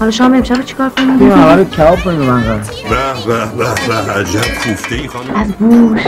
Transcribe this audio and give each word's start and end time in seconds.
حالا 0.00 0.10
شام 0.10 0.34
امشب 0.34 0.64
چیکار 0.64 0.90
کنیم؟ 0.90 1.18
بیا 1.18 1.34
اول 1.34 1.64
کباب 1.64 2.00
کنیم 2.04 2.20
من 2.20 2.42
به 2.42 2.56
به 3.26 3.44
به 3.56 3.64
به 3.88 4.12
عجب 4.12 4.40
کوفته 4.40 4.94
ای 4.94 5.08
خانم. 5.08 5.34
از 5.34 5.52
بوش 5.52 6.00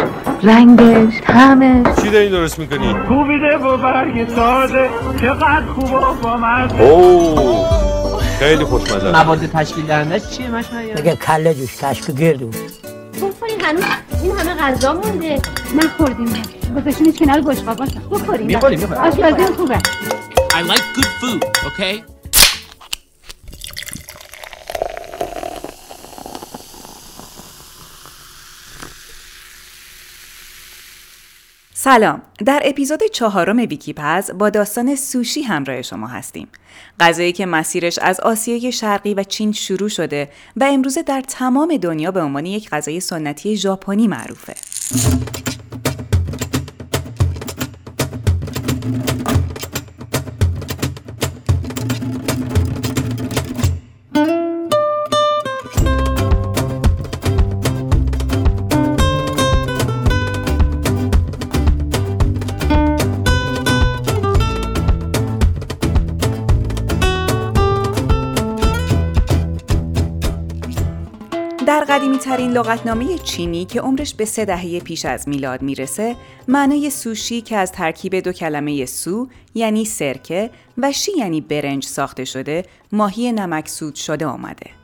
رنگش 0.43 1.21
طعمش 1.21 1.87
چی 2.03 2.11
داری 2.11 2.31
درست 2.31 2.59
می‌کنی؟ 2.59 2.95
کوبیده 3.09 3.59
با 3.63 3.77
برگ 3.77 4.35
تازه 4.35 4.89
چقدر 5.21 5.67
خوب 5.75 5.93
و 5.93 6.15
با 6.23 6.39
اوه 6.79 8.21
خیلی 8.39 8.65
خوشمزه. 8.65 9.11
مواد 9.13 9.47
تشکیل 9.47 9.87
دهندش 9.87 10.31
چیه 10.31 10.51
مشمعیان 10.51 10.97
دیگه 10.97 11.17
کله 11.17 11.55
جوش 11.55 11.77
کشک 11.77 12.11
گردو 12.11 12.49
بخورین 12.49 13.61
هنوز 13.61 13.85
این 14.23 14.33
همه 14.37 14.55
غذا 14.55 14.93
مونده. 14.93 15.39
نخوردیم. 15.77 16.43
گذاشتینش 16.77 17.19
کنار 17.19 17.41
بشقا 17.41 17.75
باشم 17.75 18.03
بخوریم. 18.11 18.47
می‌خوریم 18.47 18.81
می‌خوریم. 18.81 19.03
آشپزی 19.03 19.53
خوبه. 19.53 19.79
I 20.53 20.63
like 20.73 20.85
good 20.97 21.11
food, 21.21 21.45
okay? 21.67 22.12
سلام. 31.85 32.23
در 32.47 32.63
اپیزود 32.65 33.03
چهارم 33.13 33.57
ویکیپز 33.57 34.31
با 34.31 34.51
داستان 34.51 34.97
سوشی 34.97 35.43
همراه 35.43 35.83
شما 35.83 36.07
هستیم. 36.07 36.49
غذایی 37.01 37.33
که 37.33 37.47
مسیرش 37.47 37.99
از 37.99 38.21
آسیای 38.21 38.73
شرقی 38.73 39.15
و 39.15 39.23
چین 39.23 39.53
شروع 39.53 39.89
شده 39.89 40.29
و 40.57 40.65
امروزه 40.65 41.03
در 41.03 41.21
تمام 41.21 41.77
دنیا 41.77 42.11
به 42.11 42.23
عنوان 42.23 42.47
یک 42.47 42.71
غذای 42.71 43.01
سنتی 43.01 43.57
ژاپنی 43.57 44.09
معروفه. 44.09 44.55
در 72.33 72.39
قدیمی 72.39 72.53
ترین 72.55 72.67
لغتنامه 72.67 73.19
چینی 73.19 73.65
که 73.65 73.81
عمرش 73.81 74.15
به 74.15 74.25
سه 74.25 74.45
دهه 74.45 74.81
پیش 74.81 75.05
از 75.05 75.29
میلاد 75.29 75.63
می‌رسه 75.63 76.17
معنای 76.49 76.91
سوشی 76.91 77.41
که 77.41 77.57
از 77.57 77.73
ترکیب 77.73 78.15
دو 78.15 78.33
کلمه 78.33 78.87
سو 78.87 79.29
یعنی 79.55 79.85
سرکه 79.85 80.51
و 80.79 80.93
شی 80.93 81.13
یعنی 81.19 81.41
برنج 81.41 81.85
ساخته 81.85 82.25
شده 82.25 82.65
ماهی 82.93 83.33
نمکسود 83.33 83.95
شده 83.95 84.27
آمده. 84.27 84.82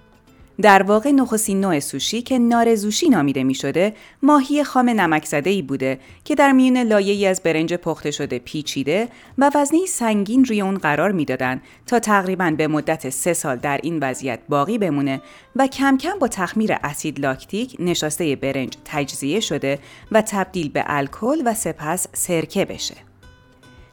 در 0.62 0.82
واقع 0.82 1.10
نخستین 1.10 1.60
نوع 1.60 1.80
سوشی 1.80 2.22
که 2.22 2.38
نارزوشی 2.38 3.08
نامیده 3.08 3.44
می 3.44 3.54
شده 3.54 3.94
ماهی 4.22 4.64
خام 4.64 4.88
نمک 4.88 5.42
ای 5.46 5.62
بوده 5.62 5.98
که 6.24 6.34
در 6.34 6.52
میون 6.52 6.78
لایه‌ای 6.78 7.26
از 7.26 7.42
برنج 7.42 7.74
پخته 7.74 8.10
شده 8.10 8.38
پیچیده 8.38 9.08
و 9.38 9.50
وزنی 9.54 9.86
سنگین 9.86 10.44
روی 10.44 10.60
اون 10.60 10.78
قرار 10.78 11.12
می‌دادند 11.12 11.62
تا 11.86 11.98
تقریبا 11.98 12.50
به 12.50 12.68
مدت 12.68 13.10
سه 13.10 13.32
سال 13.32 13.56
در 13.56 13.80
این 13.82 13.98
وضعیت 14.02 14.40
باقی 14.48 14.78
بمونه 14.78 15.20
و 15.56 15.66
کم 15.66 15.96
کم 15.96 16.18
با 16.18 16.28
تخمیر 16.28 16.76
اسید 16.82 17.20
لاکتیک 17.20 17.76
نشاسته 17.78 18.36
برنج 18.36 18.72
تجزیه 18.84 19.40
شده 19.40 19.78
و 20.12 20.22
تبدیل 20.22 20.68
به 20.68 20.84
الکل 20.86 21.42
و 21.44 21.54
سپس 21.54 22.06
سرکه 22.12 22.64
بشه. 22.64 23.07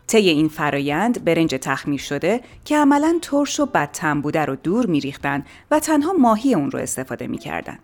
طی 0.07 0.29
این 0.29 0.49
فرایند 0.49 1.25
برنج 1.25 1.55
تخمیر 1.61 1.99
شده 1.99 2.41
که 2.65 2.77
عملا 2.77 3.19
ترش 3.21 3.59
و 3.59 3.65
بدتم 3.65 4.21
بوده 4.21 4.45
رو 4.45 4.55
دور 4.55 4.85
میریختن 4.85 5.45
و 5.71 5.79
تنها 5.79 6.13
ماهی 6.13 6.53
اون 6.53 6.71
رو 6.71 6.79
استفاده 6.79 7.27
می‌کردن. 7.27 7.79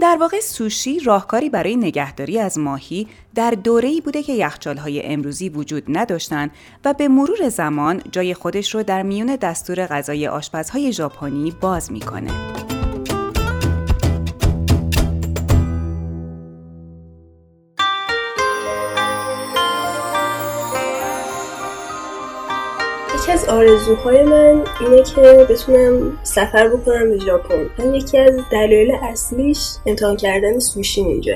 در 0.00 0.16
واقع 0.20 0.40
سوشی 0.40 1.00
راهکاری 1.00 1.50
برای 1.50 1.76
نگهداری 1.76 2.38
از 2.38 2.58
ماهی 2.58 3.08
در 3.34 3.50
دوره‌ای 3.50 4.00
بوده 4.00 4.22
که 4.22 4.32
یخچال‌های 4.32 5.02
امروزی 5.06 5.48
وجود 5.48 5.82
نداشتند 5.88 6.50
و 6.84 6.94
به 6.94 7.08
مرور 7.08 7.48
زمان 7.48 8.02
جای 8.12 8.34
خودش 8.34 8.74
رو 8.74 8.82
در 8.82 9.02
میون 9.02 9.36
دستور 9.36 9.86
غذای 9.86 10.26
آشپزهای 10.26 10.92
ژاپنی 10.92 11.50
باز 11.60 11.92
می‌کنه. 11.92 12.30
آرزوهای 23.50 24.22
من 24.22 24.62
اینه 24.80 25.02
که 25.02 25.46
بتونم 25.50 26.18
سفر 26.22 26.68
بکنم 26.68 27.10
به 27.10 27.18
ژاپن. 27.18 27.66
من 27.78 27.94
یکی 27.94 28.18
از 28.18 28.32
دلایل 28.52 28.92
اصلیش 29.02 29.58
امتحان 29.86 30.16
کردن 30.16 30.58
سوشی 30.58 31.00
اینجا. 31.00 31.34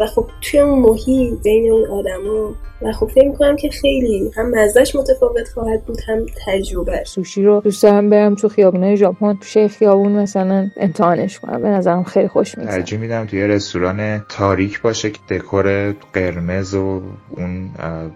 و 0.00 0.06
خب 0.06 0.26
توی 0.40 0.60
اون 0.60 0.78
محیط 0.78 1.42
بین 1.42 1.72
اون 1.72 1.86
آدما 1.90 2.54
و 2.82 2.92
خب 2.92 3.06
فکر 3.06 3.28
می‌کنم 3.28 3.56
که 3.56 3.68
خیلی 3.68 4.30
هم 4.36 4.50
مزهش 4.50 4.96
متفاوت 4.96 5.48
خواهد 5.48 5.84
بود 5.84 6.00
هم 6.08 6.26
تجربه 6.46 7.02
سوشی 7.04 7.42
رو 7.42 7.60
دوست 7.60 7.82
دارم 7.82 8.10
برم 8.10 8.34
تو 8.34 8.48
خیابونای 8.48 8.96
ژاپن. 8.96 9.34
تو 9.34 9.44
شیخ 9.44 9.72
خیابون 9.72 10.12
مثلا 10.12 10.70
امتحانش 10.76 11.38
کنم. 11.38 11.62
به 11.62 11.68
نظرم 11.68 12.04
خیلی 12.04 12.28
خوش 12.28 12.58
میاد 12.58 12.70
ترجیح 12.70 12.98
میدم 12.98 13.26
توی 13.26 13.46
رستوران 13.46 14.24
تاریک 14.28 14.82
باشه 14.82 15.10
که 15.10 15.18
دکور 15.30 15.92
قرمز 16.12 16.74
و 16.74 17.02
اون 17.36 17.70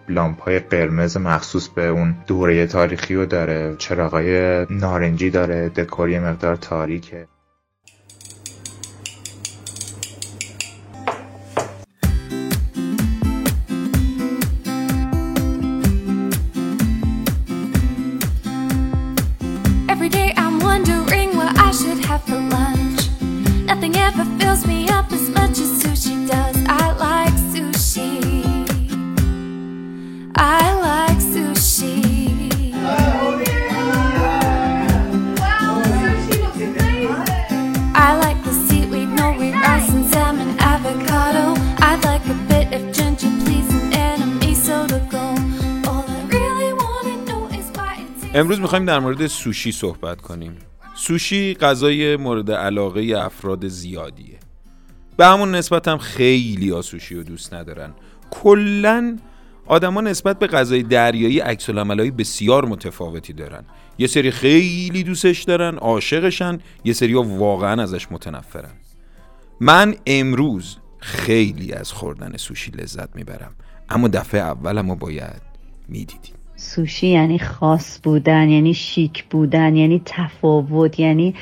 لامپ 0.09 0.41
های 0.41 0.59
قرمز 0.59 1.17
مخصوص 1.17 1.69
به 1.69 1.87
اون 1.87 2.15
دوره 2.27 2.67
تاریخی 2.67 3.15
رو 3.15 3.27
داره 3.33 3.77
چراغای 3.79 4.67
نارنجی 4.71 5.31
داره 5.31 5.69
دکوری 5.69 6.19
مقدار 6.19 6.57
تاریکه. 6.57 7.29
امروز 48.35 48.61
می‌خوایم 48.61 48.85
در 48.85 48.99
مورد 48.99 49.27
سوشی 49.27 49.73
صحبت 49.73 50.21
کنیم. 50.21 50.57
سوشی 50.95 51.55
غذای 51.55 52.17
مورد 52.17 52.51
علاقه 52.51 53.01
افراد 53.01 53.69
زیادیه. 53.69 54.39
به 55.17 55.27
همون 55.27 55.55
نسبت 55.55 55.89
هم 55.89 55.99
خیلی 55.99 56.83
سوشی 56.83 57.15
رو 57.15 57.23
دوست 57.23 57.55
ندارن. 57.55 57.95
کلا 58.31 59.19
آدما 59.67 60.01
نسبت 60.01 60.39
به 60.39 60.47
غذای 60.47 60.83
دریایی 60.83 61.39
عکس 61.41 61.71
بسیار 62.11 62.65
متفاوتی 62.65 63.33
دارن. 63.33 63.65
یه 63.99 64.07
سری 64.07 64.31
خیلی 64.31 65.03
دوستش 65.03 65.43
دارن 65.43 65.77
عاشقشن 65.77 66.59
یه 66.85 66.93
سری 66.93 67.13
ها 67.13 67.23
واقعا 67.23 67.83
ازش 67.83 68.13
متنفرن. 68.13 68.75
من 69.61 69.95
امروز 70.07 70.77
خیلی 70.99 71.73
از 71.73 71.93
خوردن 71.93 72.37
سوشی 72.37 72.71
لذت 72.71 73.17
می‌برم 73.17 73.55
اما 73.89 74.09
دفعه 74.09 74.41
اولم 74.41 74.91
رو 74.91 74.97
باید 74.97 75.43
می‌دیدیم. 75.89 76.35
سوشی 76.57 77.07
یعنی 77.07 77.39
خاص 77.39 77.99
بودن 78.03 78.49
یعنی 78.49 78.75
شیک 78.75 79.25
بودن 79.25 79.77
یعنی 79.77 80.03
تفاوت 80.07 81.01
یعنی 81.01 81.35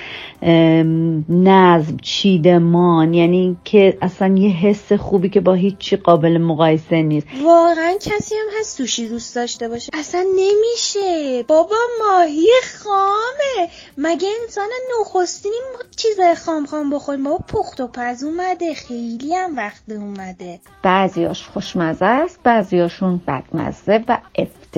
نظم 1.29 1.97
چیدمان 2.03 3.15
یعنی 3.15 3.57
که 3.65 3.99
اصلا 4.03 4.35
یه 4.37 4.51
حس 4.51 4.93
خوبی 4.93 5.29
که 5.29 5.41
با 5.41 5.55
هیچی 5.55 5.97
قابل 5.97 6.39
مقایسه 6.39 7.03
نیست. 7.03 7.27
واقعا 7.45 7.93
کسی 8.01 8.35
هم 8.35 8.61
هست 8.61 8.77
سوشی 8.77 9.09
دوست 9.09 9.35
داشته 9.35 9.69
باشه. 9.69 9.91
اصلا 9.93 10.25
نمیشه. 10.37 11.43
بابا 11.49 11.77
ماهی 12.01 12.49
خامه. 12.85 13.69
مگه 13.99 14.29
انسان 14.43 14.69
نخستینی 15.01 15.55
چیز 15.97 16.21
خام 16.47 16.67
خام 16.67 16.91
بخوریم؟ 16.91 17.25
بابا 17.25 17.45
پخت 17.49 17.81
و 17.81 17.87
پز 17.87 18.25
اومده. 18.25 18.75
خیلی 18.75 19.35
هم 19.35 19.57
وقت 19.57 19.83
اومده. 19.89 20.61
بعضیاش 20.83 21.43
خوشمزه 21.43 22.05
است 22.05 22.41
بعضیاشون 22.45 23.21
بدمزه 23.27 24.05
و 24.09 24.19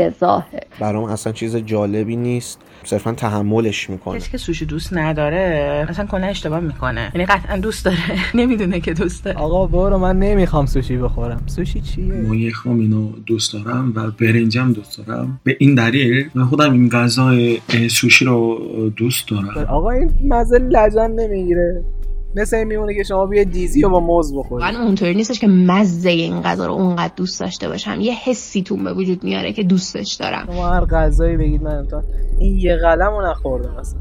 اصطلاحه 0.01 0.61
برام 0.81 1.05
اصلا 1.05 1.33
چیز 1.33 1.57
جالبی 1.57 2.17
نیست. 2.17 2.59
صرفا 2.85 3.13
تحملش 3.13 3.91
می‌کنه. 3.91 4.19
کسی 4.19 4.31
که 4.31 4.39
سوشی 4.39 4.67
دوست 4.67 4.93
نداره 4.93 5.87
اصلا 5.89 6.07
کلا 6.07 6.27
اشتباه 6.27 6.61
می‌کنه. 6.61 7.11
یعنی 7.15 7.27
قطعا 7.27 7.57
دوست 7.57 7.85
داره. 7.85 7.99
نمی‌دونه 8.35 8.81
که 8.81 8.93
دوست 8.93 9.25
داره. 9.25 9.39
آقا 9.39 9.67
برو 9.67 9.99
من 9.99 10.19
نمی‌خوام 10.19 10.67
سوشی 10.67 10.97
بخورم. 10.97 11.43
سوشی 11.47 11.81
چیه؟ 11.81 12.15
ماهی 12.15 12.51
خام 12.51 12.81
اینو 12.81 13.13
دوست 13.27 13.53
دارم 13.53 13.93
و 13.97 14.11
برنجم 14.11 14.73
دوست 14.73 14.99
دارم. 14.99 15.41
به 15.45 15.57
این 15.61 15.75
دلیل 15.75 16.31
من 16.35 16.45
خودم 16.45 16.73
این 16.73 16.89
غذای 16.89 17.61
سوشی 17.91 18.25
رو 18.25 18.59
دوست 18.97 19.29
دارم. 19.29 19.67
آقا 19.69 19.91
این 19.91 20.13
مزه 20.29 20.59
لجن 20.59 21.11
نمی‌گیره. 21.11 21.85
مثل 22.37 22.57
این 22.57 22.67
میمونه 22.67 22.95
که 22.95 23.03
شما 23.03 23.27
بیا 23.27 23.45
دیزی 23.45 23.85
و 23.85 23.89
با 23.89 24.01
موز 24.01 24.35
بخورید. 24.37 24.67
واقعا 24.67 24.85
اونطوری 24.85 25.15
نیستش 25.15 25.41
که 25.41 25.47
مزه 25.47 26.11
این 26.11 26.41
غذا 26.41 26.67
رو 26.67 26.73
اونقدر 26.73 27.13
دوست 27.17 27.41
داشته 27.41 27.69
باشم. 27.69 28.01
یه 28.01 28.15
حسی 28.15 28.63
تون 28.63 28.85
به 28.85 28.93
وجود 28.93 29.25
میاره 29.25 29.53
که 29.53 29.63
دوستش 29.63 30.15
دارم. 30.15 30.47
شما 30.47 30.69
هر 30.69 30.85
غذایی 30.85 31.37
بگید 31.37 31.63
من 31.63 31.79
امتحان 31.79 32.05
این 32.39 32.59
یه 32.59 32.77
قلم 32.77 33.11
رو 33.11 33.31
نخوردم 33.31 33.77
اصلا 33.77 34.01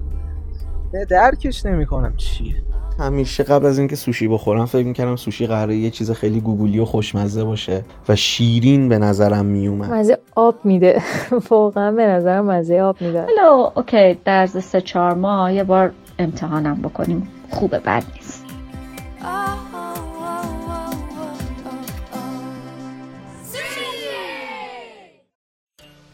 درکش 1.10 1.66
نمی‌کنم. 1.66 2.13
چیه 2.18 2.56
همیشه 3.00 3.44
قبل 3.44 3.66
از 3.66 3.80
اینکه 3.80 3.95
سوشی 3.95 4.28
بخورم 4.28 4.66
فکر 4.66 4.86
می‌کردم 4.86 5.16
سوشی 5.16 5.48
قراره 5.48 5.75
یه 5.75 5.89
چیز 5.89 6.12
خیلی 6.12 6.42
گوگولی 6.42 6.80
و 6.80 6.86
خوشمزه 6.86 7.44
باشه 7.44 7.86
و 8.10 8.16
شیرین 8.16 8.89
به 8.89 8.98
نظرم 8.98 9.45
میومد. 9.45 9.94
مزه 9.94 10.18
آب 10.36 10.56
میده. 10.63 11.01
واقعا 11.50 11.92
به 11.92 12.06
نظرم 12.06 12.45
مزه 12.45 12.81
آب 12.81 13.01
میده. 13.01 13.25
حالا 13.25 13.72
اوکی 13.75 14.18
در 14.25 14.42
از 14.42 14.63
سه 14.63 14.81
چهار 14.81 15.13
ماه 15.13 15.54
یه 15.54 15.63
بار 15.63 15.92
امتحانم 16.21 16.81
بکنیم. 16.81 17.27
خوبه 17.50 17.79
بد 17.79 18.03
نیست. 18.15 18.45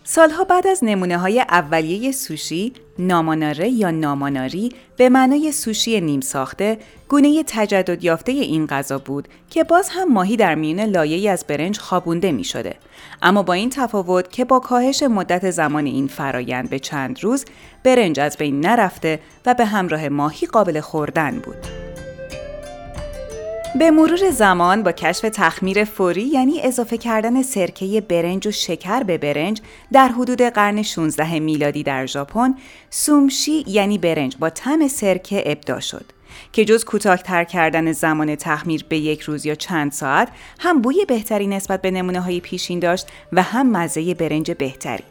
سالها 0.10 0.44
بعد 0.44 0.68
از 0.68 0.84
نمونه 0.84 1.18
های 1.18 1.40
اولیه 1.40 2.12
سوشی، 2.12 2.74
ناماناره 3.00 3.70
یا 3.70 3.92
ناماناری 3.92 4.72
به 4.98 5.10
معنای 5.10 5.52
سوشی 5.52 6.02
نیم 6.02 6.22
ساخته، 6.22 6.78
گونه 7.10 7.44
تجدد 7.48 8.04
یافته 8.04 8.32
این 8.32 8.66
غذا 8.66 9.00
بود 9.00 9.28
که 9.50 9.64
باز 9.64 9.90
هم 9.90 10.14
ماهی 10.14 10.38
در 10.38 10.56
میون 10.56 10.80
لایه‌ای 10.80 11.30
از 11.30 11.46
برنج 11.48 11.80
خوابونده 11.80 12.32
می 12.32 12.44
شده. 12.44 12.76
اما 13.22 13.44
با 13.44 13.54
این 13.54 13.70
تفاوت 13.70 14.32
که 14.32 14.46
با 14.46 14.60
کاهش 14.60 15.04
مدت 15.04 15.52
زمان 15.52 15.86
این 15.86 16.08
فرایند 16.08 16.70
به 16.70 16.80
چند 16.80 17.24
روز، 17.24 17.46
برنج 17.84 18.20
از 18.20 18.38
بین 18.38 18.60
نرفته 18.60 19.20
و 19.46 19.54
به 19.54 19.66
همراه 19.66 20.10
ماهی 20.10 20.48
قابل 20.48 20.80
خوردن 20.80 21.40
بود. 21.40 21.87
به 23.80 23.92
مرور 23.92 24.32
زمان 24.32 24.84
با 24.84 24.92
کشف 24.92 25.22
تخمیر 25.34 25.84
فوری 25.84 26.22
یعنی 26.22 26.62
اضافه 26.62 26.98
کردن 26.98 27.42
سرکه 27.42 28.02
برنج 28.02 28.48
و 28.48 28.52
شکر 28.52 29.04
به 29.04 29.18
برنج 29.18 29.62
در 29.92 30.08
حدود 30.08 30.42
قرن 30.42 30.82
16 30.82 31.40
میلادی 31.40 31.84
در 31.84 32.06
ژاپن 32.06 32.56
سومشی 32.90 33.64
یعنی 33.68 33.98
برنج 33.98 34.38
با 34.38 34.50
طعم 34.50 34.88
سرکه 34.88 35.44
ابدا 35.46 35.80
شد 35.80 36.06
که 36.52 36.66
جز 36.66 36.84
کوتاهتر 36.84 37.44
کردن 37.44 37.92
زمان 37.92 38.36
تخمیر 38.36 38.86
به 38.90 38.98
یک 38.98 39.22
روز 39.22 39.46
یا 39.46 39.56
چند 39.56 39.92
ساعت 39.92 40.28
هم 40.60 40.82
بوی 40.82 41.06
بهتری 41.08 41.48
نسبت 41.48 41.82
به 41.82 41.92
نمونه 41.92 42.22
های 42.22 42.40
پیشین 42.40 42.80
داشت 42.80 43.08
و 43.34 43.42
هم 43.42 43.72
مزه 43.72 44.14
برنج 44.14 44.52
بهتری. 44.52 45.04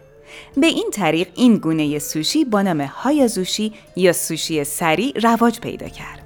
به 0.57 0.67
این 0.67 0.91
طریق 0.93 1.29
این 1.35 1.57
گونه 1.57 1.99
سوشی 1.99 2.45
با 2.45 2.63
نام 2.63 2.81
هایازوشی 2.81 3.73
یا 3.97 4.13
سوشی 4.13 4.65
سری 4.65 5.13
رواج 5.13 5.61
پیدا 5.61 5.89
کرد. 5.89 6.26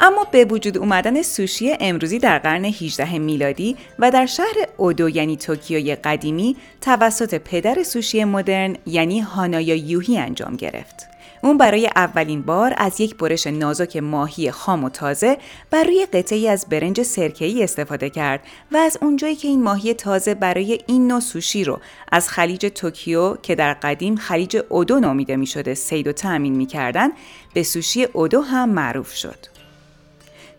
اما 0.00 0.24
به 0.30 0.44
وجود 0.44 0.78
اومدن 0.78 1.22
سوشی 1.22 1.76
امروزی 1.80 2.18
در 2.18 2.38
قرن 2.38 2.64
18 2.64 3.18
میلادی 3.18 3.76
و 3.98 4.10
در 4.10 4.26
شهر 4.26 4.56
اودو 4.76 5.08
یعنی 5.08 5.36
توکیوی 5.36 5.94
قدیمی 5.94 6.56
توسط 6.80 7.34
پدر 7.34 7.82
سوشی 7.82 8.24
مدرن 8.24 8.76
یعنی 8.86 9.20
هانایا 9.20 9.74
یوهی 9.74 10.18
انجام 10.18 10.56
گرفت. 10.56 11.14
اون 11.44 11.58
برای 11.58 11.90
اولین 11.96 12.42
بار 12.42 12.74
از 12.76 13.00
یک 13.00 13.16
برش 13.16 13.46
نازک 13.46 13.96
ماهی 13.96 14.50
خام 14.50 14.84
و 14.84 14.88
تازه 14.88 15.38
بر 15.70 15.84
روی 15.84 16.06
قطعی 16.12 16.48
از 16.48 16.66
برنج 16.70 17.02
سرکه‌ای 17.02 17.64
استفاده 17.64 18.10
کرد 18.10 18.40
و 18.72 18.76
از 18.76 18.98
اونجایی 19.02 19.36
که 19.36 19.48
این 19.48 19.62
ماهی 19.62 19.94
تازه 19.94 20.34
برای 20.34 20.80
این 20.86 21.08
نوع 21.08 21.20
سوشی 21.20 21.64
رو 21.64 21.80
از 22.12 22.28
خلیج 22.28 22.66
توکیو 22.66 23.36
که 23.36 23.54
در 23.54 23.74
قدیم 23.74 24.16
خلیج 24.16 24.58
اودو 24.68 25.00
نامیده 25.00 25.36
می 25.36 25.46
شده 25.46 25.74
سید 25.74 26.06
و 26.06 26.12
تأمین 26.12 26.56
می 26.56 26.66
کردن، 26.66 27.08
به 27.54 27.62
سوشی 27.62 28.04
اودو 28.04 28.40
هم 28.40 28.70
معروف 28.70 29.14
شد. 29.14 29.53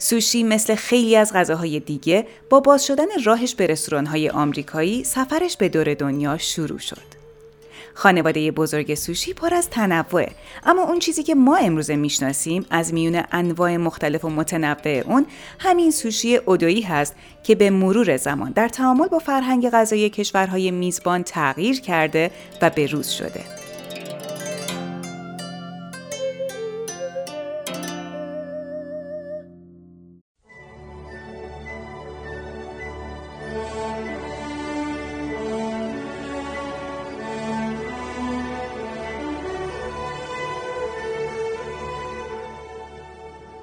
سوشی 0.06 0.44
مثل 0.44 0.76
خیلی 0.76 1.16
از 1.16 1.34
غذاهای 1.34 1.80
دیگه 1.80 2.28
با 2.50 2.60
باز 2.60 2.86
شدن 2.86 3.06
راهش 3.24 3.56
به 3.56 3.68
رستوران‌های 3.68 4.30
آمریکایی 4.30 5.04
سفرش 5.04 5.58
به 5.58 5.70
دور 5.70 5.94
دنیا 5.94 6.38
شروع 6.38 6.80
شد. 6.80 7.16
خانواده 7.94 8.52
بزرگ 8.52 8.96
سوشی 8.96 9.34
پر 9.34 9.54
از 9.54 9.70
تنوعه 9.70 10.32
اما 10.66 10.82
اون 10.84 11.00
چیزی 11.00 11.24
که 11.24 11.36
ما 11.36 11.56
امروزه 11.58 11.96
می‌شناسیم 11.96 12.66
از 12.70 12.94
میون 12.94 13.24
انواع 13.32 13.78
مختلف 13.78 14.26
و 14.26 14.30
متنوع 14.30 15.04
اون 15.06 15.26
همین 15.60 15.92
سوشی 15.92 16.36
اودویی 16.36 16.82
هست 16.82 17.16
که 17.44 17.56
به 17.56 17.70
مرور 17.70 18.18
زمان 18.18 18.52
در 18.52 18.68
تعامل 18.68 19.08
با 19.08 19.20
فرهنگ 19.20 19.70
غذایی 19.70 20.10
کشورهای 20.10 20.72
میزبان 20.72 21.24
تغییر 21.24 21.82
کرده 21.82 22.32
و 22.62 22.70
به 22.70 22.88
روز 22.88 23.08
شده. 23.08 23.65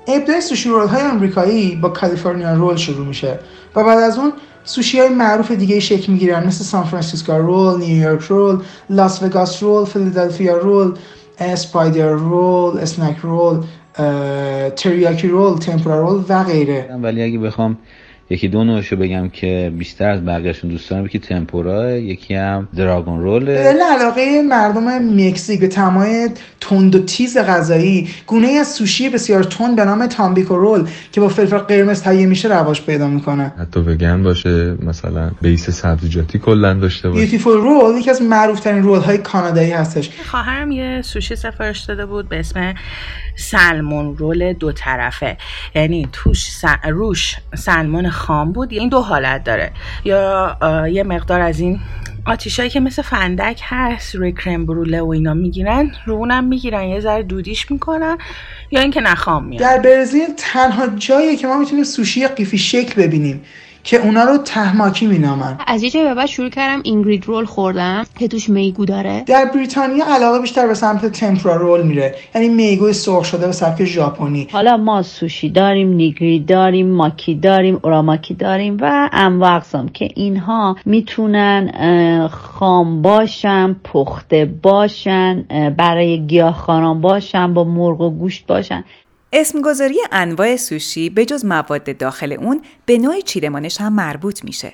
ابداع 0.07 0.41
sushi 0.41 0.69
roll 0.69 0.87
های 0.87 1.03
آمریکایی 1.03 1.77
با 1.77 1.89
California 1.89 2.55
roll 2.55 2.77
شروع 2.77 3.07
میشه 3.07 3.39
و 3.77 3.85
بعد 3.85 3.99
از 3.99 4.19
اون 4.19 4.33
سوشی 4.65 5.01
های 5.01 5.09
معروف 5.09 5.51
دیگه 5.51 5.81
شکل 5.81 6.13
می‌گیرن 6.13 6.47
مثل 6.47 6.65
San 6.65 6.85
Francisco 6.85 7.33
roll، 7.33 7.81
New 7.81 7.99
York 7.99 8.23
roll، 8.23 8.63
Las 8.91 9.23
Vegas 9.23 9.63
roll، 9.63 9.85
Philadelphia 9.85 10.57
roll، 10.57 10.95
spider 11.39 12.09
roll، 12.09 12.79
snake 12.79 13.17
roll، 13.17 13.65
teriyaki 14.77 15.29
roll، 15.29 15.59
tempura 15.59 16.01
roll 16.01 16.25
و 16.29 16.45
غیره. 16.45 16.91
ولی 17.03 17.23
اگه 17.23 17.39
بخوام 17.39 17.79
یکی 18.31 18.49
دو 18.49 18.65
نوعشو 18.65 18.97
بگم 18.97 19.29
که 19.29 19.73
بیشتر 19.79 20.11
از 20.11 20.25
بقیهشون 20.25 20.71
دوست 20.71 20.91
دارم 20.91 21.07
یکی 21.07 21.19
تمپورا 21.19 21.91
یکی 21.91 22.35
هم 22.35 22.69
dragon 22.77 23.21
roll. 23.21 23.51
علاقه 23.51 24.43
مردم 24.49 24.99
مکزیک 24.99 25.61
به 25.61 25.69
طعمای 25.69 26.29
تند 26.61 26.95
و 26.95 26.99
تیز 26.99 27.39
غذایی 27.39 28.09
گونه 28.27 28.49
از 28.49 28.69
سوشی 28.69 29.09
بسیار 29.09 29.45
تند 29.45 29.77
به 29.77 29.85
نام 29.85 30.07
تامبیکو 30.07 30.57
رول 30.57 30.89
که 31.13 31.21
با 31.21 31.29
فلفل 31.29 31.59
قرمز 31.59 32.03
تهیه 32.03 32.27
میشه 32.27 32.49
رواج 32.49 32.83
پیدا 32.83 33.07
می‌کنه. 33.09 33.53
حتی 33.59 33.81
وگن 33.81 34.23
باشه 34.23 34.75
مثلا 34.87 35.31
بیس 35.43 35.71
سبزیجاتی 35.71 36.39
کلا 36.39 36.75
داشته 36.75 37.09
باشه. 37.09 37.21
بیوتیفول 37.21 37.57
رول 37.57 38.01
یکی 38.01 38.11
از 38.11 38.23
معروف 38.23 38.61
ترین 38.61 38.83
رول 38.83 38.99
های 38.99 39.19
کانادایی 39.19 39.71
هستش. 39.71 40.11
خواهرم 40.27 40.71
یه 40.71 41.03
سوشی 41.03 41.37
سفارش 41.37 41.81
داده 41.81 42.07
بود 42.07 42.29
به 42.29 42.39
اسم 42.39 42.75
سلمون 43.37 44.17
رول 44.17 44.53
دو 44.53 44.73
طرفه. 44.73 45.37
یعنی 45.75 46.09
توش 46.13 46.51
روش 46.85 47.37
سلمون 47.55 48.11
خام 48.11 48.53
بود 48.53 48.73
این 48.73 48.89
دو 48.89 49.01
حالت 49.01 49.45
داره. 49.45 49.73
یا 50.05 50.57
یه 50.93 51.03
مقدار 51.03 51.41
از 51.41 51.61
این 51.61 51.81
آتیشایی 52.27 52.71
که 52.71 52.81
مثل 52.81 53.03
فندک 53.03 53.61
هست 53.65 54.15
روی 54.15 54.33
کرم 54.33 54.67
بروله 54.67 55.01
و 55.01 55.09
اینا 55.09 55.35
می‌گیرن 55.35 55.93
رو 56.07 56.15
اونم 56.15 56.45
می‌گیرن 56.45 56.85
یه 56.85 57.01
ذره 57.01 57.23
دودیش 57.23 57.71
می‌کنن 57.71 58.19
یا 58.71 58.81
اینکه 58.81 59.01
نخام 59.01 59.45
میاد. 59.45 59.61
در 59.63 59.79
برزیل 59.79 60.29
تنها 60.37 60.87
جاییه 60.87 61.37
که 61.37 61.47
ما 61.47 61.59
می‌تونیم 61.59 61.85
سوشی 61.85 62.29
قیفی 62.29 62.59
شکل 62.59 63.03
ببینیم. 63.03 63.45
که 63.85 63.97
اونا 63.97 64.25
رو 64.25 64.39
تهماکی 64.39 65.07
مینامن. 65.07 65.59
از 65.67 65.83
یه 65.83 65.91
جای 65.91 66.05
به 66.05 66.15
بعد 66.15 66.27
شروع 66.27 66.49
کردم 66.49 66.81
اینگرید 66.85 67.27
رول 67.27 67.45
خوردم 67.45 68.05
که 68.19 68.29
توش 68.29 68.49
میگو 68.49 68.85
داره. 68.85 69.25
در 69.27 69.45
بریتانیا 69.45 70.05
علاقه 70.15 70.39
بیشتر 70.39 70.67
به 70.67 70.75
سمت 70.75 71.07
تمپرا 71.07 71.57
رول 71.57 71.83
میره 71.83 72.15
یعنی 72.35 72.49
میگو 72.49 72.93
سرخ 72.93 73.25
شده 73.25 73.47
به 73.47 73.53
سبک 73.53 73.85
ژاپنی. 73.85 74.49
حالا 74.53 74.77
ما 74.77 75.03
سوشی 75.03 75.51
داریم 75.51 75.89
نیگری 75.89 76.41
داریم 76.41 76.91
ماکی 76.91 77.35
داریم 77.35 77.81
اوراماکی 77.83 78.35
داریم 78.35 78.77
و 78.81 79.09
انواع 79.13 79.57
اقسام 79.57 79.89
که 79.89 80.09
اینها 80.15 80.77
می‌تونن 80.85 82.29
خام 82.29 83.03
باشن 83.03 83.77
پخته 83.85 84.45
باشن 84.63 85.45
برای 85.77 86.27
گیاهخواران 86.27 87.01
باشن 87.01 87.55
با 87.55 87.65
مرغ 87.65 88.01
و 88.01 88.11
گوشت 88.11 88.47
باشن. 88.47 88.85
اسمگذاری 89.33 89.99
انواع 90.13 90.57
سوشی 90.57 91.11
به 91.11 91.25
جز 91.25 91.45
مواد 91.45 91.97
داخل 91.97 92.33
اون 92.33 92.63
به 92.87 92.99
نوع 92.99 93.21
چیدمانش 93.21 93.81
هم 93.81 93.93
مربوط 93.93 94.45
میشه. 94.45 94.73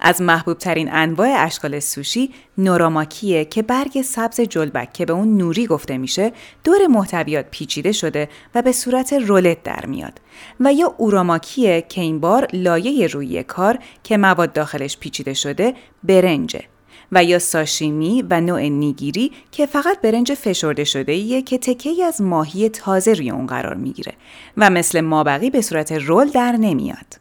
از 0.00 0.22
محبوب 0.22 0.58
ترین 0.58 0.88
انواع 0.92 1.44
اشکال 1.44 1.80
سوشی 1.80 2.30
نوراماکیه 2.58 3.44
که 3.44 3.62
برگ 3.62 4.02
سبز 4.02 4.40
جلبک 4.40 4.92
که 4.92 5.06
به 5.06 5.12
اون 5.12 5.36
نوری 5.36 5.66
گفته 5.66 5.98
میشه 5.98 6.32
دور 6.64 6.86
محتویات 6.86 7.46
پیچیده 7.50 7.92
شده 7.92 8.28
و 8.54 8.62
به 8.62 8.72
صورت 8.72 9.12
رولت 9.12 9.62
در 9.62 9.86
میاد 9.86 10.20
و 10.60 10.72
یا 10.72 10.94
اوراماکیه 10.98 11.86
که 11.88 12.00
این 12.00 12.20
بار 12.20 12.48
لایه 12.52 13.06
روی 13.06 13.42
کار 13.42 13.78
که 14.04 14.16
مواد 14.16 14.52
داخلش 14.52 14.98
پیچیده 14.98 15.34
شده 15.34 15.74
برنجه 16.04 16.69
و 17.12 17.24
یا 17.24 17.38
ساشیمی 17.38 18.24
و 18.30 18.40
نوع 18.40 18.60
نیگیری 18.60 19.32
که 19.52 19.66
فقط 19.66 20.00
برنج 20.00 20.34
فشرده 20.34 20.84
شده 20.84 21.12
ایه 21.12 21.42
که 21.42 21.58
تکه 21.58 22.04
از 22.04 22.22
ماهی 22.22 22.68
تازه 22.68 23.12
روی 23.12 23.30
اون 23.30 23.46
قرار 23.46 23.74
می‌گیره 23.74 24.12
و 24.56 24.70
مثل 24.70 25.00
مابقی 25.00 25.50
به 25.50 25.60
صورت 25.60 25.92
رول 25.92 26.30
در 26.30 26.52
نمیاد. 26.52 27.20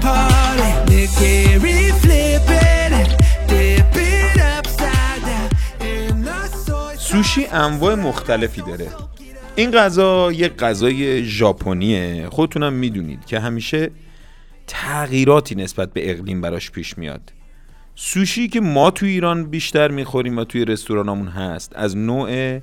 Ocean. 0.00 0.37
سوشی 6.98 7.46
انواع 7.46 7.94
مختلفی 7.94 8.62
داره. 8.62 8.88
این 9.56 9.70
غذا 9.70 10.32
یک 10.32 10.56
غذای 10.56 11.24
ژاپنیه. 11.24 12.28
خودتونم 12.30 12.72
می‌دونید 12.72 13.24
که 13.24 13.40
همیشه 13.40 13.90
تغییراتی 14.66 15.54
نسبت 15.54 15.92
به 15.92 16.10
اقلیم 16.10 16.40
براش 16.40 16.70
پیش 16.70 16.98
میاد. 16.98 17.32
سوشی 17.94 18.48
که 18.48 18.60
ما 18.60 18.90
تو 18.90 19.06
ایران 19.06 19.44
بیشتر 19.44 19.90
می‌خوریم 19.90 20.38
و 20.38 20.44
توی 20.44 20.64
رستورانامون 20.64 21.28
هست 21.28 21.72
از 21.76 21.96
نوع 21.96 22.60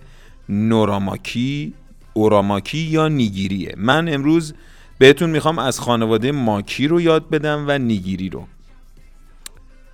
نوراماکی 0.49 1.73
اوراماکی 2.13 2.77
یا 2.77 3.07
نیگیریه. 3.07 3.73
من 3.77 4.13
امروز 4.13 4.53
بهتون 4.97 5.29
می‌خوام 5.29 5.59
از 5.59 5.79
خانواده 5.79 6.31
ماکی 6.31 6.87
رو 6.87 7.01
یاد 7.01 7.29
بدم 7.29 7.65
و 7.67 7.77
نیگیری 7.77 8.29
رو. 8.29 8.47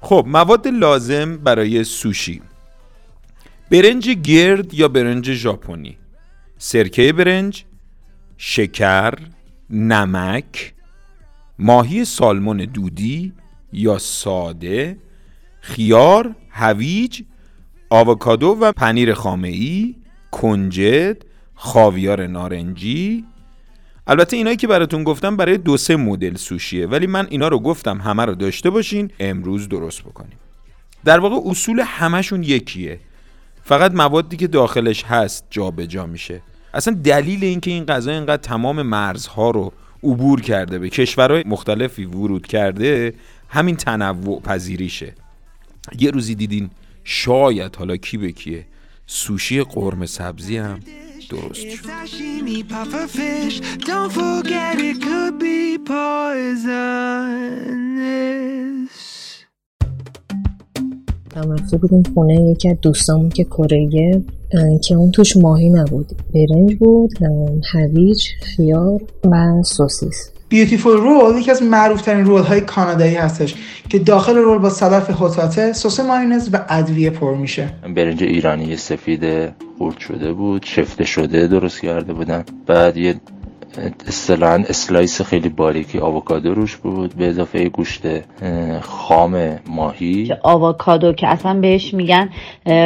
خب 0.02 0.26
مواد 0.28 0.68
لازم 0.68 1.38
برای 1.38 1.84
سوشی. 1.84 2.42
برنج 3.72 4.10
گرد 4.10 4.74
یا 4.74 4.88
برنج 4.88 5.34
ژاپنی؟ 5.34 5.98
سرکه 6.58 7.14
برنج 7.14 7.64
شکر 8.38 9.14
نمک 9.70 10.74
ماهی 11.60 12.06
سالمون 12.06 12.58
دودی 12.58 13.34
یا 13.74 13.98
ساده 13.98 14.98
خیار 15.62 16.36
هویج 16.50 17.22
آووکادو 17.90 18.58
و 18.62 18.72
پنیر 18.72 19.14
خامه‌ای 19.14 19.96
کنجد 20.32 21.24
خاویار 21.56 22.28
نارنجی 22.28 23.26
البته 24.08 24.38
اینایی 24.38 24.58
که 24.58 24.68
براتون 24.68 25.04
گفتم 25.04 25.38
برای 25.38 25.58
دو 25.58 25.78
سه 25.78 25.96
مدل 25.96 26.36
سوشیه 26.36 26.88
ولی 26.88 27.08
من 27.08 27.28
اینا 27.30 27.48
رو 27.48 27.60
گفتم 27.60 28.02
همه 28.02 28.26
رو 28.26 28.36
داشته 28.36 28.70
باشین 28.70 29.12
امروز 29.20 29.70
درست 29.70 30.02
بکنیم. 30.02 30.38
در 31.06 31.20
واقع 31.20 31.50
اصول 31.50 31.80
همشون 31.86 32.44
یکیه. 32.44 33.00
فقط 33.64 33.92
موادی 33.92 34.38
که 34.38 34.48
داخلش 34.48 35.04
هست 35.04 35.46
جابجا 35.50 35.86
جا 35.86 36.06
میشه. 36.06 36.42
اصلا 36.74 36.94
دلیل 37.04 37.44
اینکه 37.44 37.72
این 37.72 37.86
غذا 37.86 38.12
اینقدر 38.12 38.42
تمام 38.42 38.82
مرزها 38.82 39.52
رو 39.52 39.74
عبور 40.04 40.42
کرده 40.42 40.80
به 40.80 40.90
کشورهای 40.90 41.44
مختلفی 41.46 42.06
ورود 42.06 42.48
کرده 42.48 43.14
همین 43.50 43.76
تنوع 43.76 44.42
پذیریشه. 44.42 45.14
یه 46.00 46.12
روزی 46.12 46.36
دیدین 46.36 46.70
شاید 47.04 47.76
حالا 47.76 47.98
کی 47.98 48.18
به 48.18 48.32
کیه. 48.32 48.66
سوشی 49.06 49.64
قرمه 49.64 50.06
سبزی 50.06 50.58
هم. 50.58 50.80
درست. 51.32 51.54
شد 51.54 51.84
Sashimi 51.88 52.60
puffer 52.72 53.08
fish, 53.18 53.56
don't 53.90 54.12
forget 54.20 54.76
it 54.90 54.98
could 55.06 55.36
be 55.40 55.78
poisonous. 55.92 57.32
هم 61.36 61.52
رفته 61.52 61.78
بودیم 61.78 62.04
خونه 62.14 62.52
یکی 62.52 62.70
از 62.70 62.78
دوستامون 62.82 63.30
که 63.30 63.44
کره 63.44 63.90
که 64.84 64.96
اون 64.96 65.12
توش 65.12 65.38
ماهی 65.38 65.70
نبود. 65.70 66.12
برنج 66.34 66.76
بود 66.76 67.12
هویج 67.74 68.28
خیار 68.42 69.02
و 69.32 69.64
سوسیس. 69.64 70.32
بیوتیفول 70.52 70.98
رول 70.98 71.38
یکی 71.38 71.52
از 71.52 71.64
معروف 71.64 72.02
ترین 72.02 72.26
رول 72.26 72.42
های 72.42 72.62
کانادایی 72.62 73.16
هستش 73.16 73.56
که 73.90 74.00
داخل 74.00 74.38
رول 74.38 74.58
با 74.58 74.70
صدف 74.70 75.10
هوتاته 75.10 75.74
سس 75.74 76.00
مایونز 76.00 76.50
و 76.54 76.60
ادویه 76.70 77.10
پر 77.10 77.36
میشه. 77.36 77.70
برنج 77.96 78.24
ایرانی 78.24 78.78
سفید 78.78 79.54
خورد 79.78 80.00
شده 80.00 80.34
بود 80.34 80.66
شفته 80.66 81.06
شده 81.06 81.48
درست 81.48 81.82
کرده 81.82 82.14
بودن. 82.14 82.44
بعد 82.68 82.98
یه 82.98 83.16
اصطلاحا 84.08 84.64
slice 84.70 85.22
خیلی 85.22 85.50
باریکی 85.50 86.00
آووکادو 86.00 86.54
روش 86.54 86.76
بود 86.76 87.16
به 87.16 87.30
اضافه 87.30 87.70
گوشت 87.70 88.02
خام 88.82 89.60
ماهی. 89.68 90.34
آووکادو 90.44 91.14
که 91.14 91.28
اصلا 91.28 91.54
بهش 91.54 91.94
میگن 91.94 92.30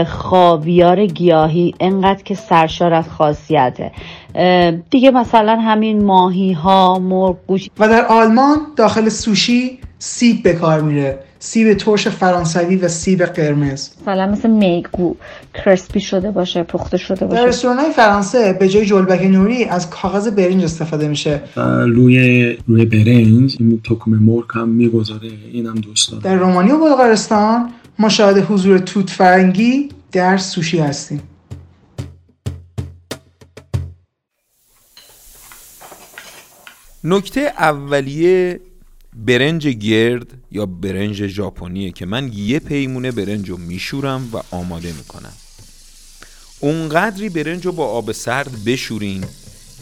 خاویار 0.07 1.05
گیاهی 1.05 1.75
انقدر 1.79 2.23
که 2.23 2.35
سرشار 2.35 2.93
از 2.93 3.09
خاصیته. 3.09 3.91
دیگه 4.89 5.11
مثلا 5.11 5.59
همین 5.59 6.03
ماهی 6.03 6.53
ها 6.53 6.99
مرغ 6.99 7.37
گوشت. 7.47 7.71
و 7.79 7.87
در 7.87 8.05
آلمان 8.05 8.57
داخل 8.75 9.09
سوشی 9.09 9.79
سیب 9.99 10.43
به 10.43 10.53
کار 10.53 10.81
میره. 10.81 11.19
سیب 11.45 11.73
ترش 11.73 12.07
فرانسوی 12.07 12.75
و 12.75 12.87
سیب 12.87 13.25
قرمز. 13.25 13.89
مثلا 14.01 14.27
مثل 14.27 14.49
میگو 14.49 15.15
کرسپی 15.53 15.99
شده 15.99 16.31
باشه 16.31 16.63
پخته 16.63 16.97
شده 16.97 17.25
باشه. 17.25 17.41
در 17.41 17.47
رستوران 17.47 17.77
های 17.77 17.91
فرانسه 17.91 18.53
به 18.53 18.69
جای 18.69 18.85
جلبک 18.85 19.21
نوری 19.21 19.63
از 19.63 19.89
کاغذ 19.89 20.27
برنج 20.27 20.63
استفاده 20.63 21.07
میشه. 21.07 21.41
و 21.57 21.61
روی 21.79 22.57
روی 22.67 22.85
برنج 22.85 23.57
این 23.59 23.81
تخم 23.81 24.11
مرغ 24.11 24.57
هم 24.57 24.69
می‌گذاره. 24.69 25.29
اینم 25.51 25.75
دوست 25.75 26.11
دارم. 26.11 26.23
در 26.23 26.35
رومانی 26.35 26.71
و 26.71 26.77
بلغارستان 26.77 27.69
ما 27.99 28.09
شاهد 28.09 28.37
حضور 28.37 28.77
توت 28.77 29.09
فرنگی 29.09 29.89
در 30.11 30.37
سوشی 30.37 30.79
هستیم. 30.79 31.21
نکته 37.03 37.41
اولیه 37.41 38.59
برنج 39.15 39.67
گرد 39.67 40.27
یا 40.51 40.65
برنج 40.65 41.27
ژاپنیه 41.27 41.91
که 41.91 42.05
من 42.05 42.33
یه 42.33 42.59
پیمونه 42.59 43.11
برنج 43.11 43.49
رو 43.49 43.57
میشورم 43.57 44.29
و 44.33 44.41
آماده 44.51 44.91
می‌کنم. 44.91 45.33
اونقدری 46.59 47.29
برنج 47.29 47.65
رو 47.65 47.71
با 47.71 47.87
آب 47.87 48.11
سرد 48.11 48.63
بشورین 48.65 49.25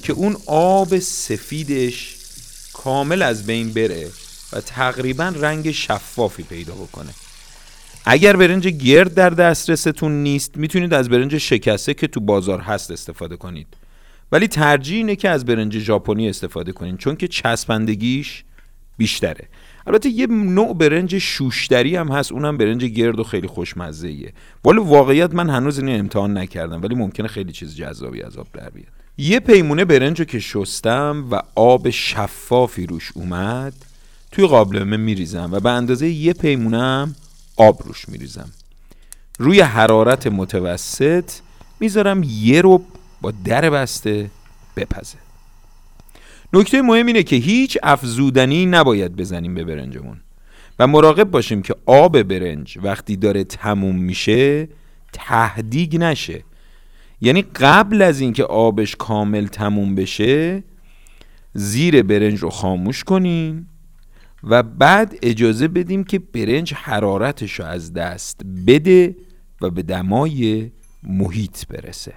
که 0.04 0.14
اون 0.14 0.38
آب 0.46 1.00
سفیدش 1.00 2.16
کامل 2.74 3.22
از 3.22 3.46
بین 3.46 3.74
بره 3.74 4.10
و 4.54 4.62
تقریبا 4.62 5.34
رنگ 5.36 5.72
شفافی 5.72 6.44
پیدا 6.44 6.74
بکنه. 6.74 7.10
اگر 8.06 8.36
برنج 8.36 8.68
گرد 8.68 9.14
در 9.14 9.30
دسترستون 9.30 10.24
نیست 10.24 10.58
می‌تونید 10.58 10.94
از 10.94 11.10
برنج 11.10 11.38
شکسته 11.38 11.94
که 11.94 12.08
تو 12.08 12.20
بازار 12.20 12.60
هست 12.60 12.92
استفاده 12.92 13.36
کنید. 13.36 13.68
ولی 14.32 14.48
ترجیح 14.48 14.98
اینه 14.98 15.16
که 15.16 15.30
از 15.30 15.46
برنج 15.46 15.80
ژاپنی 15.80 16.30
استفاده 16.30 16.72
کنید 16.72 16.98
چون 16.98 17.16
که 17.16 17.28
چسبندگیش 17.28 18.44
بیشتره. 19.04 19.48
البته 19.88 20.10
یه 20.10 20.28
نوع 20.28 20.74
برنج 20.74 21.18
شوشتری 21.18 21.96
هم 21.96 22.08
هست 22.08 22.32
اونم 22.32 22.58
برنج 22.58 22.86
گرد 22.86 23.20
و 23.20 23.24
خیلی 23.24 23.48
خوشمزه 23.48 24.08
ایه 24.08 24.34
ولی 24.66 24.80
واقعیت 24.80 25.34
من 25.34 25.50
هنوز 25.50 25.80
اینو 25.80 25.92
امتحان 26.00 26.38
نکردم 26.38 26.82
ولی 26.82 26.96
ممکنه 26.96 27.28
خیلی 27.28 27.52
چیز 27.52 27.76
جذابی 27.76 28.22
از 28.22 28.38
آب 28.38 28.48
در 28.54 28.70
بیاد. 28.70 28.88
یه 29.18 29.40
پیمونه 29.40 29.86
برنج 29.86 30.20
رو 30.20 30.26
که 30.26 30.40
شستم 30.40 31.28
و 31.32 31.42
آب 31.56 31.90
شفافی 31.90 32.86
روش 32.86 33.12
اومد 33.16 33.74
توی 34.32 34.48
قابلمه 34.48 34.98
میریزم 34.98 35.50
و 35.52 35.60
به 35.60 35.70
اندازه 35.70 36.10
یه 36.10 36.34
پیمونم 36.34 37.16
آب 37.58 37.84
روش 37.86 38.10
میریزم. 38.10 38.50
روی 39.40 39.62
حرارت 39.62 40.28
متوسط 40.28 41.32
می‌ذارم 41.80 42.24
یه 42.24 42.62
رو 42.62 42.84
با 43.22 43.34
در 43.46 43.70
بسته 43.70 44.30
بپزه. 44.78 45.23
نکته 46.54 46.82
مهم 46.82 47.06
اینه 47.06 47.24
که 47.24 47.36
هیچ 47.36 47.78
افزودنی 47.84 48.66
نباید 48.66 49.16
بزنیم 49.16 49.56
به 49.56 49.64
برنجمون. 49.64 50.22
و 50.80 50.88
مراقب 50.88 51.32
باشیم 51.32 51.62
که 51.62 51.76
آب 51.86 52.24
برنج 52.24 52.78
وقتی 52.84 53.18
داره 53.18 53.44
تموم 53.44 53.96
میشه 53.96 54.70
تهدیگ 55.14 55.98
نشه. 55.98 56.44
یعنی 57.22 57.42
قبل 57.42 58.02
از 58.02 58.20
اینکه 58.20 58.44
آبش 58.44 58.96
کامل 58.96 59.48
تموم 59.48 59.96
بشه 59.96 60.64
زیر 61.54 62.04
برنج 62.04 62.40
رو 62.40 62.50
خاموش 62.50 63.04
کنیم 63.04 63.70
و 64.44 64.64
بعد 64.64 65.20
اجازه 65.22 65.68
بدیم 65.68 66.04
که 66.04 66.20
برنج 66.20 66.74
حرارتش 66.74 67.60
رو 67.60 67.66
از 67.66 67.94
دست 67.94 68.42
بده 68.68 69.16
و 69.62 69.70
به 69.70 69.82
دمای 69.82 70.72
محیط 71.04 71.68
برسه. 71.68 72.14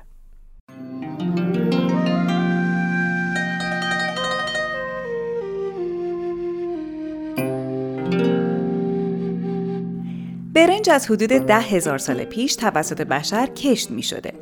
برنج 10.57 10.91
از 10.91 11.07
حدود 11.07 11.29
ده 11.29 11.59
هزار 11.59 11.99
سال 11.99 12.25
پیش 12.25 12.57
توسط 12.57 13.01
بشر 13.01 13.47
کشت 13.47 13.91
می 13.91 14.03
شده. 14.03 14.33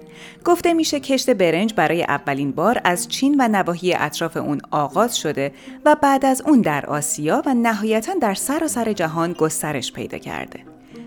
گفته 0.44 0.75
میشه 0.75 1.00
کشت 1.00 1.30
برنج 1.30 1.75
برای 1.75 2.02
اولین 2.02 2.52
بار 2.52 2.80
از 2.85 3.09
چین 3.09 3.37
و 3.38 3.49
نواحی 3.49 3.94
اطراف 3.94 4.37
اون 4.37 4.61
آغاز 4.71 5.18
شده 5.18 5.52
و 5.85 5.97
بعد 6.02 6.26
از 6.26 6.42
اون 6.47 6.61
در 6.61 6.87
آسیا 6.87 7.42
و 7.47 7.54
نهایتا 7.54 8.14
در 8.14 8.35
سراسر 8.35 8.92
جهان 8.92 9.33
گسترش 9.33 9.92
پیدا 9.92 10.18
کرده. 10.18 10.61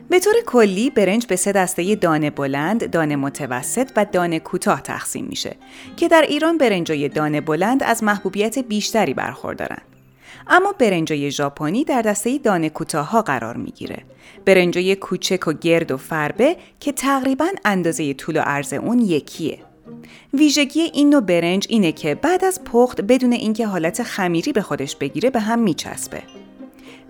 به 0.10 0.20
طور 0.20 0.34
کلی 0.46 0.90
برنج 0.90 1.26
به 1.26 1.36
سه 1.36 1.52
دسته 1.52 1.96
دانه 1.96 2.30
بلند، 2.30 2.90
دانه 2.90 3.16
متوسط 3.16 3.92
و 3.96 4.06
دانه 4.06 4.40
کوتاه 4.40 4.82
تقسیم 4.82 5.26
میشه 5.26 5.56
که 5.98 6.08
در 6.08 6.22
ایران 6.22 6.58
برنجای 6.58 7.10
دانه 7.10 7.42
بلند 7.42 7.84
از 7.84 8.04
محبوبیت 8.04 8.60
بیشتری 8.60 9.14
برخوردارن. 9.14 9.82
اما 10.48 10.72
برنجای 10.79 11.31
ژاپنی 11.31 11.84
در 11.84 12.01
دسته 12.01 12.38
دانه 12.38 12.69
قرار 13.22 13.57
می‌گیره. 13.57 14.03
برنجای 14.46 14.96
کوچک 14.96 15.48
و 15.48 15.53
گرد 15.53 15.91
و 15.91 15.98
فربه 15.98 16.57
که 16.79 16.91
تقریبا 16.91 17.48
اندازه 17.65 18.13
طول 18.13 18.38
و 18.38 18.39
عرض 18.39 18.74
اون 18.74 19.00
یکیه. 19.00 19.60
ویژگی 20.34 20.79
این 20.79 21.10
نوع 21.10 21.22
برنج 21.22 21.67
اینه 21.69 21.91
که 21.91 22.15
بعد 22.15 22.46
از 22.46 22.63
پخت 22.63 23.01
بدون 23.01 23.34
اینکه 23.34 23.67
حالت 23.67 24.03
خمیری 24.03 24.53
به 24.53 24.62
خودش 24.62 24.96
بگیره 24.96 25.29
به 25.29 25.39
هم 25.39 25.60
میچسبه. 25.60 26.24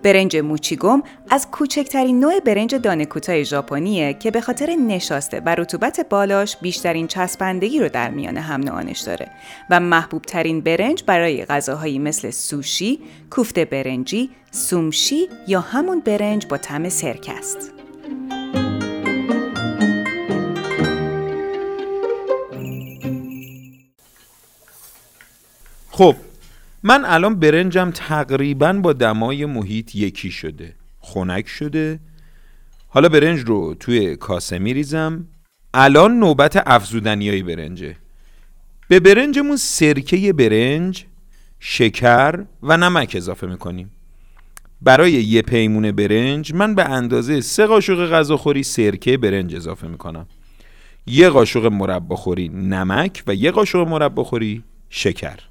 برنج 0.02 0.36
موچیگوم 0.36 1.02
از 1.30 1.50
کوچکترین 1.50 2.20
نوع 2.20 2.40
برنج 2.40 2.74
دانه 2.74 3.04
کوتاه 3.04 3.42
ژاپنیه 3.42 4.14
که 4.14 4.30
به 4.30 4.40
خاطر 4.40 4.76
نشاسته 4.76 5.42
و 5.46 5.54
رطوبت 5.54 6.06
بالاش 6.10 6.56
بیشترین 6.56 7.06
چسبندگی 7.06 7.80
رو 7.80 7.88
در 7.88 8.10
میان 8.10 8.36
هم 8.36 8.60
نوعانش 8.60 9.00
داره 9.00 9.30
و 9.70 9.80
محبوب 9.80 10.22
ترین 10.22 10.60
برنج 10.60 11.02
برای 11.06 11.44
غذاهایی 11.44 11.98
مثل 11.98 12.30
سوشی، 12.30 13.00
کوفته 13.30 13.64
برنجی، 13.64 14.30
سومشی 14.50 15.28
یا 15.46 15.60
همون 15.60 16.00
برنج 16.00 16.46
با 16.46 16.56
طعم 16.56 16.88
سرک 16.88 17.30
است. 17.38 17.72
خب 25.90 26.14
من 26.82 27.04
الان 27.04 27.34
برنجم 27.34 27.90
تقریبا 27.90 28.72
با 28.72 28.92
دمای 28.92 29.46
محیط 29.46 29.94
یکی 29.94 30.30
شده. 30.30 30.74
خنک 31.00 31.48
شده. 31.48 32.00
حالا 32.88 33.08
برنج 33.08 33.40
رو 33.40 33.74
توی 33.74 34.16
کاسه 34.16 34.58
میریزم. 34.58 35.26
الان 35.74 36.18
نوبت 36.18 36.62
افزودنی 36.66 37.28
های 37.28 37.42
برنجه. 37.42 37.96
به 38.88 39.00
برنجمون 39.00 39.56
سرکه 39.56 40.32
برنج 40.32 41.04
شکر 41.60 42.44
و 42.62 42.76
نمک 42.76 43.12
اضافه 43.16 43.46
می‌کنیم. 43.46 43.90
برای 44.82 45.12
یه 45.12 45.42
پیمون 45.42 45.92
برنج 45.92 46.54
من 46.54 46.74
به 46.74 46.84
اندازه 46.84 47.40
سه 47.40 47.66
قاشق 47.66 48.10
غذاخوری 48.10 48.62
سرکه 48.62 49.16
برنج 49.16 49.56
اضافه 49.56 49.88
می‌کنم. 49.88 50.26
یه 51.06 51.28
قاشق 51.28 51.66
مرباخوری 51.66 52.48
نمک 52.48 53.22
و 53.26 53.34
یه 53.34 53.50
قاشق 53.50 53.78
مرباخوری 53.78 54.64
شکر. 54.90 55.47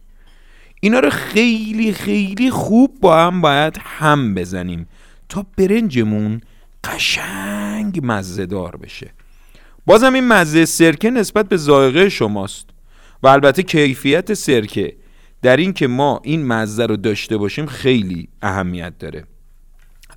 اینا 0.80 1.00
رو 1.00 1.10
خیلی 1.10 1.94
خیلی 1.94 2.52
خوب 2.52 3.00
با 3.02 3.26
هم 3.26 3.42
باید 3.42 3.78
هم 3.84 4.34
بزنیم 4.34 4.88
تا 5.30 5.46
برنجمون 5.58 6.42
قشنگ 6.84 8.00
مزهدار 8.04 8.76
بشه. 8.76 9.12
بازم 9.86 10.14
این 10.14 10.28
مزه 10.28 10.66
سرکه 10.66 11.10
نسبت 11.10 11.50
به 11.50 11.58
ذائقه 11.58 12.10
شماست 12.10 12.70
و 13.24 13.28
البته 13.28 13.64
کیفیت 13.64 14.34
سرکه 14.34 14.96
در 15.42 15.58
این 15.58 15.74
که 15.74 15.88
ما 15.88 16.22
این 16.24 16.46
مزه 16.46 16.86
رو 16.86 16.98
داشته 16.98 17.38
باشیم 17.38 17.66
خیلی 17.66 18.28
اهمیت 18.42 18.94
داره. 19.00 19.24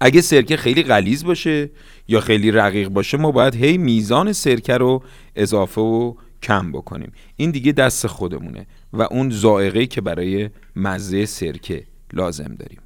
اگه 0.01 0.21
سرکه 0.21 0.57
خیلی 0.57 0.83
غلیظ 0.83 1.25
باشه 1.25 1.71
یا 2.09 2.21
خیلی 2.21 2.51
رقیق 2.51 2.89
باشه 2.89 3.17
ما 3.19 3.31
باید 3.31 3.55
هی 3.55 3.79
میزان 3.79 4.33
سرکه 4.33 4.77
رو 4.77 5.03
اضافه 5.37 5.81
و 5.81 6.15
کم 6.43 6.73
بکنیم. 6.73 7.13
این 7.37 7.51
دیگه 7.51 7.73
دست 7.73 8.07
خودمونه. 8.07 8.67
و 8.93 9.03
اون 9.03 9.31
ذائقه‌ای 9.31 9.87
که 9.87 10.01
برای 10.01 10.51
مزه 10.77 11.27
سرکه 11.27 11.87
لازم 12.13 12.55
داریم 12.59 12.81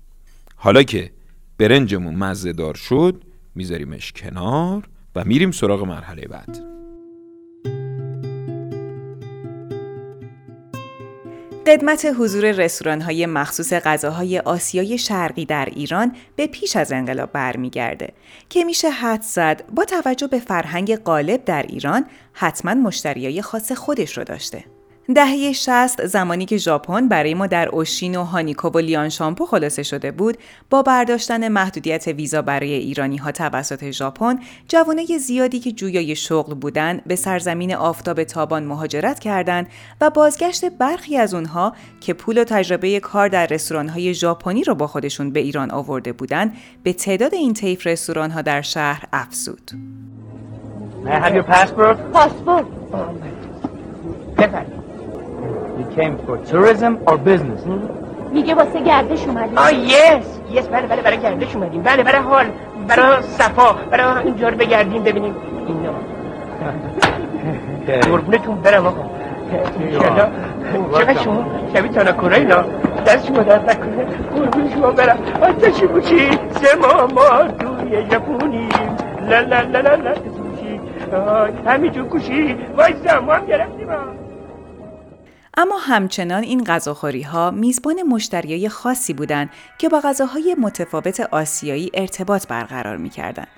حالا 0.57 0.83
که 0.83 1.11
برنجمون 1.59 2.15
مزه 2.15 2.53
دار 2.53 2.75
شد 2.75 3.23
میذاریمش 3.55 4.13
کنار 4.13 4.89
و 5.17 5.25
میریم 5.25 5.51
سراغ 5.51 5.85
مرحله 5.85 6.29
بعد 6.29 6.75
قدمت 11.67 12.07
حضور 12.19 12.51
رستوران 12.51 13.01
های 13.01 13.27
مخصوص 13.27 13.73
غذاهای 13.73 14.39
آسیای 14.39 14.99
شرقی 14.99 15.45
در 15.45 15.69
ایران 15.73 16.17
به 16.37 16.47
پیش 16.47 16.77
از 16.77 16.93
انقلاب 16.93 17.33
برمیگرده 17.33 18.12
که 18.49 18.64
میشه 18.64 18.90
حد 18.90 19.23
زد 19.23 19.64
با 19.75 19.85
توجه 19.85 20.27
به 20.27 20.38
فرهنگ 20.38 20.97
غالب 20.97 21.45
در 21.45 21.62
ایران 21.62 22.07
حتما 22.33 22.75
مشتریای 22.75 23.43
خاص 23.43 23.73
خودش 23.73 24.19
رو 24.19 24.25
داشته. 24.25 24.64
دهه 25.09 25.53
60 25.53 26.07
زمانی 26.07 26.45
که 26.45 26.57
ژاپن 26.57 27.09
برای 27.09 27.35
ما 27.35 27.47
در 27.47 27.69
اوشین 27.69 28.17
و 28.17 28.25
هانیکو 28.25 28.69
و 28.69 28.79
لیان 28.79 29.09
شامپو 29.09 29.47
خلاصه 29.47 29.83
شده 29.83 30.11
بود 30.11 30.38
با 30.71 30.83
برداشتن 30.83 31.49
محدودیت 31.49 32.07
ویزا 32.07 32.43
برای 32.43 32.73
ایرانی 32.73 33.17
ها 33.17 33.33
توسط 33.33 33.90
ژاپن 33.90 34.38
جوانای 34.69 35.19
زیادی 35.19 35.61
که 35.61 35.73
جویای 35.73 36.17
شغل 36.17 36.55
بودند 36.55 37.05
به 37.05 37.17
سرزمین 37.17 37.75
آفتاب 37.75 38.25
تابان 38.25 38.64
مهاجرت 38.64 39.19
کردند 39.19 39.67
و 40.01 40.11
بازگشت 40.11 40.64
برخی 40.64 41.17
از 41.17 41.35
اونها 41.35 41.73
که 42.01 42.14
پول 42.14 42.38
و 42.38 42.45
تجربه 42.45 43.01
کار 43.01 43.29
در 43.29 43.47
رستوران 43.47 43.88
های 43.88 44.14
ژاپنی 44.14 44.64
رو 44.64 44.75
با 44.75 44.87
خودشون 44.87 45.31
به 45.31 45.40
ایران 45.40 45.71
آورده 45.71 46.12
بودند 46.12 46.57
به 46.83 46.93
تعداد 46.93 47.35
این 47.35 47.55
طیف 47.55 47.87
رستوران 47.87 48.31
ها 48.31 48.43
در 48.43 48.62
شهر 48.62 49.05
افزود 49.12 49.71
May 51.05 51.11
I 51.11 51.21
have 51.21 51.35
your 51.35 51.43
passport? 51.43 51.97
پاسپورت 52.12 52.64
بفرمایید. 54.38 54.84
You 55.79 55.87
came 55.97 56.19
for 56.27 56.37
tourism 56.51 56.93
or 57.07 57.17
business? 57.19 57.63
میگه 58.33 58.55
واسه 58.55 58.81
گردش 58.81 59.29
اومدی 59.29 59.57
آه 59.57 59.75
یس 59.75 60.41
یس 60.51 60.69
بله 60.69 60.87
بله 60.87 61.03
برای 61.03 61.19
گردش 61.19 61.57
اومدیم 61.57 61.83
بله 61.83 62.03
برای 62.03 62.23
حال 62.23 62.47
برای 62.89 63.23
صفا 63.23 63.77
برای 63.91 64.25
اینجا 64.25 64.49
رو 64.49 64.57
بگردیم 64.57 65.03
ببینیم 65.03 65.35
اینا 65.67 65.93
قربونتون 68.01 68.57
برم 68.61 68.87
آقا 68.87 69.11
چقدر 70.93 71.23
شما 71.23 71.45
شبیه 71.75 71.93
تاناکورا 71.93 72.37
اینا 72.37 72.65
دست 73.07 73.27
شما 73.27 73.43
درد 73.43 73.71
نکنه 73.71 74.05
قربون 74.35 74.71
شما 74.71 74.91
برم 74.91 75.19
آتشی 75.43 75.87
بوشی 75.87 76.31
سه 76.31 76.77
ما 76.77 77.07
ما 77.07 77.49
توی 77.49 78.11
ژاپنیم 78.11 78.69
لا 79.29 79.41
لا 79.41 79.61
لا 79.61 79.81
لا 79.81 79.95
لا 79.95 80.15
همینجور 81.67 82.05
کوشی 82.09 82.57
وایسا 82.77 83.21
ما 83.21 83.33
هم 83.33 83.47
گرفتیم 83.47 83.89
آه. 83.89 84.24
اما 85.57 85.79
همچنان 85.79 86.43
این 86.43 86.64
غذاخوری 86.64 87.23
ها 87.23 87.51
میزبان 87.51 88.03
مشتریای 88.03 88.69
خاصی 88.69 89.12
بودند 89.12 89.51
که 89.79 89.88
با 89.88 90.01
غذاهای 90.01 90.57
متفاوت 90.59 91.21
آسیایی 91.21 91.90
ارتباط 91.95 92.47
برقرار 92.47 92.97
می‌کردند 92.97 93.49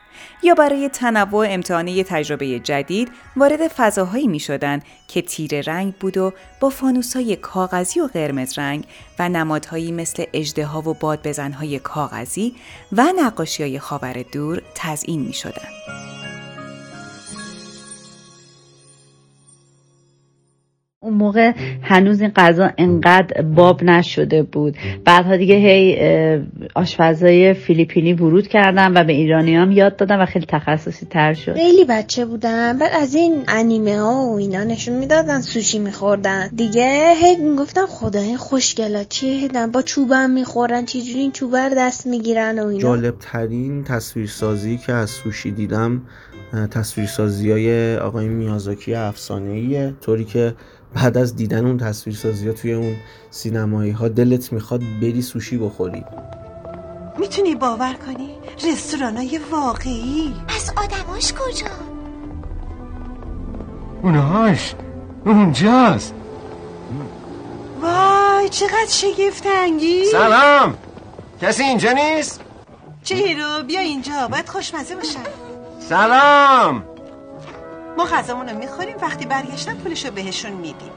یا 0.43 0.55
برای 0.55 0.89
تنوع 0.89 1.47
امتحان 1.51 2.03
تجربه 2.03 2.59
جدید 2.59 3.11
وارد 3.37 3.69
فضاهایی 3.69 4.27
می 4.27 4.41
شدن 4.41 4.81
که 5.09 5.23
تیره 5.23 5.61
رنگ 5.61 5.95
بود 5.95 6.17
و 6.17 6.33
با 6.61 6.69
فانوسای 6.71 7.37
کاغذی 7.37 8.01
و 8.01 8.07
قرمز 8.07 8.59
رنگ 8.59 8.85
و 9.19 9.29
نمادهایی 9.29 9.93
مثل 9.93 10.25
اجدها 10.33 10.91
و 10.91 10.95
بادبزنهای 10.95 11.79
کاغذی 11.79 12.55
و 12.93 13.05
نقاشی 13.19 13.63
های 13.63 13.79
خاور 13.79 14.25
دور 14.33 14.63
تزئین 14.75 15.21
می 15.21 15.33
شدن. 15.33 16.16
اون 21.01 21.15
موقع 21.15 21.53
هنوز 21.83 22.21
این 22.21 22.31
غذا 22.37 22.71
انقدر 22.79 23.43
باب 23.43 23.85
نشده 23.85 24.43
بود. 24.43 24.77
بعدها 25.05 25.37
دیگه 25.37 25.55
هی 25.55 25.99
آشپزای 26.75 27.55
فیلیپینی 27.55 28.13
ورود 28.13 28.49
کردن 28.49 28.97
و 28.97 29.05
به 29.05 29.13
ایرانی 29.13 29.57
هم 29.57 29.73
یاد 29.73 29.97
دادن 29.97 30.23
و 30.23 30.27
خیلی 30.27 30.47
تخصصی 30.49 31.07
تر 31.07 31.35
شد. 31.35 31.55
خیلی 31.55 31.85
بچه 31.85 32.25
بودم 32.25 32.79
بعد 32.79 32.91
از 33.03 33.15
این 33.15 33.43
انیمه 33.49 34.01
ها 34.01 34.27
و 34.27 34.37
اینا 34.37 34.65
نشون 34.65 34.99
می‌دادن 34.99 35.41
سوشی 35.41 35.79
میخوردن. 35.79 36.49
دیگه 36.49 37.15
هی 37.23 37.37
می‌گفتم 37.37 37.87
خدای 37.89 38.37
خوشگلا 38.37 39.05
چیه 39.05 39.45
هدن 39.45 39.71
با 39.71 39.83
چوبم 39.83 40.31
می‌خورن 40.31 40.85
چجوری 40.85 41.21
این 41.21 41.33
چوبه 41.33 41.69
رو 41.69 41.75
دست 41.77 42.07
می‌گیرن 42.07 42.59
و 42.59 42.67
اینا. 42.67 42.83
جالب 42.83 43.15
ترین 43.21 43.85
تصویرسازی 43.85 44.79
که 44.79 44.93
از 44.93 45.11
سوشی 45.11 45.51
دیدم 45.51 46.03
تصویرسازی 46.71 47.51
های 47.51 47.97
آقای 47.97 48.29
میازاکی 48.29 48.95
افسانه 48.95 49.51
ایه 49.51 49.95
طوری 50.01 50.25
که 50.25 50.55
بعد 50.97 51.19
از 51.19 51.37
دیدن 51.37 51.67
اون 51.67 51.79
تصویرسازی 51.79 52.49
ها 52.49 52.53
توی 52.53 52.73
اون 52.73 52.97
سینمایی 53.31 53.91
ها 53.91 54.09
دلت 54.09 54.53
می‌خواد 54.53 54.81
بری 55.03 55.23
سوشی 55.23 55.59
بخوری. 55.59 56.05
می‌تونی 57.19 57.55
باور 57.55 57.95
کنی؟ 58.07 58.31
رستورانای 58.67 59.41
واقعی. 59.51 60.35
از 60.57 60.73
آدماش 60.77 61.33
کجا؟ 61.33 61.67
اونهاش. 64.03 64.75
اونجاست. 65.25 66.15
وای 67.83 68.49
چقدر 68.49 68.87
شگفت 68.89 69.47
انگیز. 69.47 70.11
سلام. 70.11 70.75
کسی 71.43 71.63
اینجا 71.63 71.93
نیست؟ 71.93 72.41
چه 73.03 73.15
رو 73.15 73.63
بیا 73.67 73.81
اینجا. 73.81 74.29
باید 74.29 74.49
خوشمزه 74.49 74.95
باشن 74.95 75.21
سلام. 75.89 76.96
ما 77.99 78.05
غذامون 78.05 78.49
رو 78.49 78.59
می‌خوریم 78.59 78.97
وقتی 79.03 79.27
برگشتن 79.27 79.75
پولش 79.75 80.05
رو 80.07 80.11
بهشون 80.13 80.53
میدیم. 80.53 80.91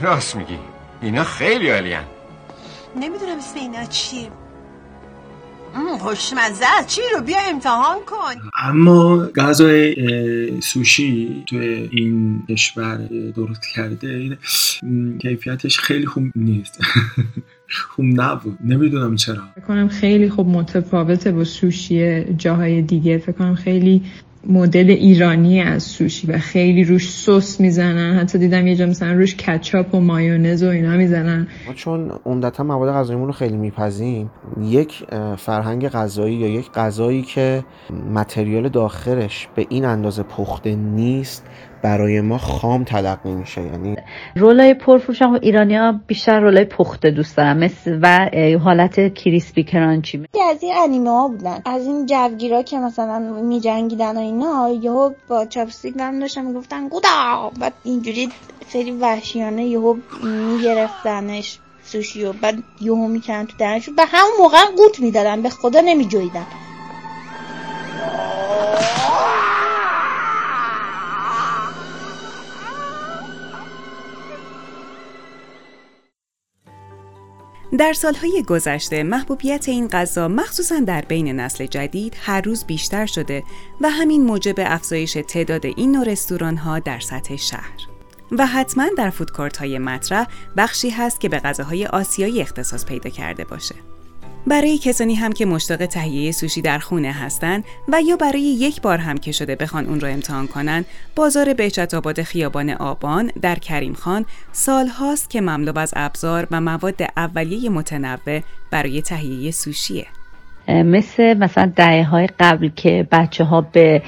راست 0.00 0.36
میگی. 0.36 0.58
اینا 1.02 1.24
خیلی 1.24 1.70
عالیان 1.70 2.04
نمی‌دونم 2.96 3.38
اسم 3.38 3.58
اینا 3.58 3.84
چی. 3.84 4.28
مم، 5.76 5.98
خوشمزه. 5.98 6.64
چی 6.86 7.00
رو 7.14 7.22
بیا 7.22 7.38
امتحان 7.50 7.98
کن. 8.06 8.50
اما 8.58 9.16
غذای 9.16 10.60
سوشی 10.60 11.44
تو 11.46 11.56
این 11.56 12.42
کشور 12.48 12.96
درست 13.36 13.62
کرده 13.74 14.38
این 14.82 15.18
کیفیتش 15.18 15.78
خیلی 15.78 16.06
خوب 16.06 16.24
نیست. 16.36 16.78
خوب 17.88 18.04
نبود. 18.04 18.58
نمی‌دونم 18.64 19.16
چرا. 19.16 19.42
فکر 19.54 19.64
کنم 19.64 19.88
خیلی 19.88 20.30
خوب 20.30 20.48
متفاوته 20.48 21.32
با 21.32 21.44
سوشی 21.44 22.24
جاهای 22.34 22.82
دیگه. 22.82 23.18
فکر 23.18 23.32
کنم 23.32 23.54
خیلی 23.54 24.02
مدل 24.48 24.90
ایرانی 24.90 25.60
از 25.60 25.82
سوشی 25.82 26.26
و 26.26 26.38
خیلی 26.38 26.84
روش 26.84 27.10
سس 27.10 27.60
می‌زنن. 27.60 28.18
حتی 28.18 28.38
دیدم 28.38 28.66
یه 28.66 28.76
جا 28.76 28.86
مثلا 28.86 29.12
روش 29.12 29.36
کچاپ 29.36 29.94
و 29.94 30.00
مایونز 30.00 30.62
و 30.62 30.68
اینا 30.68 30.96
می‌زنن. 30.96 31.46
ما 31.66 31.74
چون 31.74 32.10
عمدتا 32.26 32.64
مواد 32.64 32.94
غذاییمون 32.94 33.26
رو 33.26 33.32
خیلی 33.32 33.56
میپزیم 33.56 34.30
یک 34.62 35.04
فرهنگ 35.36 35.88
غذایی 35.88 36.36
یا 36.36 36.48
یک 36.48 36.70
غذایی 36.70 37.22
که 37.22 37.64
متریال 38.14 38.68
داخلش 38.68 39.48
به 39.54 39.66
این 39.68 39.84
اندازه 39.84 40.22
پخته 40.22 40.74
نیست 40.74 41.46
برای 41.82 42.20
ما 42.20 42.38
خام 42.38 42.84
تلقی 42.84 43.32
میشه 43.32 43.62
یعنی 43.62 43.96
رولای 44.36 44.74
پرفروش 44.74 45.22
هم 45.22 45.38
ایرانیا 45.42 46.00
بیشتر 46.06 46.40
رولای 46.40 46.64
پخته 46.64 47.10
دوست 47.10 47.36
دارن 47.36 47.64
مثل 47.64 47.98
و 48.02 48.30
حالت 48.64 49.14
کریسپی 49.14 49.64
کرانچی 49.64 50.26
از 50.50 50.62
این 50.62 50.74
انیمه 50.76 51.10
ها 51.10 51.28
بودن. 51.28 51.62
از 51.64 51.86
این 51.86 52.06
جوگیرا 52.06 52.62
که 52.62 52.78
مثلا 52.78 53.18
می 53.18 53.60
جنگیدن 53.60 54.16
و 54.16 54.20
اینا 54.20 54.68
یهو 54.82 55.10
با 55.28 55.44
چاپستیک 55.44 55.94
هم 56.00 56.20
داشتن 56.20 56.44
می‌گفتن 56.44 56.88
گودا! 56.88 57.50
بعد 57.60 57.72
اینجوری 57.84 58.28
خیلی 58.68 58.90
وحشیانه 58.90 59.64
یهو 59.64 59.96
میگرفتنش 60.22 61.58
سوشی 61.84 62.24
و 62.24 62.32
بعد 62.32 62.54
یهو 62.80 63.08
می‌کردن 63.08 63.46
تو 63.46 63.56
درنشون. 63.58 63.96
به 63.96 64.04
همون 64.06 64.32
موقع 64.38 64.58
قوط 64.76 65.00
می‌دادن 65.00 65.42
به 65.42 65.48
خدا 65.48 65.80
نمیجویدن 65.80 66.46
در 77.76 77.92
سالهای 77.92 78.42
گذشته 78.46 79.02
محبوبیت 79.02 79.68
این 79.68 79.88
غذا 79.88 80.28
مخصوصا 80.28 80.80
در 80.80 81.00
بین 81.00 81.40
نسل 81.40 81.66
جدید 81.66 82.16
هر 82.20 82.40
روز 82.40 82.64
بیشتر 82.64 83.06
شده 83.06 83.42
و 83.80 83.90
همین 83.90 84.24
موجب 84.24 84.54
افزایش 84.58 85.18
تعداد 85.28 85.66
این 85.66 85.92
نوع 85.92 86.04
رستوران 86.04 86.56
ها 86.56 86.78
در 86.78 87.00
سطح 87.00 87.36
شهر. 87.36 87.86
و 88.32 88.46
حتما 88.46 88.88
در 88.98 89.10
فودکورت 89.10 89.56
های 89.56 89.78
مطرح 89.78 90.26
بخشی 90.56 90.90
هست 90.90 91.20
که 91.20 91.28
به 91.28 91.38
غذاهای 91.38 91.86
آسیایی 91.86 92.40
اختصاص 92.40 92.84
پیدا 92.84 93.10
کرده 93.10 93.44
باشه. 93.44 93.74
برای 94.46 94.78
کسانی 94.78 95.14
هم 95.14 95.32
که 95.32 95.46
مشتاق 95.46 95.86
تهیه 95.86 96.32
سوشی 96.32 96.62
در 96.62 96.78
خونه 96.78 97.12
هستند 97.12 97.64
و 97.88 98.02
یا 98.02 98.16
برای 98.16 98.42
یک 98.42 98.80
بار 98.80 98.98
هم 98.98 99.18
که 99.18 99.32
شده 99.32 99.56
بخوان 99.56 99.86
اون 99.86 100.00
رو 100.00 100.08
امتحان 100.08 100.46
کنن 100.46 100.84
بازار 101.16 101.54
بهجت 101.54 101.94
آباد 101.94 102.22
خیابان 102.22 102.70
آبان 102.70 103.32
در 103.42 103.58
کریم 103.58 103.94
خان 103.94 104.24
سال 104.52 104.86
هاست 104.86 105.30
که 105.30 105.40
مملو 105.40 105.78
از 105.78 105.92
ابزار 105.96 106.46
و 106.50 106.60
مواد 106.60 107.02
اولیه 107.16 107.70
متنوع 107.70 108.42
برای 108.70 109.02
تهیه 109.02 109.50
سوشیه. 109.50 110.06
مثل 110.68 111.34
مثلا 111.38 111.72
دهه 111.76 112.04
های 112.04 112.28
قبل 112.40 112.70
که 112.76 113.08
بچه 113.12 113.44
ها 113.44 113.60
به 113.60 114.02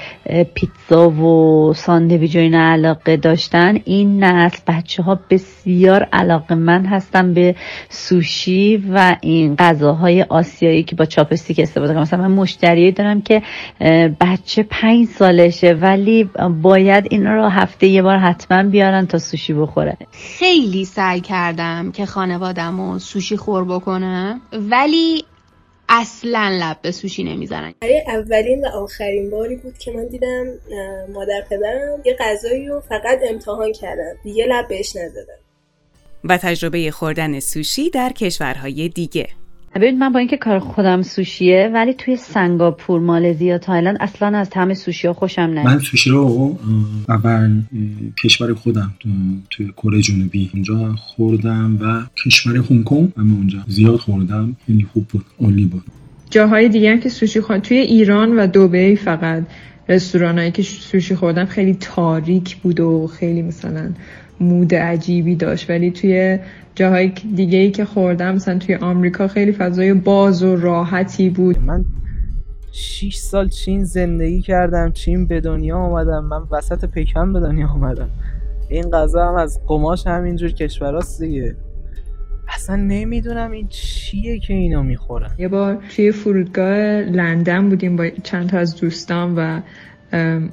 پیتزا 0.53 1.09
و 1.09 1.73
ساندویچ 1.73 2.35
و 2.35 2.39
علاقه 2.39 3.17
داشتن 3.17 3.79
این 3.85 4.23
نسل 4.23 4.57
بچه 4.67 5.03
ها 5.03 5.19
بسیار 5.29 6.07
علاقه 6.13 6.55
من 6.55 6.85
هستن 6.85 7.33
به 7.33 7.55
سوشی 7.89 8.83
و 8.93 9.15
این 9.21 9.55
غذاهای 9.55 10.21
آسیایی 10.23 10.83
که 10.83 10.95
با 10.95 11.05
چاپستیک 11.05 11.59
استفاده 11.59 11.93
کنم 11.93 12.01
مثلا 12.01 12.27
من 12.27 12.31
مشتری 12.35 12.91
دارم 12.91 13.21
که 13.21 13.41
بچه 14.21 14.63
پنج 14.63 15.07
سالشه 15.07 15.73
ولی 15.73 16.29
باید 16.61 17.07
اینا 17.09 17.35
رو 17.35 17.47
هفته 17.47 17.87
یه 17.87 18.01
بار 18.01 18.17
حتما 18.17 18.63
بیارن 18.63 19.05
تا 19.05 19.17
سوشی 19.17 19.53
بخوره. 19.53 19.97
خیلی 20.11 20.85
سعی 20.85 21.21
کردم 21.21 21.91
که 21.91 22.05
خانوادم 22.05 22.81
رو 22.81 22.99
سوشی 22.99 23.37
خور 23.37 23.65
بکنم 23.65 24.41
ولی 24.69 25.23
اصلا 25.89 26.57
لب 26.61 26.81
به 26.81 26.91
سوشی 26.91 27.23
نمی‌زنن. 27.23 27.73
برای 27.81 28.03
اولین 28.07 28.65
و 28.65 28.67
آخرین 28.67 29.29
باری 29.29 29.55
بود 29.55 29.77
که 29.77 29.91
من 29.91 30.07
دیدم 30.07 30.45
مادر 31.13 31.41
پدرم 31.49 32.01
یه 32.05 32.17
غذایی 32.19 32.65
رو 32.65 32.79
فقط 32.79 33.19
امتحان 33.29 33.71
کردن. 33.71 34.13
دیگه 34.23 34.45
لب 34.45 34.67
بهش 34.67 34.95
نزدن 34.95 35.39
و 36.23 36.37
تجربه 36.37 36.91
خوردن 36.91 37.39
سوشی 37.39 37.89
در 37.89 38.09
کشورهای 38.09 38.89
دیگه. 38.89 39.27
ببین 39.75 39.99
من 39.99 40.11
با 40.11 40.19
اینکه 40.19 40.37
کار 40.37 40.59
خودم 40.59 41.01
سوشیه 41.01 41.71
ولی 41.73 41.93
توی 41.93 42.15
سنگاپور 42.15 42.99
مالزی 42.99 43.45
یا 43.45 43.57
تایلند 43.57 43.97
اصلا 43.99 44.37
از 44.37 44.49
طعم 44.49 44.73
سوشی 44.73 45.07
ها 45.07 45.13
خوشم 45.13 45.41
نمیاد 45.41 45.65
من 45.65 45.79
سوشی 45.79 46.09
رو 46.09 46.57
اول 47.09 47.61
کشور 48.23 48.53
خودم 48.53 48.93
تو- 48.99 49.09
توی 49.49 49.71
کره 49.77 50.01
جنوبی 50.01 50.49
اونجا 50.53 50.95
خوردم 50.95 51.77
و 51.81 52.01
کشور 52.25 52.57
هنگ 52.57 52.83
کنگ 52.83 53.11
اما 53.17 53.35
اونجا 53.35 53.59
زیاد 53.67 53.95
خوردم. 53.95 54.55
خیلی 54.67 54.87
خوب 54.93 55.07
بود 55.07 55.25
عالی 55.41 55.65
بود. 55.65 55.83
جاهای 56.29 56.69
دیگه 56.69 56.91
هم 56.91 56.99
که 56.99 57.09
سوشی 57.09 57.41
خورد 57.41 57.61
توی 57.61 57.77
ایران 57.77 58.39
و 58.39 58.47
دبی 58.47 58.95
فقط 58.95 59.43
رستورانایی 59.89 60.51
که 60.51 60.61
سوشی 60.61 61.15
خوردم 61.15 61.45
خیلی 61.45 61.73
تاریک 61.73 62.55
بود 62.57 62.79
و 62.79 63.07
خیلی 63.07 63.41
مثلا 63.41 63.89
مود 64.39 64.75
عجیبی 64.75 65.35
داشت. 65.35 65.69
ولی 65.69 65.91
توی 65.91 66.39
جاهای 66.75 67.11
دیگه 67.35 67.57
ای 67.57 67.71
که 67.71 67.85
خوردم 67.85 68.35
مثلا 68.35 68.57
توی 68.57 68.75
آمریکا 68.75 69.27
خیلی 69.27 69.51
فضای 69.51 69.93
باز 69.93 70.43
و 70.43 70.55
راحتی 70.55 71.29
بود. 71.29 71.59
من 71.59 71.85
6 72.71 73.15
سال 73.15 73.49
چین 73.49 73.83
زندگی 73.83 74.41
کردم 74.41 74.91
چین 74.91 75.27
به 75.27 75.41
دنیا 75.41 75.77
آمدم 75.77 76.25
من 76.25 76.41
وسط 76.51 76.85
پکن 76.85 77.33
به 77.33 77.39
دنیا 77.39 77.67
آمدم 77.67 78.09
این 78.69 78.89
غذا 78.89 79.27
هم 79.27 79.35
از 79.35 79.59
قماش 79.67 80.07
همینجور 80.07 80.51
کشوراست 80.51 81.21
دیگه. 81.21 81.55
اصلا 82.55 82.75
نمی‌دونم 82.75 83.51
این 83.51 83.67
چیه 83.67 84.39
که 84.39 84.53
اینا 84.53 84.81
می‌خورن. 84.83 85.29
یه 85.37 85.47
بار 85.47 85.83
توی 85.95 86.11
فرودگاه 86.11 87.01
لندن 87.01 87.69
بودیم 87.69 87.95
با 87.95 88.09
چند 88.23 88.49
تا 88.49 88.57
از 88.57 88.75
دوستان 88.75 89.35
و 89.35 89.61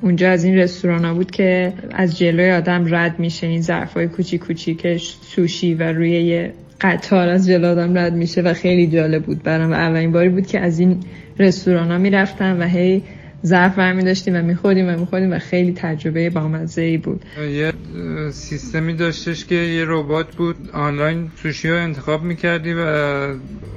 اونجا 0.03 0.31
از 0.31 0.45
این 0.45 0.57
رستوران 0.57 1.05
ها 1.05 1.15
بود 1.15 1.31
که 1.31 1.73
از 1.93 2.19
جلوی 2.19 2.51
آدم 2.51 2.95
رد 2.95 3.19
میشه. 3.19 3.47
این 3.47 3.63
ظرف 3.63 3.95
های 3.95 4.09
کوچیک 4.09 4.41
کوچیکش 4.41 5.17
سوشی 5.23 5.75
و 5.75 5.83
روی 5.83 6.11
یه 6.11 6.53
قطار 6.81 7.29
از 7.29 7.47
جلو 7.47 7.67
آدم 7.67 7.99
رد 7.99 8.15
میشه 8.15 8.43
و 8.43 8.55
خیلی 8.55 8.87
جالب 8.87 9.23
بود 9.23 9.43
برام. 9.43 9.71
و 9.71 9.75
اولین 9.75 10.13
باری 10.13 10.29
بود 10.29 10.47
که 10.47 10.61
از 10.61 10.79
این 10.79 11.01
رستوران 11.39 11.91
ها 11.91 11.99
می‌رفتم 11.99 12.61
و 12.61 12.63
هی 12.63 13.03
ظرف 13.45 13.79
برمی 13.79 14.05
داشتیم 14.05 14.35
و 14.37 14.43
می‌خوریم 14.43 14.89
و 14.89 14.97
می‌خوریم 14.97 15.33
و 15.33 15.39
خیلی 15.39 15.73
تجربه 15.73 16.31
بامزه 16.31 16.83
ای 16.83 16.97
بود. 16.97 17.25
یه 17.53 17.73
سیستمی 18.31 18.95
داشتش 18.95 19.45
که 19.45 19.55
یه 19.55 19.85
ربات 19.87 20.37
بود 20.37 20.57
آنلاین 20.73 21.29
سوشی 21.37 21.69
رو 21.69 21.77
انتخاب 21.77 22.23
می‌کردی 22.23 22.73
و 22.73 22.81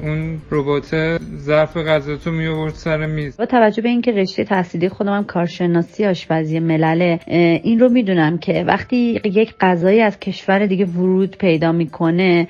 اون 0.04 0.38
ربات 0.52 1.20
ظرف 1.38 1.78
غذاتو 1.78 2.32
میآورد 2.32 2.74
سر 2.74 3.06
میز. 3.06 3.38
با 3.38 3.46
توجه 3.46 3.82
به 3.82 3.90
اینکه 3.90 4.12
رشته 4.12 4.44
تحصیلی 4.44 4.90
خودم 4.90 5.14
هم 5.14 5.24
کارشناسی 5.24 6.06
آشپزی 6.06 6.60
ملله 6.60 7.20
این 7.64 7.80
رو 7.80 7.90
می‌دونم 7.90 8.38
که 8.38 8.64
وقتی 8.68 9.22
یک 9.26 9.54
غذایی 9.60 10.02
از 10.02 10.20
کشور 10.20 10.66
دیگه 10.66 10.86
ورود 10.86 11.38
پیدا 11.38 11.72
می‌کنه 11.72 12.48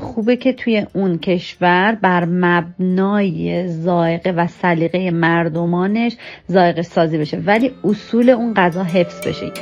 خوبه 0.00 0.36
که 0.36 0.52
توی 0.52 0.86
اون 0.92 1.18
کشور 1.18 1.98
بر 2.02 2.24
مبنای 2.24 3.68
ذائقه 3.68 4.30
و 4.30 4.46
سلیقه 4.46 5.10
مردمانش 5.10 6.16
ذائقه 6.50 6.82
سازی 6.82 7.18
بشه 7.18 7.36
ولی 7.36 7.72
اصول 7.84 8.30
اون 8.30 8.54
غذا 8.54 8.84
حفظ 8.84 9.26
بشه 9.26 9.52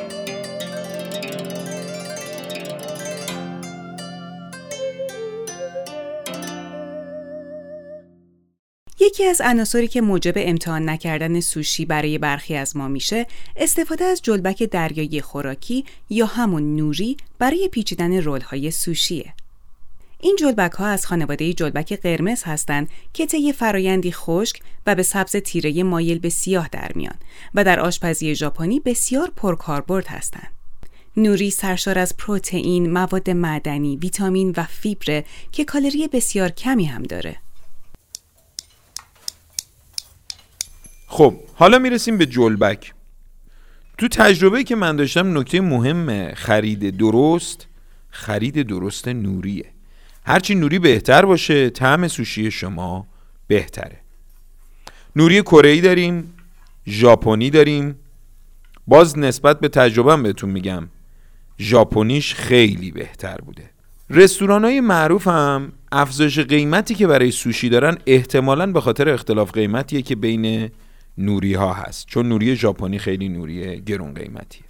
یکی 9.01 9.25
از 9.25 9.41
عناصری 9.41 9.89
که 9.89 10.01
موجب 10.01 10.33
امتحان 10.37 10.89
نکردن 10.89 11.41
سوشی 11.41 11.85
برای 11.85 12.19
برخی 12.19 12.57
از 12.57 12.77
ما 12.77 12.89
میشه 12.89 13.27
استفاده 13.57 14.05
از 14.05 14.23
جلبک 14.23 14.63
دریایی 14.63 15.21
خوراکی 15.21 15.85
یا 16.11 16.27
همون 16.27 16.77
نوری 16.77 17.17
برای 17.39 17.69
پیچیدن 17.69 18.23
رولهای 18.23 18.71
سوشیه. 18.71 19.35
این 20.21 20.37
جلبک 20.39 20.73
ها 20.73 20.87
از 20.87 21.07
خانواده 21.07 21.53
جلبک 21.53 21.93
قرمز 21.93 22.43
هستند 22.45 22.89
که 23.13 23.27
طی 23.27 23.53
فرایندی 23.53 24.13
خشک 24.13 24.61
و 24.87 24.95
به 24.95 25.03
سبز 25.03 25.37
تیره 25.37 25.83
مایل 25.83 26.19
به 26.19 26.29
سیاه 26.29 26.69
در 26.73 26.93
میان 26.95 27.15
و 27.55 27.65
در 27.65 27.81
آشپزی 27.81 28.35
ژاپنی 28.35 28.81
بسیار 28.81 29.33
پرکاربرد 29.37 30.07
هستند. 30.07 30.51
نوری 31.17 31.51
سرشار 31.51 31.99
از 31.99 32.17
پروتئین، 32.17 32.93
مواد 32.93 33.31
معدنی، 33.31 33.97
ویتامین 33.97 34.55
و 34.57 34.63
فیبر 34.63 35.25
که 35.53 35.65
کالری 35.65 36.09
بسیار 36.09 36.49
کمی 36.49 36.85
هم 36.85 37.03
داره. 37.03 37.37
خب 41.07 41.35
حالا 41.55 41.79
می‌رسیم 41.79 42.19
به 42.19 42.27
جلبک 42.27 42.95
تو 43.99 44.09
تجربه 44.09 44.65
که 44.65 44.77
من 44.77 44.97
داشتم 44.97 45.39
نکته 45.39 45.61
مهم 45.61 46.35
خرید 46.35 46.97
درست 46.97 47.67
خرید 48.11 48.63
درست 48.63 49.09
نوریه 49.09 49.78
هرچی 50.29 50.55
نوری 50.55 50.79
بهتر 50.79 51.25
باشه 51.25 51.71
طعم 51.71 52.09
سوشی 52.09 52.51
شما 52.51 53.07
بهتره. 53.47 54.01
نوری 55.17 55.43
کره 55.43 55.81
داریم 55.81 56.35
ژاپنی 56.87 57.51
داریم. 57.51 57.97
باز 58.87 59.19
نسبت 59.19 59.61
به 59.61 59.69
تجربهم 59.69 60.23
بهتون 60.23 60.51
میگم 60.51 60.89
ژاپنیش 61.61 62.35
خیلی 62.35 62.91
بهتر 62.91 63.37
بوده. 63.37 63.71
رستوران 64.11 64.65
های 64.65 64.81
معروف 64.81 65.29
هم 65.29 65.73
افزایش 65.93 66.39
قیمتی 66.39 66.95
که 66.95 67.07
برای 67.07 67.31
سوشی 67.31 67.69
دارن 67.69 67.99
احتمالا 68.07 68.67
به 68.67 68.81
خاطر 68.81 69.09
اختلاف 69.09 69.53
قیمتیه 69.53 70.03
که 70.03 70.17
بین 70.17 70.71
نوری 71.19 71.55
ها 71.55 71.73
هست. 71.73 72.07
چون 72.07 72.29
نوری 72.29 72.57
ژاپنی 72.57 72.99
خیلی 72.99 73.29
نوری 73.29 73.81
گرون 73.81 74.15
قیمتیه. 74.15 74.68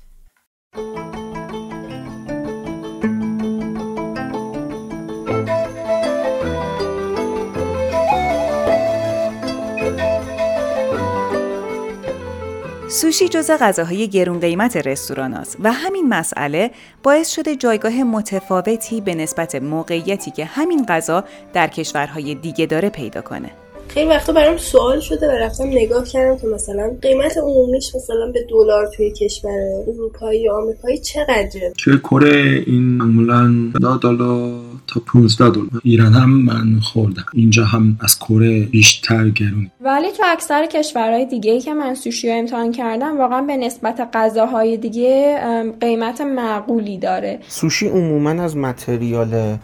سوشی 12.91 13.29
جزء 13.29 13.57
غذاهای 13.57 14.09
گرون 14.09 14.41
قیمت 14.41 14.77
رستوران 14.77 15.35
است 15.35 15.57
و 15.61 15.73
همین 15.73 16.09
مسئله 16.09 16.71
باعث 17.03 17.29
شده 17.29 17.57
جایگاه 17.57 18.03
متفاوتی 18.03 19.01
به 19.01 19.15
نسبت 19.15 19.55
موقعیتی 19.55 20.31
که 20.31 20.45
همین 20.45 20.87
غذا 20.87 21.25
در 21.53 21.69
کشورهای 21.69 22.35
دیگه 22.35 22.67
داره 22.67 22.91
پیدا 22.91 23.23
کنه. 23.23 23.51
خیلی 23.99 24.11
وقتا 24.11 24.33
برام 24.33 24.57
سوال 24.57 25.01
شده 25.01 25.29
و 25.29 25.31
رفتم 25.31 25.67
نگاه 25.67 26.05
کردم 26.05 26.39
که 26.39 26.47
مثلا 26.47 26.91
قیمت 27.03 27.37
عمومیش 27.37 27.95
مثلا 27.95 28.33
به 28.35 28.47
دلار 28.51 28.87
توی 28.97 29.11
کشور 29.11 29.51
اروپایی 29.89 30.41
یا 30.41 30.57
آمریکایی 30.63 30.99
چقدره؟ 30.99 31.73
توی 31.79 31.99
کره 31.99 32.65
این 32.67 32.83
معمولا 32.83 33.71
10 33.81 33.99
دلار 34.03 34.61
تا 34.87 35.01
15 35.13 35.51
دلار. 35.51 35.69
ایران 35.83 36.13
هم 36.13 36.31
من 36.31 36.81
خوردم. 36.81 37.25
اینجا 37.33 37.65
هم 37.65 37.99
از 38.01 38.19
کره 38.19 38.61
بیشتر 38.61 39.29
گرون. 39.29 39.71
ولی 39.81 40.13
تو 40.13 40.23
اکثر 40.27 40.67
کشورهای 40.67 41.27
دیگه 41.27 41.53
ای 41.53 41.61
که 41.61 41.75
من 41.75 41.95
سوشی 41.95 42.29
رو 42.29 42.35
امتحان 42.35 42.73
کردم 42.73 43.19
واقعا 43.19 43.43
به 43.43 43.57
نسبت 43.57 44.09
غذاهای 44.15 44.77
دیگه 44.77 45.41
قیمت 45.81 46.21
معقولی 46.21 46.99
داره. 46.99 47.39
سوشی 47.49 47.89
عموما 47.89 48.31
از 48.31 48.57
متریال 48.57 49.59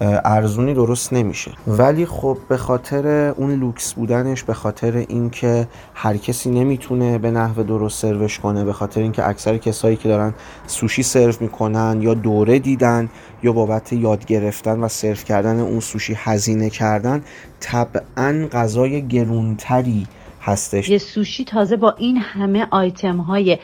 ارزونی 0.00 0.74
درست 0.74 1.12
نمیشه. 1.12 1.50
ولی 1.66 2.06
خب 2.06 2.38
به 2.48 2.56
خاطر 2.56 3.34
اون 3.36 3.54
لوکس 3.54 3.94
بودنش 3.94 4.42
به 4.42 4.54
خاطر 4.54 4.96
اینکه 4.96 5.68
هر 5.94 6.16
کسی 6.16 6.50
نمی‌تونه 6.50 7.18
به 7.18 7.30
نحو 7.30 7.62
درست 7.62 8.02
سروش 8.02 8.38
کنه 8.38 8.64
به 8.64 8.72
خاطر 8.72 9.00
اینکه 9.00 9.28
اکثر 9.28 9.56
کسایی 9.56 9.96
که 9.96 10.08
دارن 10.08 10.34
سوشی 10.66 11.02
سرو 11.02 11.32
می‌کنن 11.40 11.98
یا 12.02 12.14
دوره 12.14 12.58
دیدن 12.58 13.08
یا 13.42 13.52
بابت 13.52 13.92
یاد 13.92 14.26
گرفتن 14.26 14.80
و 14.80 14.88
سرو 14.88 15.14
کردن 15.14 15.60
اون 15.60 15.80
سوشی 15.80 16.14
هزینه 16.16 16.70
کردن 16.70 17.22
طبعا 17.60 18.48
غذای 18.52 19.08
گرونتری 19.08 20.06
هستش. 20.42 20.88
یه 20.88 20.98
سوشی 20.98 21.44
تازه 21.44 21.76
با 21.76 21.94
این 21.98 22.16
همه 22.16 22.66
آیتم 22.70 23.16
های 23.16 23.58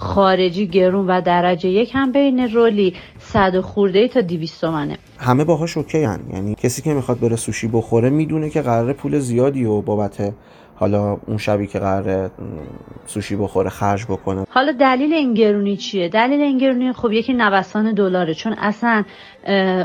خارجی 0.00 0.66
گرون 0.66 1.06
و 1.06 1.20
درجه 1.20 1.68
یک 1.68 1.90
هم 1.94 2.12
بین 2.12 2.40
رولی 2.40 2.94
صد 3.18 3.60
خورده 3.60 4.08
تا 4.08 4.20
200 4.20 4.60
تومنه 4.60 4.98
همه 5.18 5.44
باهاش 5.44 5.76
اوکی 5.76 6.04
هن. 6.04 6.20
یعنی 6.32 6.54
کسی 6.54 6.82
که 6.82 6.94
می‌خواد 6.94 7.20
بره 7.20 7.36
سوشی 7.36 7.68
بخوره 7.68 8.10
می‌دونه 8.10 8.50
که 8.50 8.62
قراره 8.62 8.92
پول 8.92 9.18
زیادی 9.18 9.64
و 9.64 9.80
بابت 9.80 10.34
حالا 10.78 11.18
اون 11.26 11.38
شبی 11.38 11.66
که 11.66 11.78
قراره 11.78 12.30
سوشی 13.06 13.36
بخوره 13.36 13.70
خرج 13.70 14.04
بکنه. 14.04 14.46
حالا 14.50 14.72
دلیل 14.72 15.12
این 15.12 15.34
گرونی 15.34 15.76
چیه؟ 15.76 16.08
دلیل 16.08 16.40
این 16.40 16.58
گرونی 16.58 16.92
خب 16.92 17.12
یکی 17.12 17.32
نوسان 17.32 17.94
دلاره 17.94 18.34
چون 18.34 18.52
اصلا 18.52 19.04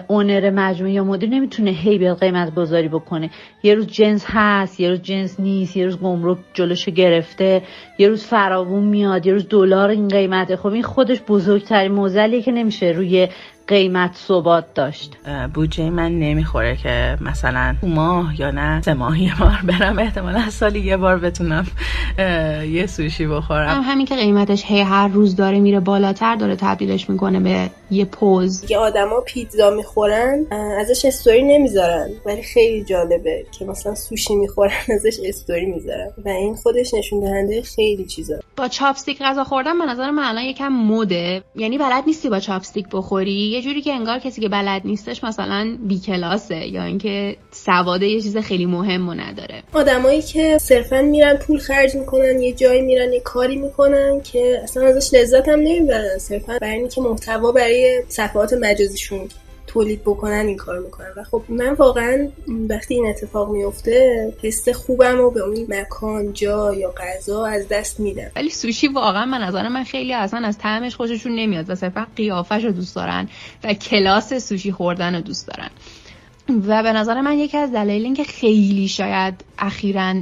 اونر 0.07 0.49
مجموعه 0.49 0.93
یا 0.93 1.03
مدیر 1.03 1.29
نمی‌تونه 1.29 1.71
هی 1.71 1.97
به 1.97 2.13
قیمت 2.13 2.55
گذاری 2.55 2.87
بکنه. 2.87 3.29
یه 3.63 3.75
روز 3.75 3.87
جنس 3.87 4.25
هست 4.27 4.79
یه 4.79 4.89
روز 4.89 5.01
جنس 5.01 5.39
نیست 5.39 5.77
یه 5.77 5.85
روز 5.85 5.99
گمرک 5.99 6.37
جلوشو 6.53 6.91
گرفته 6.91 7.61
یه 7.97 8.07
روز 8.07 8.25
فراوون 8.25 8.83
میاد 8.83 9.25
یه 9.25 9.33
روز 9.33 9.47
دلار 9.49 9.89
این 9.89 10.07
قیمته. 10.07 10.55
خب 10.55 10.67
این 10.67 10.83
خودش 10.83 11.21
بزرگترین 11.27 11.91
موزلیه 11.91 12.41
که 12.41 12.51
نمیشه 12.51 12.85
روی 12.85 13.27
قیمت 13.67 14.15
ثبات 14.15 14.73
داشت. 14.73 15.17
بودجه 15.53 15.89
من 15.89 16.19
نمی‌خوره 16.19 16.75
که 16.75 17.17
مثلا 17.21 17.75
ماه 17.83 18.39
یا 18.39 18.51
نه 18.51 18.81
سه 18.81 18.93
ماه 18.93 19.21
یه 19.21 19.39
بار 19.39 19.59
برم. 19.63 19.99
احتمالا 19.99 20.49
سالی 20.49 20.79
یه 20.79 20.97
بار 20.97 21.17
بتونم 21.17 21.67
یه 22.69 22.85
سوشی 22.87 23.27
بخورم. 23.27 23.69
هم 23.69 23.81
همین 23.85 24.05
که 24.05 24.15
قیمتش 24.15 24.63
هی 24.65 24.81
هر 24.81 25.07
روز 25.07 25.35
داره 25.35 25.59
میره 25.59 25.79
بالاتر 25.79 26.35
داره 26.35 26.55
تبدیلش 26.55 27.09
می‌کنه 27.09 27.39
به 27.39 27.69
یه 27.91 28.05
پوز. 28.05 28.65
که 28.65 28.77
آدما 28.77 29.21
پیتزا 29.25 29.69
می‌خورن 29.69 30.45
ازش 30.79 31.05
استوری 31.05 31.43
نمی‌ذارن. 31.43 32.09
ولی 32.25 32.43
خیلی 32.43 32.83
جالبه 32.83 33.45
که 33.59 33.65
مثلا 33.65 33.95
سوشی 33.95 34.35
می‌خورن 34.35 34.71
ازش 34.95 35.17
استوری 35.25 35.65
می‌ذارن. 35.65 36.07
و 36.25 36.29
این 36.29 36.55
خودش 36.55 36.93
نشون 36.93 37.19
دهنده 37.19 37.61
خیلی 37.61 38.05
چیزا. 38.05 38.35
با 38.57 38.67
چاپستیک 38.67 39.21
غذا 39.21 39.43
خوردن 39.43 39.79
به 39.79 39.85
نظر 39.85 40.11
من 40.11 40.23
الان 40.23 40.43
یکم 40.43 40.73
مده 40.73 41.43
یعنی 41.55 41.77
بلد 41.77 42.03
نیستی 42.07 42.29
با 42.29 42.39
چاپستیک 42.39 42.85
بخوری؟ 42.91 43.52
یه 43.53 43.61
جوری 43.61 43.81
که 43.81 43.93
انگار 43.93 44.19
کسی 44.19 44.41
که 44.41 44.49
بلد 44.49 44.81
نیستش 44.85 45.23
مثلا 45.23 45.77
بی 45.87 45.99
کلاسه 45.99 46.67
یا 46.67 46.83
اینکه 46.83 47.37
سواده 47.51 48.07
یه 48.07 48.21
چیز 48.21 48.37
خیلی 48.37 48.65
مهم 48.65 49.09
و 49.09 49.13
نداره. 49.13 49.63
آدمایی 49.73 50.21
که 50.21 50.57
صرفا 50.57 51.01
میرن 51.01 51.35
پول 51.37 51.59
خرج 51.59 51.95
می‌کنن 51.95 52.39
یه 52.39 52.53
جایی 52.53 52.81
میرن 52.81 53.13
یه 53.13 53.19
کاری 53.19 53.55
می‌کنن 53.55 54.21
که 54.21 54.59
اصلا 54.63 54.87
ازش 54.87 55.13
لذت 55.13 55.49
هم 55.49 55.59
نمی‌برن. 55.59 56.17
صرفا 56.17 56.57
برای 56.61 56.77
اینکه 56.77 57.01
محتوا 57.01 57.51
برای 57.51 58.03
صفحات 58.07 58.53
مجازیشون. 58.53 59.29
تولید 59.73 60.01
بکنن 60.01 60.45
این 60.47 60.57
کار 60.57 60.79
می‌کنن. 60.79 61.07
و 61.17 61.23
خب 61.23 61.43
من 61.49 61.73
واقعا 61.73 62.27
وقتی 62.69 62.93
این 62.93 63.05
اتفاق 63.05 63.51
میفته 63.51 64.33
حس 64.41 64.69
خوبم 64.69 65.21
و 65.21 65.29
به 65.29 65.39
اون 65.39 65.65
مکان 65.69 66.33
جا 66.33 66.73
یا 66.73 66.93
غذا 66.97 67.45
از 67.45 67.67
دست 67.67 67.99
میدم. 67.99 68.31
ولی 68.35 68.49
سوشی 68.49 68.87
واقعا 68.87 69.25
من 69.25 69.43
نظر 69.43 69.67
من 69.67 69.83
خیلی 69.83 70.13
اصلا 70.13 70.47
از 70.47 70.57
طعمش 70.57 70.95
خوششون 70.95 71.35
نمیاد 71.35 71.69
و 71.69 71.75
صرفا 71.75 72.07
قیافش 72.15 72.63
رو 72.63 72.71
دوست 72.71 72.95
دارن 72.95 73.29
و 73.63 73.73
کلاس 73.73 74.33
سوشی 74.33 74.71
خوردن 74.71 75.15
رو 75.15 75.21
دوست 75.21 75.47
دارن. 75.47 75.69
و 76.67 76.83
به 76.83 76.93
نظر 76.93 77.21
من 77.21 77.39
یکی 77.39 77.57
از 77.57 77.71
دلایل 77.71 78.03
این 78.03 78.13
که 78.13 78.23
خیلی 78.23 78.87
شاید 78.87 79.43
اخیرا 79.59 80.13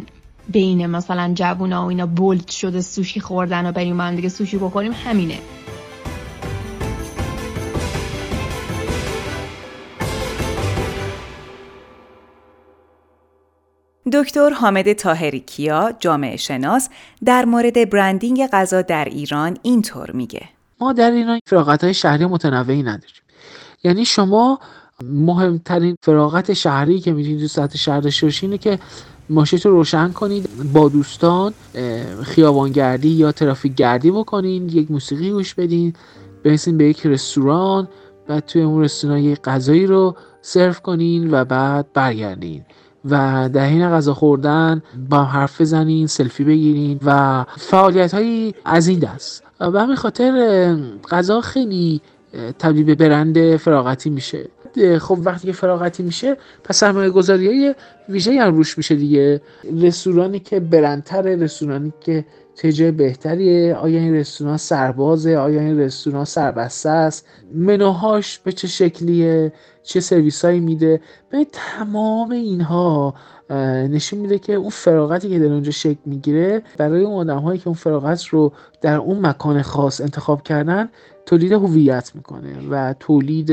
بین 0.50 0.86
مثلا 0.86 1.32
جوونا 1.34 1.86
و 1.86 1.90
اینا 1.90 2.06
بولد 2.06 2.50
شده 2.50 2.82
سوشی 2.82 3.20
خوردن 3.20 3.66
و 3.66 3.72
بریم 3.72 4.02
هم 4.02 4.16
دیگه 4.16 4.30
سوشی 4.30 4.58
بخوریم 4.58 4.92
همینه. 4.92 5.38
دکتر 14.14 14.50
حامد 14.50 14.94
تاهری 14.94 15.40
کیا 15.40 15.94
جامعه 16.00 16.38
شناس 16.38 16.90
در 17.26 17.46
مورد 17.46 17.90
برندینگ 17.90 18.48
غذا 18.48 18.82
در 18.82 19.06
ایران 19.06 19.58
اینطور 19.62 20.12
میگه. 20.12 20.42
ما 20.80 20.94
در 20.94 21.12
ایران 21.12 21.40
فراغت 21.46 21.84
های 21.84 21.94
شهری 21.94 22.26
متنوعی 22.26 22.84
نداریم. 22.84 23.22
یعنی 23.84 24.06
شما 24.06 24.60
مهمترین 25.04 25.96
فراغت 26.02 26.54
شهری 26.54 27.00
که 27.00 27.14
می‌تونید 27.14 27.40
تو 27.42 27.48
سطح 27.48 27.78
شهر 27.78 28.00
داشته 28.00 28.30
اینه 28.42 28.58
که 28.58 28.80
ماشین 29.30 29.60
رو 29.64 29.72
روشن 29.72 30.12
کنید 30.12 30.50
با 30.74 30.90
دوستان 30.90 31.54
خیابانگردی 32.24 33.10
یا 33.10 33.32
ترافیک 33.32 33.76
گردی 33.76 34.12
بکنین 34.12 34.70
یک 34.70 34.92
موسیقی 34.92 35.32
گوش 35.32 35.54
بدین 35.54 35.94
برسین 36.44 36.78
به 36.78 36.86
یک 36.86 37.06
رستوران 37.06 37.88
بعد 38.28 38.46
توی 38.46 38.62
اون 38.62 38.84
رستوران 38.84 39.20
یک 39.20 39.42
غذایی 39.42 39.86
رو 39.86 40.16
سرو 40.42 40.74
کنین 40.74 41.32
و 41.32 41.46
بعد 41.46 41.94
برگردین. 41.94 42.66
و 43.06 43.50
در 43.54 43.66
حین 43.66 43.90
غذا 43.90 44.14
خوردن 44.14 44.82
با 45.10 45.24
حرف 45.24 45.62
بزنین 45.62 46.08
سلفی 46.08 46.44
بگیرین 46.44 47.00
و 47.06 47.46
فعالیت 47.58 48.14
هایی 48.14 48.56
از 48.66 48.88
این 48.88 49.00
دست. 49.00 49.44
و 49.60 49.80
همین 49.80 49.96
خاطر 49.96 50.76
غذا 51.10 51.42
خیلی 51.42 52.02
تبدیل 52.60 52.86
به 52.86 52.96
برند 52.96 53.58
فراغتی 53.58 54.10
میشه. 54.10 54.50
خب 55.00 55.18
وقتی 55.24 55.48
که 55.48 55.54
فراغتی 55.54 56.04
میشه 56.04 56.38
پس 56.64 56.78
سرمایه 56.78 57.10
گذاری 57.10 57.48
های 57.48 57.76
ویژه 58.10 58.42
هم 58.42 58.56
روش 58.56 58.78
میشه 58.78 58.96
دیگه. 58.96 59.42
رستورانی 59.82 60.40
که 60.40 60.60
برندتر 60.60 61.22
رستورانی 61.22 61.94
که 62.02 62.26
چه 62.70 62.92
بهتریه. 62.92 63.76
آیا 63.76 64.00
این 64.00 64.16
رستوران 64.16 64.58
سربازه؟ 64.58 65.38
آیا 65.38 65.62
این 65.62 65.80
رستوران 65.80 66.26
سربسته 66.26 66.90
است؟ 66.90 67.26
منوهاش 67.56 68.40
به 68.40 68.52
چه 68.52 68.68
شکلیه؟ 68.68 69.54
چه 69.84 70.00
سرویس 70.00 70.46
هایی 70.46 70.60
میده؟ 70.60 71.02
به 71.30 71.48
تمام 71.52 72.32
اینها 72.32 73.14
نشون 73.90 74.20
میده 74.20 74.40
که 74.40 74.54
اون 74.54 74.70
فراغتی 74.70 75.30
که 75.30 75.40
در 75.40 75.46
اونجا 75.46 75.72
شکل 75.72 76.00
می‌گیره 76.06 76.62
برای 76.78 77.04
اون 77.04 77.30
آدم 77.30 77.40
هایی 77.40 77.60
که 77.60 77.68
اون 77.68 77.76
فراغت 77.76 78.26
رو 78.26 78.54
در 78.82 78.98
اون 78.98 79.26
مکان 79.26 79.62
خاص 79.62 80.02
انتخاب 80.02 80.44
کردن 80.44 80.90
تولید 81.26 81.52
هویت 81.52 82.12
می‌کنه 82.16 82.56
و 82.70 82.94
تولید 83.00 83.52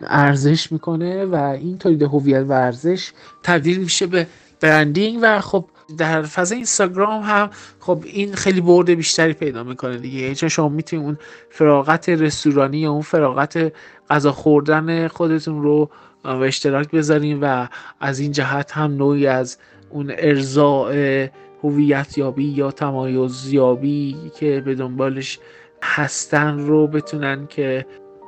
ارزش 0.00 0.72
می‌کنه 0.72 1.24
و 1.24 1.34
این 1.34 1.78
تولید 1.78 2.02
هویت 2.02 2.44
و 2.48 2.52
ارزش 2.52 3.12
تبدیل 3.42 3.80
میشه 3.80 4.06
به 4.06 4.26
برندینگ. 4.60 5.18
و 5.22 5.40
خب 5.40 5.64
در 5.98 6.22
فضای 6.22 6.56
اینستاگرام 6.56 7.22
هم 7.22 7.50
خب 7.80 8.04
این 8.06 8.34
خیلی 8.34 8.60
برد 8.60 8.90
بیشتری 8.90 9.32
پیدا 9.32 9.64
می‌کنه 9.64 9.96
دیگه. 9.96 10.34
چون 10.34 10.48
شما 10.48 10.68
می‌تونید 10.68 11.04
اون 11.04 11.18
فراغت 11.50 12.08
رستورانی 12.08 12.78
یا 12.78 12.90
اون 12.90 13.02
فراغت 13.02 13.72
غذا 14.10 14.32
خوردن 14.32 15.08
خودتون 15.08 15.62
رو 15.62 15.90
به 16.22 16.28
اشتراک 16.28 16.90
بذارین 16.90 17.40
و 17.40 17.66
از 18.00 18.18
این 18.18 18.32
جهت 18.32 18.72
هم 18.72 18.96
نوعی 18.96 19.26
از 19.26 19.58
اون 19.90 20.12
ارضاء 20.18 21.26
هویت 21.62 22.18
یابی 22.18 22.44
یا 22.44 22.70
تمایز 22.70 23.52
یابی 23.52 24.16
که 24.34 24.62
به 24.64 24.74
دنبالش 24.74 25.38
هستن 25.82 26.58
رو 26.58 26.86
بتونن 26.86 27.46
که 27.46 27.86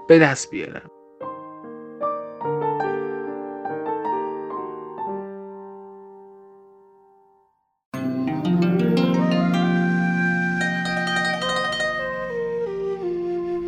به 0.09 0.19
دست 0.19 0.51
بیارن. 0.51 0.92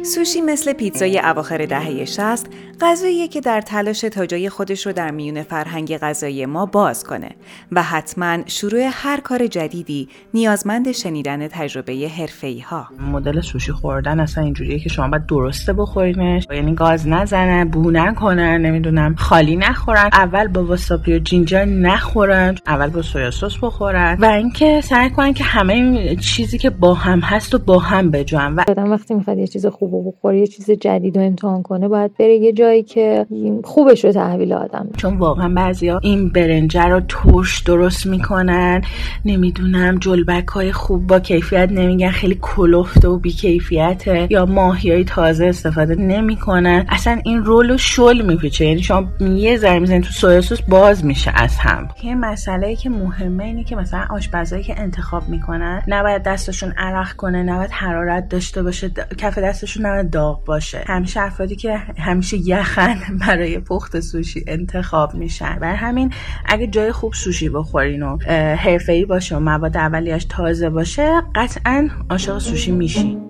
سوشی 0.05 0.41
مثل 0.41 0.73
پیتزای 0.73 1.19
اواخر 1.19 1.67
دهه 1.67 2.05
60 2.05 2.47
غذاییه 2.81 3.29
که 3.29 3.41
در 3.41 3.61
تلاش 3.61 4.01
تا 4.01 4.27
جای 4.27 4.49
خودش 4.49 4.87
رو 4.87 4.93
در 4.93 5.11
میون 5.11 5.43
فرهنگ 5.43 5.99
غذایی 5.99 6.47
ما 6.47 6.67
باز 6.67 7.05
کنه 7.05 7.31
و 7.73 7.83
حتما 7.83 8.39
شروع 8.47 8.89
هر 8.93 9.21
کار 9.21 9.47
جدیدی 9.47 10.09
نیازمند 10.35 10.93
شنیدن 10.93 11.49
تجربه 11.49 12.11
حرفه‌ای 12.19 12.61
ها. 12.61 12.89
مدل 13.13 13.41
سوشی 13.41 13.73
خوردن 13.73 14.21
اصلا 14.21 14.45
اینجوریه 14.45 14.79
که 14.79 14.89
شما 14.89 15.09
باید 15.09 15.27
درسته 15.27 15.73
بخورینش 15.73 16.47
یعنی 16.51 16.75
گاز 16.75 17.09
نزنن 17.09 17.69
بو 17.69 17.91
نکنن 17.91 18.61
نمی‌دونم 18.61 19.15
خالی 19.15 19.57
نخورن. 19.57 20.11
اول 20.13 20.49
با 20.49 20.65
واساپی 20.65 21.15
و 21.15 21.19
جینجر 21.19 21.65
نخورن. 21.65 22.55
اول 22.67 22.91
با 22.91 23.03
سویا 23.03 23.31
سس 23.31 23.57
بخورن. 23.63 24.17
و 24.21 24.25
اینکه 24.25 24.81
سعی 24.81 25.11
کنن 25.11 25.33
که 25.33 25.45
همه 25.45 26.17
چیزی 26.17 26.59
که 26.59 26.71
با 26.71 26.95
هم 26.95 27.21
هست 27.21 27.55
و 27.55 27.59
با 27.59 27.79
هم 27.79 28.11
بجوان 28.11 28.55
و 28.55 28.63
آدم 28.69 28.91
وقتی 28.91 29.15
می‌خواد 29.15 29.39
یه 29.39 29.47
چیز 29.47 29.67
خوب 29.67 29.94
بخوره 30.03 30.41
یه 30.41 30.47
چیز 30.47 30.71
جدید 30.71 31.19
رو 31.19 31.25
امتحان 31.25 31.63
کنه 31.63 31.89
باید 31.89 32.17
بره 32.17 32.37
یه 32.37 32.53
جایی 32.53 32.83
که 32.83 33.27
خوبش 33.65 34.05
رو 34.05 34.13
تحویل 34.13 34.53
آدم 34.53 34.89
چون 34.97 35.17
واقعا 35.17 35.49
بعضیا 35.49 36.01
این 36.03 36.29
برنجه 36.29 36.85
رو 36.85 37.01
ترش 37.09 37.61
درست 37.61 38.07
می‌کنن 38.07 38.83
نمی‌دونم 39.25 39.99
جلبک 39.99 40.49
های 40.49 40.73
خوب 40.73 41.07
با 41.07 41.21
کیفیت 41.21 41.69
نمیگن 41.73 42.11
خیلی 42.11 42.39
کلفته 42.43 43.09
و 43.09 43.19
بیکیفیته 43.19 44.27
یا 44.31 44.47
ماهی 44.47 44.91
های 44.91 45.05
تازه 45.05 45.47
استفاده 45.47 45.95
نمی‌کنن. 45.95 46.87
اصلا 46.89 47.21
این 47.25 47.45
رول 47.45 47.71
رو 47.71 47.79
شل 47.79 48.23
میپیچه. 48.27 48.67
یعنی 48.67 48.83
شما 48.83 49.05
یه 49.21 49.57
ذره 49.57 49.79
می‌زنید 49.79 50.03
تو 50.03 50.11
سویا 50.11 50.41
سس 50.41 50.63
باز 50.63 51.05
میشه 51.05 51.33
از 51.35 51.57
هم. 51.59 51.89
یه 52.03 52.15
مسئله 52.15 52.67
ای 52.67 52.77
که 52.77 52.91
مهمه 52.91 53.45
اینه 53.45 53.65
که 53.65 53.77
مثلا 53.77 54.05
آشپزایی 54.11 54.63
که 54.63 54.81
انتخاب 54.81 55.29
می‌کنن 55.29 55.83
نباید 55.89 56.23
دستشون 56.23 56.73
عرق 56.79 57.13
کنه 57.13 57.43
نباید 57.43 57.71
حرارت 57.71 58.29
داشته 58.29 58.63
باشه 58.63 58.91
کف 59.19 59.39
دستشون 59.39 59.84
نباید 59.87 60.11
داغ 60.11 60.45
باشه. 60.45 60.85
همیشه 60.87 61.21
افرادی 61.21 61.57
که 61.57 61.77
همیشه 61.99 62.37
یخن 62.37 62.97
برای 63.21 63.59
پخت 63.59 64.01
سوشی 64.01 64.45
انتخاب 64.47 65.15
میشن. 65.15 65.59
و 65.61 65.77
همین 65.77 66.13
اگه 66.47 66.67
جای 66.67 66.93
خوب 66.93 67.13
سوشی 67.13 67.49
بخورین 67.49 68.03
و 68.03 68.19
حرفه‌ای 68.57 69.05
باشه 69.05 69.37
و 69.37 69.41
مواد 69.41 69.77
اولیش 69.77 70.25
تازه 70.25 70.71
باشه 70.71 71.23
قطعا 71.35 71.89
عاشق 72.11 72.39
سوشی 72.39 72.73
میشین. 72.73 73.21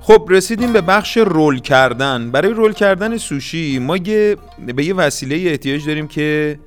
خب 0.00 0.26
رسیدیم 0.30 0.72
به 0.72 0.80
بخش 0.80 1.16
رول 1.16 1.58
کردن. 1.58 2.30
برای 2.30 2.52
رول 2.52 2.72
کردن 2.72 3.16
سوشی 3.16 3.78
ما 3.78 3.96
یه 3.96 4.36
به 4.76 4.84
یه 4.84 4.94
وسیله 4.94 5.50
احتیاج 5.50 5.86
داریم 5.86 6.08
که 6.08 6.58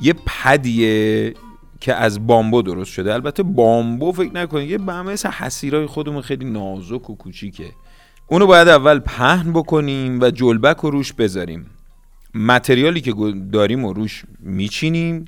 یه 0.00 0.14
پدیه 0.26 1.34
که 1.80 1.94
از 1.94 2.26
بامبو 2.26 2.62
درست 2.62 2.92
شده. 2.92 3.14
البته 3.14 3.42
بامبو 3.42 4.12
فکر 4.12 4.34
نکنید 4.34 4.70
یه 4.70 4.78
به 4.78 5.02
مثل 5.02 5.28
حسیرای 5.28 5.86
خودمون 5.86 6.22
خیلی 6.22 6.44
نازک 6.44 7.10
و 7.10 7.16
کوچیکه. 7.16 7.70
اونو 8.26 8.46
باید 8.46 8.68
اول 8.68 8.98
پهن 8.98 9.52
بکنیم 9.52 10.20
و 10.20 10.30
جلبک 10.30 10.76
رو 10.76 10.90
روش 10.90 11.12
بذاریم. 11.12 11.66
متریالی 12.34 13.00
که 13.00 13.14
داریم 13.52 13.84
و 13.84 13.92
روش 13.92 14.24
میچینیم. 14.40 15.24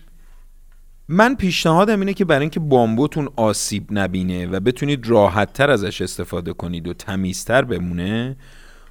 من 1.09 1.35
پیشنهادم 1.35 2.01
اینه 2.01 2.15
که 2.15 2.25
برای 2.25 2.41
اینکه 2.41 2.61
بامبوتون 2.61 3.29
آسیب 3.37 3.87
نبینه 3.91 4.47
و 4.47 4.61
بتونید 4.61 5.07
راحت 5.07 5.53
تر 5.53 5.71
ازش 5.71 6.03
استفاده 6.03 6.53
کنید 6.53 6.89
و 6.89 6.95
تمیزتر 6.95 7.63
بمونه 7.63 8.37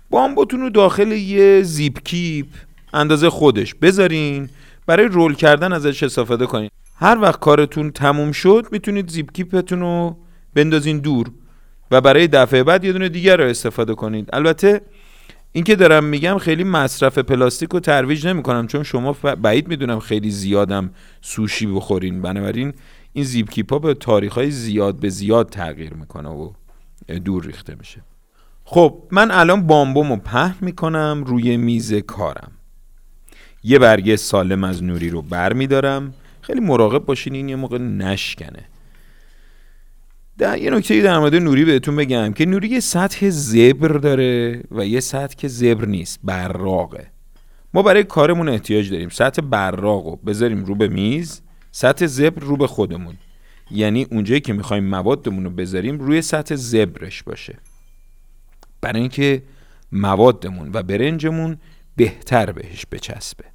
بامبوتون 0.09 0.59
رو 0.59 0.69
داخل 0.69 1.11
یه 1.11 1.61
زیپ 1.61 2.03
کیپ 2.03 2.47
اندازه 2.93 3.29
خودش 3.29 3.75
بذارین 3.75 4.49
برای 4.85 5.07
رول 5.07 5.35
کردن 5.35 5.73
ازش 5.73 6.03
استفاده 6.03 6.45
کنید 6.45 6.71
هر 7.01 7.17
وقت 7.21 7.39
کارتون 7.39 7.91
تموم 7.91 8.31
شد 8.31 8.67
می‌تونید 8.71 9.09
زیپ 9.09 9.31
کیپتون 9.31 9.79
رو 9.79 10.17
بندازین 10.53 10.99
دور 10.99 11.31
و 11.91 12.01
برای 12.01 12.27
دفعه 12.27 12.63
بعد 12.63 12.83
یه 12.83 12.93
دونه 12.93 13.09
دیگر 13.09 13.37
رو 13.37 13.43
استفاده 13.43 13.95
کنید. 13.95 14.29
البته 14.33 14.81
این 15.51 15.63
که 15.63 15.75
دارم 15.75 16.03
میگم 16.03 16.37
خیلی 16.37 16.63
مصرف 16.63 17.17
پلاستیک 17.17 17.69
رو 17.69 17.79
ترویج 17.79 18.27
نمی‌کنم 18.27 18.67
چون 18.67 18.83
شما 18.83 19.11
بعید 19.41 19.67
می‌دونم 19.67 19.99
خیلی 19.99 20.31
زیادم 20.31 20.89
سوشی 21.21 21.67
بخورین. 21.67 22.21
بنابراین 22.21 22.73
این 23.13 23.23
زیپ 23.23 23.49
کیپ 23.49 23.73
ها 23.73 23.79
به 23.79 23.93
تاریخ 23.93 24.33
های 24.33 24.51
زیاد 24.51 24.99
به 24.99 25.09
زیاد 25.09 25.49
تغییر 25.49 25.93
می‌کنه 25.93 26.29
و 26.29 26.51
دور 27.25 27.45
ریخته 27.45 27.75
میشه. 27.75 28.01
خب 28.63 29.03
من 29.11 29.31
الان 29.31 29.67
بامبومو 29.67 30.15
پهن 30.15 30.55
می‌کنم 30.61 31.23
روی 31.27 31.57
میز 31.57 31.93
کارم. 31.93 32.51
یه 33.63 33.79
برگه 33.79 34.15
سالم 34.15 34.63
از 34.63 34.83
نوری 34.83 35.09
رو 35.09 35.21
بر 35.21 35.53
میدارم 35.53 36.13
خیلی 36.41 36.59
مراقب 36.59 37.05
باشین 37.05 37.35
این 37.35 37.49
یه 37.49 37.55
موقع 37.55 37.77
نشکنه. 37.77 38.65
در 40.37 40.57
یه 40.57 40.71
نکته 40.71 41.01
در 41.01 41.19
مورد 41.19 41.35
نوری 41.35 41.65
بهتون 41.65 41.95
بگم 41.95 42.33
که 42.33 42.45
نوری 42.45 42.67
یه 42.67 42.79
سطح 42.79 43.29
زبر 43.29 43.87
داره 43.87 44.63
و 44.71 44.85
یه 44.85 44.99
سطح 44.99 45.35
که 45.35 45.47
زبر 45.47 45.85
نیست 45.85 46.19
براقه. 46.23 47.07
ما 47.73 47.81
برای 47.81 48.03
کارمون 48.03 48.49
احتیاج 48.49 48.91
داریم. 48.91 49.09
سطح 49.09 49.41
براق 49.41 50.05
رو 50.05 50.15
بذاریم 50.15 50.65
رو 50.65 50.75
به 50.75 50.87
میز 50.87 51.41
سطح 51.71 52.05
زبر 52.05 52.41
رو 52.41 52.57
به 52.57 52.67
خودمون. 52.67 53.17
یعنی 53.71 54.07
اونجایی 54.11 54.41
که 54.41 54.53
می‌خوایم 54.53 54.83
موادمون 54.83 55.43
رو 55.43 55.49
بذاریم 55.49 55.99
روی 55.99 56.21
سطح 56.21 56.55
زبرش 56.55 57.23
باشه. 57.23 57.57
برای 58.81 58.99
اینکه 58.99 59.43
موادمون 59.91 60.69
و 60.73 60.83
برنجمون 60.83 61.57
بهتر 61.95 62.51
بهش 62.51 62.85
بچسبه. 62.91 63.50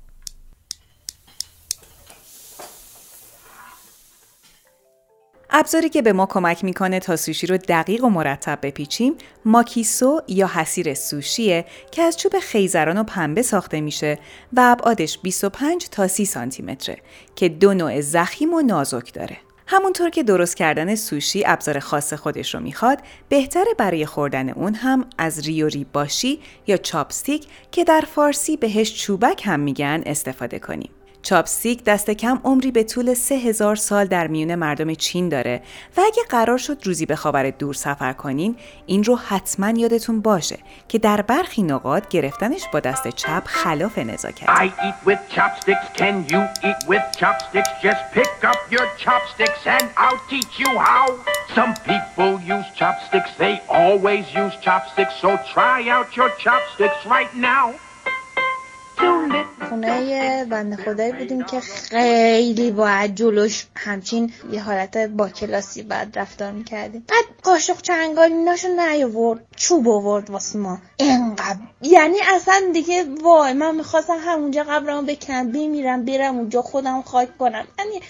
ابزاری 5.58 5.88
که 5.88 6.02
به 6.02 6.12
ما 6.12 6.26
کمک 6.26 6.64
می‌کنه 6.64 7.00
تا 7.00 7.16
سوشی 7.16 7.46
رو 7.46 7.56
دقیق 7.56 8.04
و 8.04 8.08
مرتب 8.08 8.58
بپیچیم 8.62 9.14
ماکیسو 9.44 10.20
یا 10.28 10.50
حسیر 10.54 10.94
سوشیه 10.94 11.64
که 11.90 12.02
از 12.02 12.16
چوب 12.16 12.32
خیزران 12.38 12.98
و 12.98 13.04
پنبه 13.04 13.42
ساخته 13.42 13.80
میشه 13.80 14.18
و 14.52 14.60
ابعادش 14.60 15.18
25 15.18 15.88
تا 15.88 16.08
30 16.08 16.24
سانتی 16.24 16.62
متره 16.62 16.96
که 17.36 17.48
دو 17.48 17.74
نوع 17.74 18.00
زخیم 18.00 18.54
و 18.54 18.60
نازک 18.60 19.12
داره. 19.12 19.36
همونطور 19.66 20.10
که 20.10 20.22
درست 20.22 20.56
کردن 20.56 20.94
سوشی 20.94 21.42
ابزار 21.46 21.78
خاص 21.78 22.12
خودش 22.12 22.54
رو 22.54 22.60
می‌خواد 22.60 22.98
بهتره 23.28 23.74
برای 23.78 24.06
خوردن 24.06 24.48
اون 24.48 24.74
هم 24.74 25.06
از 25.18 25.40
ریوری 25.46 25.86
باشی 25.92 26.40
یا 26.66 26.76
چاپستیک 26.76 27.46
که 27.70 27.84
در 27.84 28.04
فارسی 28.14 28.56
بهش 28.56 29.02
چوبک 29.02 29.42
هم 29.44 29.60
میگن 29.60 30.02
استفاده 30.06 30.58
کنیم. 30.58 30.90
چاپستیک 31.26 31.84
دست 31.84 32.10
کم 32.10 32.40
عمری 32.44 32.70
به 32.70 32.84
طول 32.84 33.14
سه 33.14 33.34
هزار 33.34 33.76
سال 33.76 34.06
در 34.06 34.26
میون 34.26 34.54
مردم 34.54 34.94
چین 34.94 35.28
داره 35.28 35.62
و 35.96 36.00
اگه 36.00 36.22
قرار 36.28 36.58
شد 36.58 36.78
روزی 36.84 37.06
به 37.06 37.16
خاور 37.16 37.50
دور 37.50 37.74
سفر 37.74 38.12
کنین 38.12 38.56
این 38.86 39.04
رو 39.04 39.16
حتما 39.16 39.70
یادتون 39.70 40.20
باشه 40.20 40.58
که 40.88 40.98
در 40.98 41.22
برخی 41.22 41.62
نقاط 41.62 42.08
گرفتنش 42.08 42.62
با 42.72 42.80
دست 42.80 43.08
چپ 43.08 43.42
خلاف 43.46 43.98
نزاکت 43.98 44.46
chopsticks. 56.38 57.85
خونه 59.68 60.02
یه 60.02 60.46
بنده 60.50 60.76
خدایی 60.76 61.12
بودیم 61.12 61.44
که 61.44 61.60
خیلی 61.60 62.70
باید 62.70 63.14
جلوش 63.14 63.66
همچین 63.76 64.32
یه 64.52 64.62
حالت 64.62 64.96
با 64.96 65.28
کلاسی 65.28 65.82
بعد 65.82 66.18
رفتار 66.18 66.52
می‌کردیم. 66.52 67.04
بعد 67.08 67.24
قاشق 67.42 67.80
چنگال 67.82 68.32
ایناشو 68.32 68.68
نیاورد 68.68 69.40
چوب 69.56 69.88
آورد 69.88 70.30
واسه 70.30 70.58
ما. 70.58 70.78
اینقدر 70.96 71.58
یعنی 71.82 72.16
اصلا 72.34 72.62
دیگه 72.72 73.04
وای 73.22 73.52
من 73.52 73.74
می‌خواستم 73.74 74.16
همونجا 74.24 74.62
قبرمو 74.62 75.02
بکنم 75.02 75.52
بمیرم 75.52 76.04
برم 76.04 76.36
اونجا 76.36 76.62
خودم 76.62 77.02
خاک 77.02 77.38
کنم. 77.38 77.64
یعنی 77.78 78.00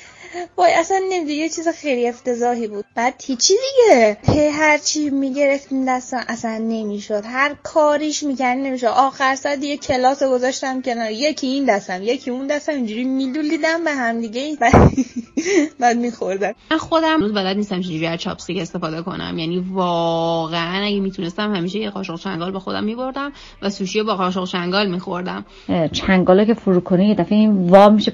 وای 0.56 0.72
اصلا 0.72 1.00
نمی‌دونی 1.10 1.36
یه 1.36 1.48
چیز 1.48 1.68
خیلی 1.68 2.08
افتضاحی 2.08 2.66
بود. 2.66 2.84
بعد 2.94 3.14
هیچی 3.26 3.54
دیگه. 3.54 4.18
هی 4.28 4.48
هر 4.48 4.78
چی 4.78 5.10
می‌گرفتیم 5.10 5.86
دستم 5.88 6.24
اصلا 6.28 6.58
نمی‌شد. 6.58 7.22
هر 7.26 7.54
کاریش 7.62 8.22
می‌کردی 8.22 8.62
نمی‌شد. 8.62 8.86
آخر 8.86 9.34
سر 9.34 9.56
دیگه 9.56 9.76
کلاس 9.76 10.22
رو 10.22 10.30
گذاشتم 10.30 10.82
کنار. 10.82 11.10
یکی 11.10 11.46
این 11.46 11.64
دستم 11.64 12.02
یکی 12.02 12.30
اون 12.30 12.46
دستم. 12.46 12.72
اینجوری 12.72 13.04
میلولیدم 13.04 13.84
به 13.84 13.92
هم 13.92 14.20
دیگه. 14.20 14.56
بعد 15.80 15.96
میخوردم. 15.96 16.54
من 16.70 16.78
خودم 16.78 17.20
روز 17.20 17.32
بلد 17.32 17.56
نیستم 17.56 17.80
چجوری 17.80 18.06
از 18.06 18.18
چاپستیک 18.18 18.58
استفاده 18.58 19.02
کنم. 19.02 19.38
یعنی 19.38 19.64
واقعا 19.72 20.84
اگه 20.84 21.00
می‌تونستم 21.00 21.54
همیشه 21.54 21.78
یه 21.78 21.90
قاشق 21.90 22.16
چنگال 22.16 22.50
با 22.50 22.58
خودم 22.58 22.84
میبردم 22.84 23.32
و 23.62 23.70
سوشی 23.70 24.02
با 24.02 24.16
قاشق 24.16 24.44
چنگال 24.44 24.90
میخوردم. 24.90 25.44
چنگالا 25.92 26.44
که 26.44 26.54
فرو 26.54 26.80
کنه 26.80 27.08
یه 27.08 27.14
دفعه 27.14 27.38
این 27.38 27.68
وا 27.68 27.88
میشه 27.88 28.12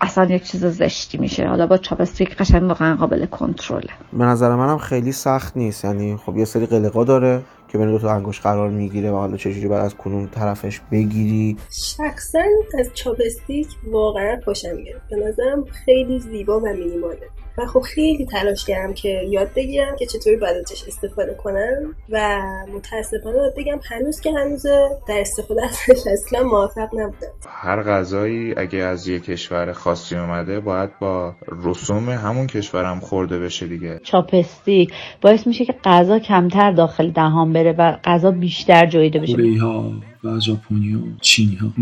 اصلا 0.00 0.24
یک 0.24 0.44
چیز 0.44 0.66
زشتی 0.66 1.18
میشه. 1.18 1.47
حالا 1.48 1.66
با 1.66 1.76
چاپستیک 1.76 2.36
قشنگ 2.36 2.62
واقعا 2.62 2.96
قابل 2.96 3.26
کنترله. 3.26 3.90
به 4.12 4.24
نظر 4.24 4.54
منم 4.54 4.78
خیلی 4.78 5.12
سخت 5.12 5.56
نیست. 5.56 5.84
یعنی 5.84 6.16
خب 6.16 6.36
یه 6.36 6.44
سری 6.44 6.66
قلقا 6.66 7.04
داره 7.04 7.42
که 7.68 7.78
بین 7.78 7.90
دو 7.90 7.98
تا 7.98 8.14
انگوش 8.14 8.40
قرار 8.40 8.70
می‌گیره 8.70 9.10
و 9.10 9.14
حالا 9.14 9.36
چجوری 9.36 9.68
باید 9.68 9.84
از 9.84 9.94
کنون 9.94 10.28
طرفش 10.28 10.80
بگیری. 10.92 11.56
شخصا 11.70 12.42
از 12.78 12.90
چاپستیک 12.94 13.68
واقعا 13.92 14.40
خوشم 14.44 14.76
میاد. 14.76 15.00
به 15.10 15.16
نظرم 15.16 15.64
خیلی 15.84 16.18
زیبا 16.18 16.60
و 16.60 16.68
مینیماله. 16.68 17.28
و 17.58 17.66
خب 17.66 17.80
خیلی 17.80 18.26
تلاش 18.26 18.64
کردم 18.64 18.94
که 18.94 19.22
یاد 19.28 19.48
بگیرم 19.56 19.96
که 19.96 20.06
چطوری 20.06 20.36
باید 20.36 20.56
ازش 20.56 20.84
استفاده 20.88 21.34
کنم 21.34 21.94
و 22.08 22.40
متاسفانه 22.74 23.36
باید 23.36 23.54
بگم 23.56 23.80
هنوز 23.90 24.20
که 24.20 24.32
هنوز 24.32 24.66
در 25.08 25.20
استفاده 25.20 25.64
ازش 25.64 26.02
اصلا 26.12 26.42
موفق 26.42 26.88
نبودم. 26.94 27.28
هر 27.48 27.82
غذایی 27.82 28.54
اگه 28.56 28.78
از 28.78 29.08
یه 29.08 29.20
کشور 29.20 29.72
خاصی 29.72 30.16
اومده 30.16 30.60
باید 30.60 30.98
با 30.98 31.34
رسوم 31.64 32.08
همون 32.08 32.46
کشورم 32.46 33.00
خورده 33.00 33.38
بشه 33.38 33.66
دیگه. 33.66 34.00
چاپستیک 34.02 34.92
باعث 35.20 35.46
میشه 35.46 35.64
که 35.64 35.74
غذا 35.84 36.18
کمتر 36.18 36.72
داخل 36.72 37.10
دهان 37.10 37.52
بره 37.52 37.74
و 37.78 37.96
غذا 38.04 38.30
بیشتر 38.30 38.86
جویده 38.86 39.18
بشه. 39.18 39.36
ها 39.60 39.92
و 40.24 40.40
ژاپنی 40.40 40.92
ها 40.92 41.00
چینی 41.20 41.54
ها. 41.54 41.72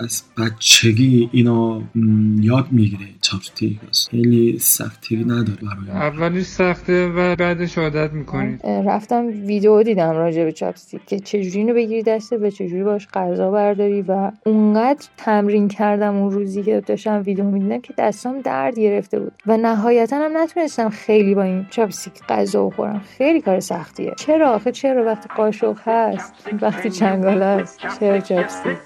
از 0.00 0.22
بچگی 0.38 1.28
اینا 1.32 1.82
یاد 2.40 2.66
می‌گیره 2.70 3.06
چاپستیک 3.20 3.78
خیلی 4.10 4.58
سختی 4.58 5.16
نداره 5.16 5.58
برای 5.86 6.00
اولش 6.00 6.42
سخته 6.42 7.08
و 7.08 7.36
بعدش 7.36 7.78
عادت 7.78 8.12
می‌کنی 8.12 8.58
رفتم 8.64 9.26
ویدیو 9.26 9.82
دیدم 9.82 10.10
راجع 10.10 10.44
به 10.44 10.52
چاپستیک 10.52 11.00
که 11.06 11.20
چجوری 11.20 11.58
اینو 11.58 11.74
بگیری 11.74 12.02
دسته 12.02 12.38
به 12.38 12.50
چجوری 12.50 12.82
باش 12.82 13.08
غذا 13.14 13.50
برداری 13.50 14.02
و 14.02 14.30
اونقدر 14.46 15.06
تمرین 15.16 15.68
کردم 15.68 16.16
اون 16.16 16.30
روزی 16.30 16.62
که 16.62 16.82
داشتم 16.86 17.22
ویدیو 17.26 17.44
می‌دیدم 17.44 17.80
که 17.80 17.94
دستام 17.98 18.40
درد 18.40 18.78
گرفته 18.78 19.20
بود. 19.20 19.32
و 19.46 19.56
نهایتا 19.56 20.16
هم 20.16 20.36
نتونستم 20.36 20.88
خیلی 20.88 21.34
با 21.34 21.42
این 21.42 21.66
چاپستیک 21.70 22.12
غذا 22.28 22.66
بخورم. 22.66 23.02
خیلی 23.18 23.40
کار 23.40 23.60
سختیه. 23.60 24.12
چرا 24.16 24.50
آخه؟ 24.50 24.72
چرا 24.72 25.04
وقتی 25.04 25.28
قاشق 25.36 25.78
هست؟ 25.84 26.34
وقتی 26.62 26.90
چنگال 26.90 27.42
هست 27.62 27.80
چرا 28.00 28.20
چاپستیک 28.20 28.78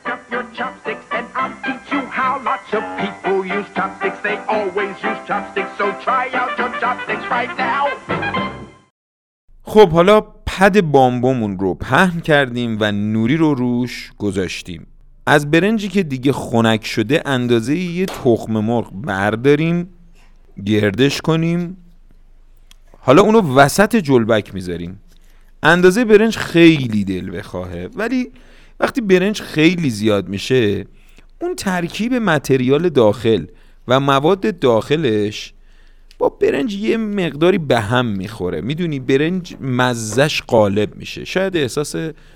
خب 9.63 9.91
حالا 9.91 10.21
پد 10.21 10.81
بامبومون 10.81 11.59
رو 11.59 11.75
پهن 11.75 12.21
کردیم 12.21 12.77
و 12.81 12.93
نوری 12.93 13.37
رو 13.37 13.55
روش 13.55 14.13
گذاشتیم. 14.19 14.87
از 15.27 15.51
برنجی 15.51 15.89
که 15.89 16.03
دیگه 16.03 16.33
خنک 16.33 16.87
شده 16.87 17.23
اندازه 17.27 17.77
یه 17.77 18.07
تخم 18.07 18.53
مرغ 18.53 18.93
برداریم 18.93 19.89
گردش 20.65 21.21
کنیم. 21.21 21.77
حالا 23.01 23.23
اونو 23.23 23.55
وسط 23.55 23.97
جلبک 23.97 24.55
می‌ذاریم. 24.55 25.01
اندازه 25.63 26.05
برنج 26.05 26.37
خیلی 26.37 27.05
دل 27.05 27.39
بخواهه 27.39 27.91
ولی 27.95 28.33
وقتی 28.81 29.01
برنج 29.01 29.41
خیلی 29.41 29.91
زیاد 29.91 30.29
میشه 30.29 30.87
اون 31.41 31.55
ترکیب 31.57 32.15
متریال 32.15 32.89
داخل 32.89 33.45
و 33.89 34.01
مواد 34.01 34.59
داخلش 34.59 35.53
با 36.19 36.29
برنج 36.29 36.75
یه 36.75 36.97
مقداری 36.97 37.59
به 37.59 37.81
هم 37.81 38.07
می‌خوره. 38.07 38.61
می‌دونی 38.61 39.01
برنج 39.01 39.57
مزش 39.61 40.43
قالب 40.43 40.97
میشه. 40.97 41.25
شاید 41.25 41.57
احساس 41.57 41.95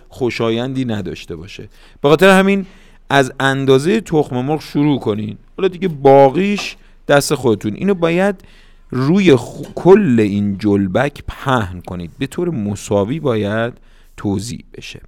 خوشایندی 0.08 0.84
نداشته 0.84 1.36
باشه. 1.36 1.68
به 2.02 2.08
خاطر 2.08 2.38
همین 2.38 2.66
از 3.10 3.32
اندازه 3.40 4.00
تخم 4.00 4.36
مرغ 4.36 4.62
شروع 4.62 5.00
کنین. 5.00 5.38
حالا 5.56 5.68
دیگه 5.68 5.88
باقیش 5.88 6.76
دست 7.08 7.34
خودتون. 7.34 7.74
اینو 7.74 7.94
باید 7.94 8.44
روی 8.90 9.36
کل 9.74 10.20
این 10.20 10.58
جلبک 10.58 11.22
پهن 11.28 11.80
کنید. 11.80 12.10
به 12.18 12.26
طور 12.26 12.50
مساوی 12.50 13.20
باید 13.20 13.72
توضیح 14.16 14.64
بشه. 14.74 15.00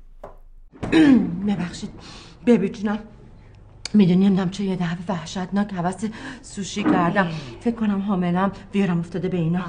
ببخشید. 1.49 1.91
ببی 2.47 2.69
جونم. 2.69 2.99
می‌دونی 3.95 4.27
نمی‌دونم 4.27 4.51
چه 4.51 4.65
یه 4.65 4.77
دفعه 4.77 4.99
وحشتناک 5.09 5.73
حوث 5.73 6.05
سوشی 6.43 6.83
کردم. 6.83 7.31
فکر 7.61 7.75
کنم 7.75 8.01
حاملم 8.01 8.53
ویرم 8.75 8.99
افتاده 8.99 9.29
به 9.29 9.37
اینا. 9.37 9.65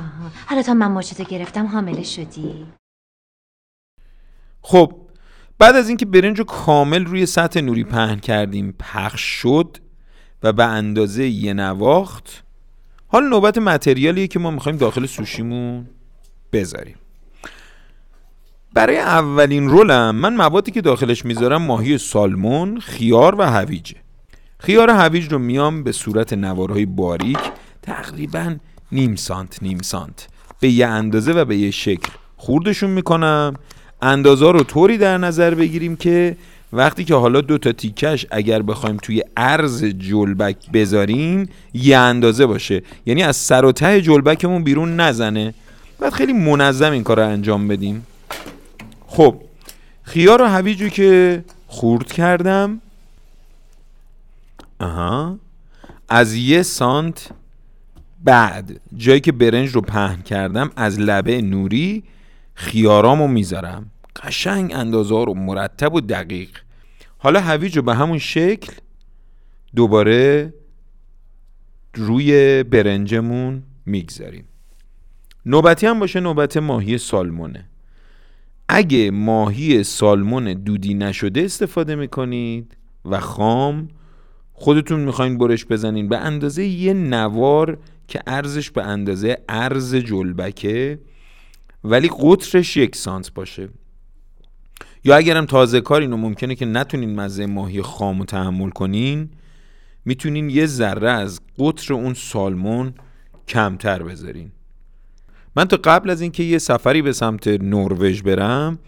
حالا 0.46 0.62
تا 0.62 0.74
من 0.74 0.88
ماچتو 0.88 1.24
گرفتم 1.24 1.68
حامله 1.68 2.04
شدی. 2.04 2.66
خب 4.62 4.94
بعد 5.60 5.76
از 5.76 5.88
اینکه 5.88 6.06
برنج 6.06 6.40
رو 6.40 6.46
کامل 6.46 7.06
روی 7.06 7.26
سطح 7.26 7.62
نوری 7.62 7.84
پهن 7.84 8.20
کردیم 8.20 8.76
پخش 8.80 9.22
شد 9.22 9.78
و 10.44 10.54
به 10.54 10.66
اندازه 10.66 11.28
یه 11.28 11.54
نواخت 11.54 12.44
حال 13.08 13.30
نوبت 13.30 13.58
متریالیه 13.58 14.28
که 14.28 14.40
ما 14.40 14.52
می‌خوایم 14.52 14.78
داخل 14.78 15.06
سوشیمون 15.06 15.90
بذاریم. 16.54 16.96
برای 18.74 18.98
اولین 18.98 19.70
رولم 19.70 20.16
من 20.16 20.36
موادی 20.36 20.72
که 20.72 20.82
داخلش 20.82 21.26
می‌ذارم 21.26 21.62
ماهی 21.62 21.98
سالمون، 21.98 22.80
خیار 22.80 23.36
و 23.36 23.42
هویجه. 23.42 23.96
خیار 24.60 24.90
هویج 24.90 25.32
رو 25.32 25.40
میام 25.40 25.84
به 25.84 25.92
صورت 25.92 26.34
نوارهای 26.34 26.86
باریک 26.86 27.40
تقریبا 27.82 28.56
نیم 28.92 29.16
سانت 29.16 29.64
نیم 29.64 29.78
سانت. 29.82 30.28
به 30.60 30.70
یه 30.70 30.88
اندازه 30.88 31.34
و 31.34 31.46
به 31.46 31.58
یه 31.58 31.72
شکل 31.72 32.12
خوردشون 32.38 32.90
می‌کنم. 32.90 33.54
اندازه 34.02 34.52
رو 34.52 34.64
طوری 34.64 34.98
در 34.98 35.18
نظر 35.18 35.56
بگیریم 35.56 35.96
که 35.96 36.38
وقتی 36.74 37.04
که 37.04 37.16
حالا 37.16 37.42
دو 37.42 37.58
تا 37.58 37.72
تیکش 37.72 38.26
اگر 38.32 38.62
بخوایم 38.62 38.98
توی 38.98 39.24
عرض 39.38 39.84
جلبک 39.84 40.72
بذاریم 40.74 41.50
یه 41.74 41.98
اندازه 41.98 42.46
باشه. 42.46 42.82
یعنی 43.06 43.24
از 43.24 43.36
سر 43.36 43.66
و 43.66 43.72
ته 43.72 44.02
جلبکمون 44.02 44.64
بیرون 44.64 45.00
نزنه. 45.00 45.54
باید 46.00 46.14
خیلی 46.14 46.34
منظم 46.34 46.92
این 46.92 47.04
کار 47.04 47.20
رو 47.20 47.28
انجام 47.28 47.68
بدیم. 47.68 48.08
خب 49.14 49.42
خیار 50.04 50.42
و 50.42 50.46
هویجو 50.46 50.90
که 50.90 51.44
خورد 51.68 52.12
کردم. 52.12 52.82
آها. 54.80 55.40
از 56.10 56.36
یه 56.36 56.64
سانت 56.64 57.30
بعد 58.24 58.80
جایی 58.98 59.20
که 59.20 59.32
برنج 59.32 59.70
رو 59.70 59.82
پهن 59.82 60.22
کردم 60.22 60.72
از 60.76 61.00
لبه 61.00 61.42
نوری 61.42 62.04
خیارامو 62.54 63.28
می‌ذارم. 63.28 63.92
قشنگ 64.16 64.74
اندازه 64.74 65.26
رو 65.26 65.34
مرتب 65.34 65.94
و 65.94 66.02
دقیق. 66.02 66.50
حالا 67.18 67.42
هویج 67.42 67.78
رو 67.78 67.84
به 67.84 67.96
همون 67.96 68.18
شکل 68.18 68.74
دوباره 69.76 70.54
روی 71.94 72.64
برنجمون 72.64 73.64
می‌گذاریم. 73.86 74.46
نوبتی 75.46 75.88
هم 75.88 76.00
باشه 76.00 76.20
نوبت 76.20 76.58
ماهی 76.58 76.98
سالمونه. 76.98 77.66
اگه 78.70 79.12
ماهی 79.12 79.84
سالمون 79.84 80.54
دودی 80.54 80.94
نشده 80.94 81.42
استفاده 81.42 81.96
می‌کنید 81.96 82.78
و 83.06 83.20
خام 83.20 83.88
خودتون 84.54 85.00
می‌خواین 85.00 85.38
برش 85.38 85.66
بزنین 85.66 86.10
به 86.10 86.18
اندازه 86.18 86.66
یه 86.66 86.94
نوار 86.94 87.78
که 88.08 88.22
ارزش 88.28 88.72
به 88.72 88.84
اندازه 88.84 89.38
ارز 89.50 89.96
جلبکه 89.96 91.00
ولی 91.84 92.10
قطرش 92.20 92.78
یک 92.78 92.96
سانت 92.96 93.34
باشه. 93.34 93.70
یا 95.04 95.16
اگرم 95.16 95.46
تازه 95.46 95.82
کار 95.82 96.02
اینو 96.02 96.18
ممکنه 96.18 96.56
که 96.56 96.66
نتونین 96.66 97.16
مزه 97.16 97.46
ماهی 97.46 97.82
خام 97.82 98.20
رو 98.20 98.26
تحمل 98.26 98.70
کنین 98.70 99.30
می‌تونین 100.06 100.50
یه 100.50 100.66
ذره 100.66 101.10
از 101.10 101.40
قطر 101.60 101.94
اون 101.94 102.14
سالمون 102.14 102.94
کمتر 103.48 104.04
بذارین. 104.04 104.52
من 105.56 105.66
تا 105.66 105.80
قبل 105.84 106.10
از 106.10 106.22
اینکه 106.22 106.44
یه 106.44 106.58
سفری 106.58 107.02
به 107.02 107.12
سمت 107.12 107.48
نروژ 107.48 108.22
برم 108.22 108.80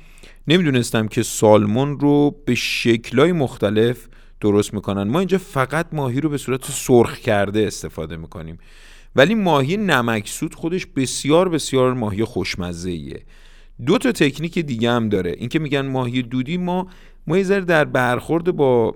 نمی‌دونستم 0.47 1.07
که 1.07 1.23
سالمون 1.23 1.99
رو 1.99 2.35
به 2.45 2.55
شکلهای 2.55 3.31
مختلف 3.31 4.07
درست 4.41 4.73
می‌کنن. 4.73 5.03
ما 5.03 5.19
اینجا 5.19 5.37
فقط 5.37 5.87
ماهی 5.93 6.21
رو 6.21 6.29
به 6.29 6.37
صورت 6.37 6.71
سرخ 6.71 7.17
کرده 7.19 7.67
استفاده 7.67 8.17
می‌کنیم. 8.17 8.57
ولی 9.15 9.35
ماهی 9.35 9.77
نمکسود 9.77 10.55
خودش 10.55 10.85
بسیار 10.85 11.49
بسیار 11.49 11.93
ماهی 11.93 12.23
خوشمزه 12.23 12.89
ایه 12.89 13.23
دو 13.85 13.97
تا 13.97 14.11
تکنیک 14.11 14.59
دیگه 14.59 14.91
هم 14.91 15.09
داره. 15.09 15.35
اینکه 15.37 15.59
میگن 15.59 15.81
ماهی 15.81 16.21
دودی 16.21 16.57
ما 16.57 16.87
ما 17.27 17.37
یه 17.37 17.43
ذره 17.43 17.61
در 17.61 17.85
برخورد 17.85 18.51
با 18.55 18.95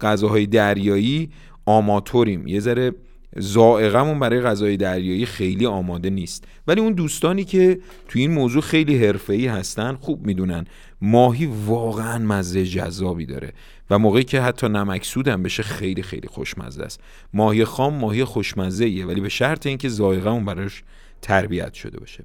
غذاهای 0.00 0.46
دریایی 0.46 1.30
آماتوریم. 1.66 2.46
یه 2.46 2.60
ذره 2.60 2.92
زائقمون 3.38 4.18
برای 4.18 4.40
غذای 4.40 4.76
دریایی 4.76 5.26
خیلی 5.26 5.66
آماده 5.66 6.10
نیست. 6.10 6.44
ولی 6.66 6.80
اون 6.80 6.92
دوستانی 6.92 7.44
که 7.44 7.78
توی 8.08 8.20
این 8.20 8.30
موضوع 8.30 8.62
خیلی 8.62 9.04
حرفه‌ای 9.06 9.46
هستن 9.46 9.94
خوب 9.94 10.26
می‌دونن. 10.26 10.64
ماهی 11.00 11.46
واقعا 11.66 12.18
مزه 12.18 12.64
جذابی 12.64 13.26
داره 13.26 13.52
و 13.90 13.98
موقعی 13.98 14.24
که 14.24 14.40
حتی 14.40 14.68
نمکسود 14.68 15.28
هم 15.28 15.42
بشه 15.42 15.62
خیلی 15.62 16.02
خیلی 16.02 16.28
خوشمزه 16.28 16.82
است. 16.82 17.00
ماهی 17.34 17.64
خام 17.64 17.94
ماهی 17.94 18.24
خوشمزه 18.24 18.84
ایه 18.84 19.06
ولی 19.06 19.20
به 19.20 19.28
شرط 19.28 19.66
اینکه 19.66 19.88
ذائقه‌مون 19.88 20.44
براش 20.44 20.82
تربیت 21.22 21.74
شده 21.74 22.00
باشه. 22.00 22.24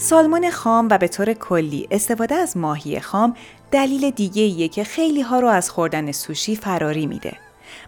سالمون 0.00 0.50
خام 0.50 0.88
و 0.90 0.98
به 0.98 1.08
طور 1.08 1.32
کلی 1.32 1.88
استفاده 1.90 2.34
از 2.34 2.56
ماهی 2.56 3.00
خام 3.00 3.36
دلیل 3.70 4.10
دیگه 4.10 4.42
ایه 4.42 4.68
که 4.68 4.84
خیلی 4.84 5.20
ها 5.20 5.40
رو 5.40 5.48
از 5.48 5.70
خوردن 5.70 6.12
سوشی 6.12 6.56
فراری 6.56 7.06
میده. 7.06 7.32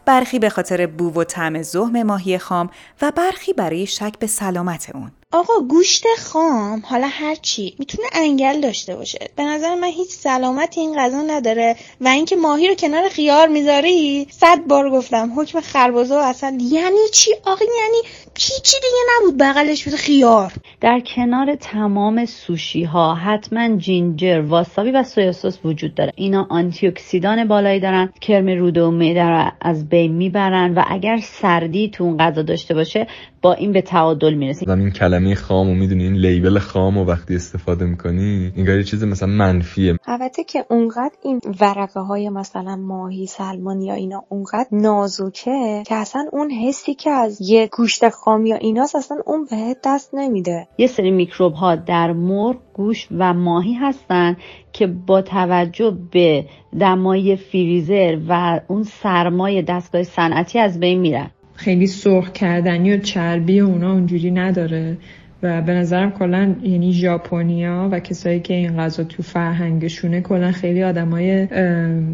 برخی 0.05 0.39
به 0.39 0.49
خاطر 0.49 0.87
بو 0.87 1.21
و 1.21 1.25
طعم 1.25 1.63
زهم 1.63 2.03
ماهی 2.03 2.39
خام 2.39 2.71
و 3.03 3.11
برخی 3.11 3.53
برای 3.53 3.87
شک 3.87 4.19
به 4.19 4.27
سلامت 4.27 4.91
اون. 4.95 5.13
آقا 5.33 5.61
گوشت 5.69 6.05
خام 6.19 6.83
حالا 6.87 7.07
هر 7.11 7.35
چی 7.35 7.77
می‌تونه 7.79 8.09
انگل 8.13 8.61
داشته 8.61 8.97
باشه 8.97 9.31
به 9.37 9.43
نظر 9.43 9.75
من 9.75 9.89
هیچ 9.89 10.11
سلامتی 10.11 10.81
این 10.81 10.99
غذا 10.99 11.23
نداره 11.23 11.77
و 12.01 12.09
اینکه 12.09 12.37
ماهی 12.37 12.69
رو 12.69 12.75
کنار 12.75 13.09
خیار 13.09 13.49
می‌ذاری 13.49 14.27
صد 14.31 14.59
بار 14.67 14.91
گفتم 14.91 15.33
حکم 15.41 15.61
خربزه 15.61 16.15
و 16.15 16.35
یعنی 16.61 17.09
چی 17.13 17.31
آقا 17.47 17.65
یعنی 17.65 17.99
هیچی 18.39 18.77
دیگه 18.83 18.99
نبود 19.17 19.41
بغلش 19.41 19.85
بود 19.85 19.95
خیار. 19.95 20.53
در 20.81 21.01
کنار 21.01 21.55
تمام 21.55 22.25
سوشی 22.25 22.85
ها 22.85 23.15
حتما 23.15 23.77
جینجر 23.77 24.41
واسابی 24.41 24.91
و 24.91 25.03
سویا 25.03 25.33
سس 25.33 25.59
وجود 25.65 25.95
داره. 25.95 26.13
اینا 26.17 26.47
آنتی 26.51 26.87
اکسیدان 26.87 27.49
بالایی 27.49 27.81
دارن 27.81 28.13
کرم 28.21 28.49
روده 28.49 28.83
و 28.83 28.91
معده 28.91 29.53
از 29.61 29.89
بین 29.89 30.13
می‌برن 30.13 30.75
و 30.75 30.85
اگر 30.89 31.17
سردی 31.17 31.91
تو 31.91 32.05
اون 32.05 32.17
غذا 32.17 32.43
داشته 32.43 32.75
باشه 32.75 33.07
با 33.43 33.53
این 33.53 33.73
به 33.73 33.83
تعادل 33.83 34.35
می‌رسه 34.35 34.71
این 34.71 34.91
کلمه 34.91 35.35
خام 35.35 35.71
و 35.71 35.75
می‌دونی 35.75 36.05
این 36.05 36.15
لیبل 36.15 36.59
خام 36.59 36.99
و 36.99 37.05
وقتی 37.05 37.37
استفاده 37.37 37.85
می‌کنی 37.85 38.53
این 38.57 38.67
یه 38.67 38.83
چیز 38.83 39.05
مثلا 39.05 39.29
منفیه. 39.29 39.97
البته 40.07 40.45
که 40.45 40.65
اونقدر 40.71 41.15
این 41.23 41.41
ورقه 41.61 42.01
های 42.01 42.29
مثلا 42.29 42.77
ماهی 42.77 43.27
سلمان 43.27 43.81
یا 43.81 43.95
اینا 43.95 44.25
اونقدر 44.29 44.69
نازکه 44.73 45.83
که 45.87 45.95
اصلا 45.95 46.25
اون 46.33 46.51
حسی 46.51 46.95
که 46.95 47.11
از 47.11 47.41
یه 47.41 47.69
گوشت 47.73 48.09
خام 48.09 48.47
یا 48.47 48.57
ایناست 48.57 48.97
اصلا 48.97 49.17
اون 49.27 49.47
بهت 49.51 49.77
دست 49.85 50.11
نمیده. 50.15 50.69
یه 50.79 50.87
سری 50.87 51.11
میکروب 51.11 51.53
ها 51.53 51.77
در 51.77 52.13
مرغ 52.13 52.57
گوش 52.75 53.09
و 53.19 53.35
ماهی 53.35 53.75
هستن 53.75 54.37
که 54.73 54.87
با 54.87 55.23
توجه 55.23 55.97
به 56.13 56.45
دمای 56.81 57.37
فریزر 57.37 58.19
و 58.29 58.61
اون 58.69 58.83
سرمای 58.83 59.63
دستگاه 59.63 60.03
صنعتی 60.03 60.59
از 60.59 60.81
بین 60.81 61.01
میرن. 61.01 61.31
خیلی 61.55 61.87
سرخ 61.87 62.33
کردنی 62.33 62.93
و 62.93 63.01
چربی 63.01 63.61
اونا 63.61 63.93
اونجوری 63.93 64.31
نداره 64.31 64.97
و 65.43 65.63
به 65.63 65.73
نظرم 65.73 66.11
کلا 66.11 66.55
یعنی 66.63 66.93
ژاپنیا 66.93 67.89
و 67.93 68.01
کسایی 68.01 68.41
که 68.41 68.55
این 68.55 68.77
غذا 68.77 69.05
تو 69.05 69.23
فرهنگشونه 69.23 70.21
کلا 70.21 70.53
خیلی 70.53 70.83
آدمای 70.83 71.49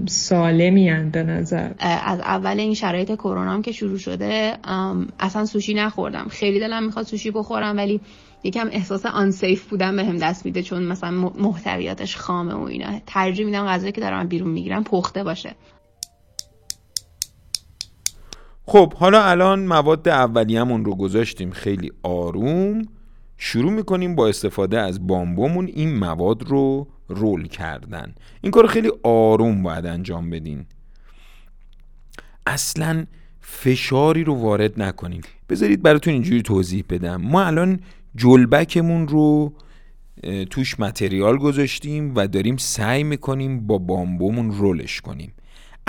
سالمی 0.07 0.89
هن 0.89 1.11
به 1.11 1.23
نظر. 1.23 1.71
از 1.81 2.21
اول 2.21 2.61
این 2.61 2.75
شرایط 2.75 3.15
کرونا 3.15 3.53
هم 3.53 3.63
که 3.63 3.73
شروع 3.73 3.99
شده 3.99 4.53
اصلا 5.21 5.45
سوشی 5.45 5.75
نخوردم. 5.75 6.27
خیلی 6.31 6.61
دلم 6.61 6.85
می‌خواد 6.85 7.07
سوشی 7.07 7.31
بخورم 7.31 7.77
ولی 7.77 8.01
یکم 8.45 8.69
احساس 8.73 9.07
آنسیف 9.07 9.69
بودن 9.69 9.97
بهم 9.97 10.13
به 10.13 10.19
دست 10.19 10.47
میده 10.47 10.63
چون 10.63 10.83
مثلا 10.83 11.11
محتویاتش 11.39 12.17
خامه 12.17 12.55
و 12.55 12.63
اینا. 12.63 12.87
ترجیح 13.07 13.47
میدم 13.47 13.67
غذایی 13.67 13.93
که 13.93 14.01
دارم 14.01 14.29
بیرون 14.29 14.51
می‌گیرم 14.51 14.85
پخته 14.85 15.25
باشه. 15.25 15.55
خب 18.71 18.95
حالا 18.95 19.23
الان 19.23 19.67
مواد 19.67 20.09
اولیه‌مون 20.09 20.85
رو 20.85 20.95
گذاشتیم 20.95 21.51
خیلی 21.51 21.93
آروم. 22.03 22.83
شروع 23.37 23.73
می‌کنیم 23.73 24.15
با 24.15 24.29
استفاده 24.29 24.81
از 24.81 25.07
بامبومون 25.07 25.67
این 25.67 25.95
مواد 25.95 26.43
رو 26.43 26.89
رول 27.09 27.47
کردن. 27.47 28.15
این 28.41 28.53
کار 28.53 28.67
خیلی 28.67 28.93
آروم 29.03 29.63
باید 29.63 29.87
انجام 29.87 30.31
بدین. 30.31 30.67
اصلا 32.47 33.07
فشاری 33.41 34.25
رو 34.25 34.35
وارد 34.35 34.83
نکنین. 34.83 35.23
بذارید 35.49 35.83
براتون 35.83 36.13
اینجوری 36.13 36.43
توضیح 36.43 36.85
بدم. 36.91 37.17
ما 37.23 37.43
الان 37.43 37.81
جلبکمون 38.17 39.09
رو 39.09 39.53
توش 40.51 40.81
متریال 40.81 41.39
گذاشتیم 41.39 42.13
و 42.15 42.27
داریم 42.27 42.57
سعی 42.57 43.03
می‌کنیم 43.03 43.67
با 43.67 43.79
بامبومون 43.79 44.51
رولش 44.51 45.01
کنیم. 45.01 45.33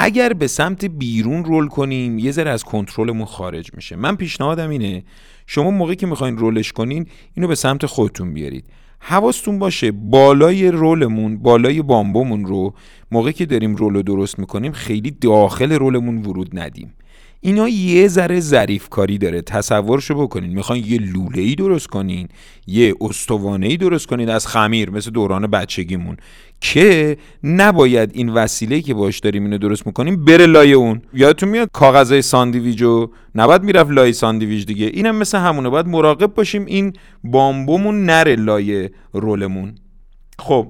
اگر 0.01 0.33
به 0.33 0.47
سمت 0.47 0.85
بیرون 0.85 1.45
رول 1.45 1.67
کنیم 1.67 2.19
یه 2.19 2.31
ذره 2.31 2.51
از 2.51 2.63
کنترلمون 2.63 3.25
خارج 3.25 3.71
میشه. 3.73 3.95
من 3.95 4.15
پیشنهادم 4.15 4.69
اینه 4.69 5.03
شما 5.47 5.71
موقعی 5.71 5.95
که 5.95 6.07
می‌خواین 6.07 6.37
رولش 6.37 6.71
کنین 6.71 7.07
اینو 7.33 7.47
به 7.47 7.55
سمت 7.55 7.85
خودتون 7.85 8.33
بیارید. 8.33 8.65
حواستون 8.99 9.59
باشه 9.59 9.91
بالای 9.91 10.71
رولمون 10.71 11.37
بالای 11.37 11.81
بامبومون 11.81 12.45
رو 12.45 12.73
موقعی 13.11 13.33
که 13.33 13.45
داریم 13.45 13.75
رول 13.75 13.93
رو 13.93 14.01
درست 14.01 14.39
می‌کنیم 14.39 14.71
خیلی 14.71 15.11
داخل 15.11 15.71
رولمون 15.71 16.17
ورود 16.17 16.59
ندیم. 16.59 16.93
اینا 17.41 17.69
یه 17.69 18.07
ذره 18.07 18.39
ظریف 18.39 18.89
کاری 18.89 19.17
داره. 19.17 19.41
تصورشو 19.41 20.15
بکنین. 20.15 20.53
می‌خواین 20.53 20.85
یه 20.87 20.99
لوله 20.99 21.41
ای 21.41 21.55
درست 21.55 21.87
کنین. 21.87 22.27
یه 22.67 22.95
استوانه 23.01 23.67
ای 23.67 23.77
درست 23.77 24.07
کنین 24.07 24.29
از 24.29 24.47
خمیر 24.47 24.89
مثل 24.89 25.11
دوران 25.11 25.47
بچگیمون. 25.47 26.17
که 26.61 27.17
نباید 27.43 28.11
این 28.13 28.29
وسیله 28.29 28.81
که 28.81 28.93
باش 28.93 29.19
داریم 29.19 29.43
اینو 29.43 29.57
درست 29.57 29.87
می‌کنیم 29.87 30.25
بره 30.25 30.45
لای 30.45 30.73
اون. 30.73 31.01
یادتون 31.13 31.49
میاد 31.49 31.69
کاغذهای 31.73 32.21
ساندویجو 32.21 33.09
نباید 33.35 33.63
می‌رفت 33.63 33.91
لای 33.91 34.13
ساندویج 34.13 34.65
دیگه. 34.65 34.85
اینم 34.85 35.15
مثل 35.15 35.37
همونه 35.37 35.69
باید 35.69 35.87
مراقب 35.87 36.33
باشیم 36.33 36.65
این 36.65 36.93
بامبومون 37.23 38.05
نره 38.05 38.35
لای 38.35 38.89
رولمون. 39.13 39.75
خب 40.39 40.67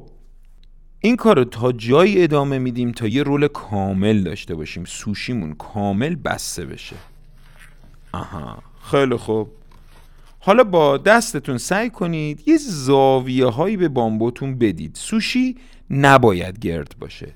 این 1.01 1.15
کار 1.15 1.37
رو 1.37 1.43
تا 1.43 1.71
جایی 1.71 2.23
ادامه 2.23 2.59
میدیم 2.59 2.91
تا 2.91 3.07
یه 3.07 3.23
رول 3.23 3.47
کامل 3.47 4.23
داشته 4.23 4.55
باشیم. 4.55 4.85
سوشیمون 4.85 5.53
کامل 5.53 6.15
بسته 6.15 6.65
بشه. 6.65 6.95
آها. 8.11 8.57
خیلی 8.91 9.15
خوب. 9.15 9.49
حالا 10.39 10.63
با 10.63 10.97
دستتون 10.97 11.57
سعی 11.57 11.89
کنید 11.89 12.47
یه 12.47 12.57
زاویه 12.57 13.45
هایی 13.45 13.77
به 13.77 13.87
بامبوتون 13.87 14.57
بدید. 14.57 14.95
سوشی 14.95 15.55
نباید 15.89 16.59
گرد 16.59 16.95
باشه. 16.99 17.27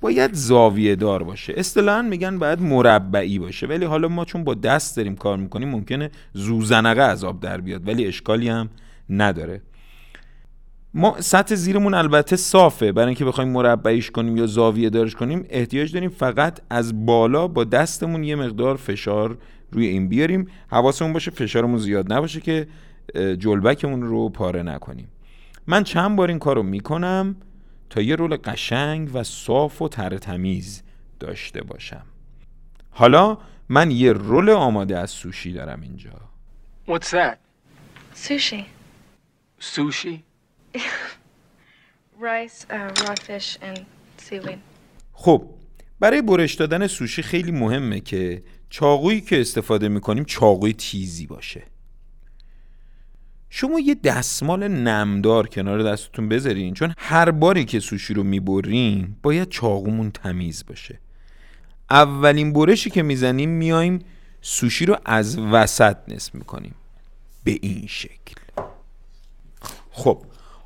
باید 0.00 0.34
زاویه 0.34 0.96
دار 0.96 1.22
باشه. 1.22 1.54
اصطلاحا 1.56 2.02
میگن 2.02 2.38
باید 2.38 2.60
مربعی 2.60 3.38
باشه. 3.38 3.66
ولی 3.66 3.84
حالا 3.84 4.08
ما 4.08 4.24
چون 4.24 4.44
با 4.44 4.54
دست 4.54 4.96
داریم 4.96 5.16
کار 5.16 5.36
می‌کنیم 5.36 5.68
ممکنه 5.68 6.10
زوزنقه 6.32 7.02
از 7.02 7.24
آب 7.24 7.40
در 7.40 7.60
بیاد. 7.60 7.88
ولی 7.88 8.06
اشکالی 8.06 8.48
هم 8.48 8.70
نداره. 9.10 9.60
ما 10.94 11.20
سطح 11.20 11.54
زیرمون 11.54 11.94
البته 11.94 12.36
صافه 12.36 12.92
برای 12.92 13.06
اینکه 13.06 13.24
بخوایم 13.24 13.50
مربعیش 13.50 14.10
کنیم 14.10 14.36
یا 14.36 14.46
زاویه 14.46 14.90
دارش 14.90 15.14
کنیم 15.14 15.46
احتیاج 15.48 15.92
داریم 15.92 16.10
فقط 16.10 16.60
از 16.70 17.06
بالا 17.06 17.48
با 17.48 17.64
دستمون 17.64 18.24
یه 18.24 18.36
مقدار 18.36 18.76
فشار 18.76 19.38
روی 19.72 19.86
این 19.86 20.08
بیاریم 20.08 20.48
حواسمون 20.70 21.12
باشه 21.12 21.30
فشارمون 21.30 21.78
زیاد 21.78 22.12
نباشه 22.12 22.40
که 22.40 22.66
جلبکمون 23.14 24.02
رو 24.02 24.28
پاره 24.28 24.62
نکنیم 24.62 25.08
من 25.66 25.84
چند 25.84 26.16
بار 26.16 26.28
این 26.28 26.38
کار 26.38 26.56
رو 26.56 26.62
می‌کنم 26.62 27.36
تا 27.90 28.00
یه 28.00 28.16
رول 28.16 28.36
قشنگ 28.36 29.10
و 29.14 29.22
صاف 29.22 29.82
و 29.82 29.88
تر 29.88 30.18
تمیز 30.18 30.82
داشته 31.20 31.62
باشم 31.62 32.02
حالا 32.90 33.38
من 33.68 33.90
یه 33.90 34.12
رول 34.12 34.50
آماده 34.50 34.98
از 34.98 35.10
سوشی 35.10 35.52
دارم 35.52 35.80
اینجا 35.80 36.10
What's 36.88 37.10
that? 37.10 37.36
Sushi. 38.14 38.64
Sushi? 39.60 40.33
Rice, 42.20 42.66
uh, 42.70 43.62
and. 43.62 43.84
خب 45.12 45.44
برای 46.00 46.22
برش 46.22 46.54
دادن 46.54 46.86
سوشی 46.86 47.22
خیلی 47.22 47.50
مهمه 47.50 48.00
که 48.00 48.42
چاقویی 48.70 49.20
که 49.20 49.40
استفاده 49.40 49.88
می‌کنیم 49.88 50.24
چاقوی 50.24 50.72
تیزی 50.72 51.26
باشه. 51.26 51.62
شما 53.50 53.80
یه 53.80 53.94
دستمال 53.94 54.68
نمدار 54.68 55.46
کنار 55.46 55.82
دستتون 55.82 56.28
بذارین 56.28 56.74
چون 56.74 56.94
هر 56.98 57.30
باری 57.30 57.64
که 57.64 57.80
سوشی 57.80 58.14
رو 58.14 58.22
می‌بریم 58.22 59.16
باید 59.22 59.48
چاقومون 59.48 60.10
تمیز 60.10 60.64
باشه. 60.66 60.98
اولین 61.90 62.52
برشی 62.52 62.90
که 62.90 63.02
می‌زنیم 63.02 63.50
میایم 63.50 63.98
سوشی 64.40 64.86
رو 64.86 64.96
از 65.04 65.38
وسط 65.38 65.96
نصف 66.08 66.34
می‌کنیم. 66.34 66.74
به 67.44 67.58
این 67.62 67.86
شکل. 67.86 68.34
خب 69.90 70.22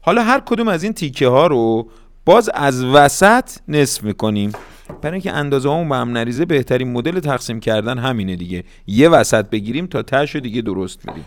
حالا 0.08 0.22
هر 0.22 0.40
کدوم 0.46 0.68
از 0.68 0.82
این 0.82 0.92
تیکه 0.92 1.28
ها 1.28 1.46
رو 1.46 1.88
باز 2.24 2.50
از 2.54 2.84
وسط 2.84 3.50
نصف 3.68 4.04
می‌کنیم. 4.04 4.52
برای 5.02 5.14
اینکه 5.14 5.32
اندازه 5.32 5.70
همون 5.70 5.88
به 5.88 5.96
هم 5.96 6.10
نریزه 6.10 6.44
بهترین 6.44 6.92
مدل 6.92 7.20
تقسیم 7.20 7.60
کردن 7.60 7.98
همینه 7.98 8.36
دیگه. 8.36 8.64
یه 8.86 9.08
وسط 9.08 9.50
بگیریم 9.50 9.86
تا 9.86 10.02
تش 10.02 10.36
دیگه 10.36 10.62
درست 10.62 11.08
میدیم 11.08 11.24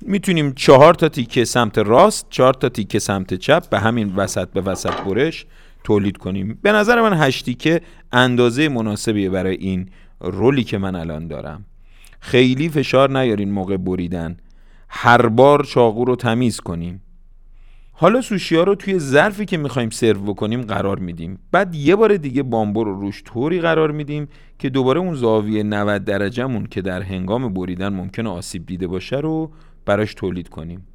می‌تونیم 0.00 0.52
چهار 0.52 0.94
تا 0.94 1.08
تیکه 1.08 1.44
سمت 1.44 1.78
راست 1.78 2.26
چهار 2.30 2.54
تا 2.54 2.68
تیکه 2.68 2.98
سمت 2.98 3.34
چپ 3.34 3.68
به 3.68 3.80
همین 3.80 4.12
وسط 4.16 4.48
به 4.48 4.60
وسط 4.60 4.94
برش 5.00 5.46
تولید 5.84 6.16
کنیم. 6.16 6.58
به 6.62 6.72
نظر 6.72 7.00
من 7.00 7.26
هشت 7.26 7.44
تیکه 7.44 7.80
اندازه 8.12 8.68
مناسبیه 8.68 9.30
برای 9.30 9.56
این 9.56 9.88
رولی 10.20 10.64
که 10.64 10.78
من 10.78 10.94
الان 10.94 11.28
دارم. 11.28 11.64
خیلی 12.20 12.68
فشار 12.68 13.18
نیارین 13.18 13.50
موقع 13.52 13.76
بریدن. 13.76 14.36
هر 14.88 15.26
بار 15.26 15.64
چاقو 15.64 16.04
رو 16.04 16.16
تمیز 16.16 16.60
کنیم. 16.60 17.02
حالا 18.00 18.20
سوشی 18.20 18.56
ها 18.56 18.62
رو 18.62 18.74
توی 18.74 18.98
ظرفی 18.98 19.44
که 19.44 19.56
می‌خوایم 19.56 19.90
سرو 19.90 20.20
بکنیم 20.20 20.62
قرار 20.62 20.98
میدیم. 20.98 21.38
بعد 21.52 21.74
یه 21.74 21.96
بار 21.96 22.16
دیگه 22.16 22.42
بامبو 22.42 22.84
رو 22.84 23.00
روش 23.00 23.22
طوری 23.24 23.60
قرار 23.60 23.90
میدیم 23.90 24.28
که 24.58 24.70
دوباره 24.70 25.00
اون 25.00 25.14
زاویه 25.14 25.62
90 25.62 26.04
درجهمون 26.04 26.66
که 26.66 26.82
در 26.82 27.02
هنگام 27.02 27.54
بریدن 27.54 27.88
ممکنه 27.88 28.28
آسیب 28.28 28.66
دیده 28.66 28.86
باشه 28.86 29.16
رو 29.16 29.52
براش 29.86 30.14
تولید 30.14 30.48
کنیم. 30.48 30.86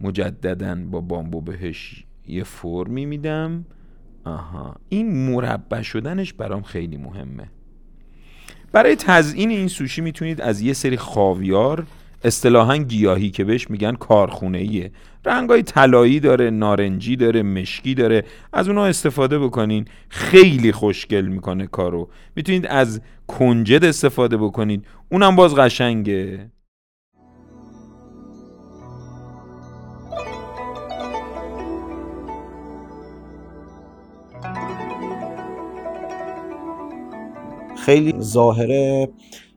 مجددا 0.00 0.74
با 0.74 1.00
بامبو 1.00 1.40
بهش 1.40 2.04
یه 2.28 2.44
فرمی 2.44 3.06
میدم. 3.06 3.64
آها 4.24 4.76
این 4.88 5.30
مربع 5.30 5.82
شدنش 5.82 6.32
برام 6.32 6.62
خیلی 6.62 6.96
مهمه. 6.96 7.50
برای 8.72 8.96
تزیین 8.96 9.50
این 9.50 9.68
سوشی 9.68 10.00
می‌تونید 10.00 10.40
از 10.40 10.60
یه 10.60 10.72
سری 10.72 10.96
خاویار 10.96 11.86
اصطلاحا 12.24 12.76
گیاهی 12.76 13.30
که 13.30 13.44
بهش 13.44 13.70
میگن 13.70 13.92
کارخونه 13.92 14.58
ایه 14.58 14.92
رنگای 15.24 15.62
طلایی 15.62 16.20
داره 16.20 16.50
نارنجی 16.50 17.16
داره 17.16 17.42
مشکی 17.42 17.94
داره. 17.94 18.24
از 18.52 18.68
اونها 18.68 18.86
استفاده 18.86 19.38
بکنین. 19.38 19.84
خیلی 20.08 20.72
خوشگل 20.72 21.26
می‌کنه 21.26 21.66
کارو. 21.66 22.08
می‌تونید 22.36 22.66
از 22.66 23.00
کنجد 23.26 23.84
استفاده 23.84 24.36
بکنید. 24.36 24.86
اونم 25.10 25.36
باز 25.36 25.54
قشنگه. 25.54 26.50
خیلی 37.84 38.14
ظاهره 38.20 39.08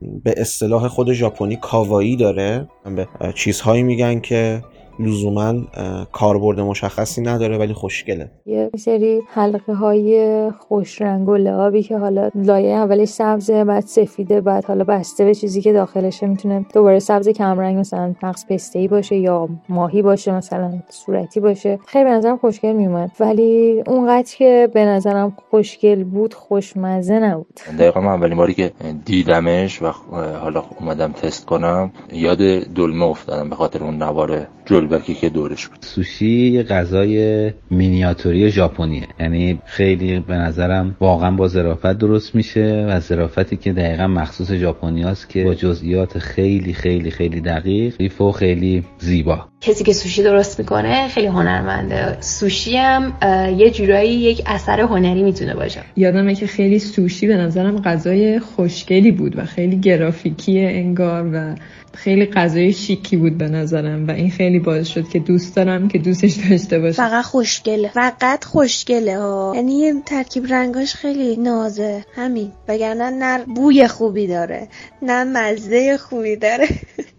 به 0.01 0.33
اصطلاح 0.37 0.87
خود 0.87 1.13
ژاپنی 1.13 1.55
کاوایی 1.55 2.15
داره. 2.15 2.67
به 2.95 3.07
چیزهایی 3.35 3.83
میگن 3.83 4.19
که 4.19 4.63
لزوما 4.99 5.53
کاربرد 6.11 6.59
مشخصی 6.59 7.21
نداره 7.21 7.57
ولی 7.57 7.73
خوشگله. 7.73 8.29
یه 8.45 8.69
سری 8.77 9.21
حلقه 9.33 9.73
های 9.73 10.51
خوش 10.59 11.01
رنگ 11.01 11.29
و 11.29 11.35
لعابی 11.35 11.83
که 11.83 11.97
حالا 11.97 12.29
لایه 12.35 12.75
اولش 12.75 13.07
سبزه 13.07 13.63
بعد 13.63 13.83
سفیده 13.85 14.41
بعد 14.41 14.65
حالا 14.65 14.83
بسته 14.83 15.25
به 15.25 15.35
چیزی 15.35 15.61
که 15.61 15.73
داخلشه 15.73 16.27
می‌تونه 16.27 16.65
دوباره 16.73 16.99
سبز 16.99 17.29
کمرنگ 17.29 17.77
مثلا 17.77 18.15
مغز 18.23 18.45
پسته 18.49 18.79
ای 18.79 18.87
باشه 18.87 19.15
یا 19.15 19.49
ماهی 19.69 20.01
باشه 20.01 20.31
مثلا 20.31 20.73
صورتی 20.89 21.39
باشه. 21.39 21.79
خیلی 21.87 22.05
به 22.05 22.11
نظرم 22.11 22.37
خوشگل 22.37 22.73
میومد 22.73 23.11
ولی 23.19 23.83
اونقدر 23.87 24.35
که 24.37 24.69
به 24.73 24.85
نظرم 24.85 25.37
خوشگل 25.49 26.03
بود 26.03 26.33
خوشمزه 26.33 27.19
نبود. 27.19 27.59
دقیقا 27.79 28.01
من 28.01 28.11
اولین 28.11 28.37
باری 28.37 28.53
که 28.53 28.71
دیدمش 29.05 29.81
و 29.81 29.91
حالا 30.41 30.63
اومدم 30.79 31.11
تست 31.11 31.45
کنم 31.45 31.91
یاد 32.13 32.37
دلمه 32.75 33.05
افتادم 33.05 33.49
به 33.49 33.55
خاطر 33.55 33.83
اون 33.83 34.03
نوار 34.03 34.47
جلبکی 34.85 35.13
که 35.13 35.29
دورش 35.29 35.67
بود. 35.67 35.77
سوشی 35.81 36.49
یه 36.51 36.63
غذای 36.63 37.51
مینیاتوری 37.71 38.51
ژاپنیه. 38.51 39.07
یعنی 39.19 39.59
خیلی 39.65 40.19
به 40.19 40.33
نظرم 40.33 40.95
واقعا 40.99 41.31
با 41.31 41.47
ظرافت 41.47 41.97
درست 41.97 42.35
میشه 42.35 42.85
و 42.89 42.99
ظرافتی 42.99 43.57
که 43.57 43.73
دقیقا 43.73 44.07
مخصوص 44.07 44.51
ژاپنیاست 44.51 45.29
که 45.29 45.43
با 45.43 45.53
جزئیات 45.53 46.19
خیلی 46.19 46.73
خیلی 46.73 47.11
خیلی 47.11 47.41
دقیق 47.41 47.95
ریفو 47.99 48.31
خیلی 48.31 48.83
زیبا. 48.99 49.45
کسی 49.61 49.83
که 49.83 49.93
سوشی 49.93 50.23
درست 50.23 50.59
می‌کنه 50.59 51.07
خیلی 51.07 51.27
هنرمنده. 51.27 52.17
سوشی 52.21 52.77
هم 52.77 53.13
یه 53.57 53.71
جورایی 53.71 54.13
یک 54.13 54.41
اثر 54.45 54.81
هنری 54.81 55.23
می‌تونه 55.23 55.53
باشه. 55.53 55.81
یادمه 55.95 56.35
که 56.35 56.47
خیلی 56.47 56.79
سوشی 56.79 57.27
به 57.27 57.37
نظرم 57.37 57.81
غذای 57.81 58.39
خوشگلی 58.39 59.11
بود 59.11 59.37
و 59.37 59.45
خیلی 59.45 59.79
گرافیکی 59.79 60.59
انگار 60.59 61.29
و 61.33 61.55
خیلی 61.95 62.25
غذای 62.25 62.73
شیکی 62.73 63.17
بود 63.17 63.37
به 63.37 63.47
نظرم 63.47 64.07
و 64.07 64.11
این 64.11 64.31
خیلی 64.31 64.59
باعث 64.59 64.87
شد 64.87 65.09
که 65.09 65.19
دوست 65.19 65.55
دارم 65.55 65.87
که 65.87 65.97
دوستش 65.97 66.33
داشته 66.49 66.79
باشم 66.79 67.03
فقط 67.03 67.25
خوشگله. 67.25 67.89
فقط 67.89 68.43
خوشگله 68.43 69.19
ها 69.19 69.53
یعنی 69.55 69.93
ترکیب 70.05 70.45
رنگاش 70.49 70.95
خیلی 70.95 71.37
نازه. 71.37 72.05
همین. 72.15 72.51
وگرنه 72.67 73.09
نه 73.09 73.45
بوی 73.45 73.87
خوبی 73.87 74.27
داره 74.27 74.67
نه 75.01 75.23
مزه 75.23 75.97
خوبی 75.97 76.35
داره. 76.35 76.67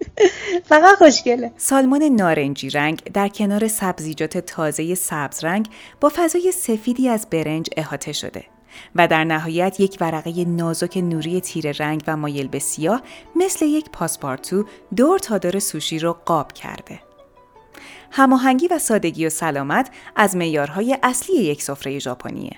فقط 0.70 0.96
خوشگله. 0.98 1.50
سالمون 1.56 2.02
نارنجی 2.02 2.70
رنگ 2.70 3.02
در 3.14 3.28
کنار 3.28 3.68
سبزیجات 3.68 4.38
تازه 4.38 4.94
سبز 4.94 5.44
رنگ 5.44 5.68
با 6.00 6.12
فضای 6.16 6.52
سفیدی 6.52 7.08
از 7.08 7.26
برنج 7.30 7.66
احاطه 7.76 8.12
شده. 8.12 8.55
و 8.94 9.08
در 9.08 9.24
نهایت 9.24 9.80
یک 9.80 9.96
ورقه 10.00 10.44
نازک 10.44 10.96
نوری 10.96 11.40
تیره 11.40 11.72
رنگ 11.72 12.02
و 12.06 12.16
مایل 12.16 12.48
به 12.48 12.58
سیاه 12.58 13.02
مثل 13.36 13.64
یک 13.64 13.90
پاسپارتو 13.90 14.64
دور 14.96 15.18
تا 15.18 15.38
دور 15.38 15.58
سوشی 15.58 15.98
رو 15.98 16.16
قاب 16.24 16.52
کرده. 16.52 17.00
هماهنگی 18.10 18.68
و 18.68 18.78
سادگی 18.78 19.26
و 19.26 19.30
سلامت 19.30 19.90
از 20.16 20.36
معیارهای 20.36 20.98
اصلی 21.02 21.36
یک 21.36 21.62
سفره 21.62 21.98
ژاپنیه. 21.98 22.56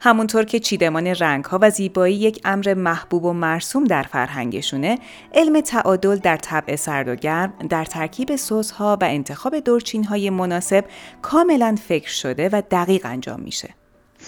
همونطور 0.00 0.44
که 0.44 0.58
چیدمان 0.58 1.06
رنگها 1.06 1.58
و 1.62 1.70
زیبایی 1.70 2.16
یک 2.16 2.40
امر 2.44 2.74
محبوب 2.74 3.24
و 3.24 3.32
مرسوم 3.32 3.84
در 3.84 4.02
فرهنگشونه، 4.02 4.98
علم 5.34 5.60
تعادل 5.60 6.16
در 6.16 6.36
طبع 6.36 6.76
سرد 6.76 7.08
و 7.08 7.14
گرم، 7.14 7.52
در 7.68 7.84
ترکیب 7.84 8.36
سسها 8.36 8.98
و 9.00 9.04
انتخاب 9.04 9.58
دورچینهای 9.58 10.30
مناسب 10.30 10.84
کاملا 11.22 11.76
فکر 11.88 12.10
شده 12.10 12.48
و 12.48 12.62
دقیق 12.70 13.06
انجام 13.06 13.40
میشه. 13.40 13.74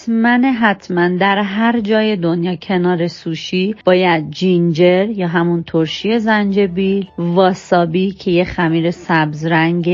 حتما 0.09 0.51
حتما 0.51 1.09
در 1.17 1.37
هر 1.37 1.79
جای 1.79 2.15
دنیا 2.15 2.55
کنار 2.55 3.07
سوشی 3.07 3.75
باید 3.85 4.31
جینجر 4.31 5.09
یا 5.09 5.27
همون 5.27 5.63
ترشی 5.63 6.19
زنجبیل 6.19 7.07
واسابی 7.17 8.11
که 8.11 8.31
یه 8.31 8.43
خمیر 8.43 8.91
سبز 8.91 9.45
رنگ 9.45 9.85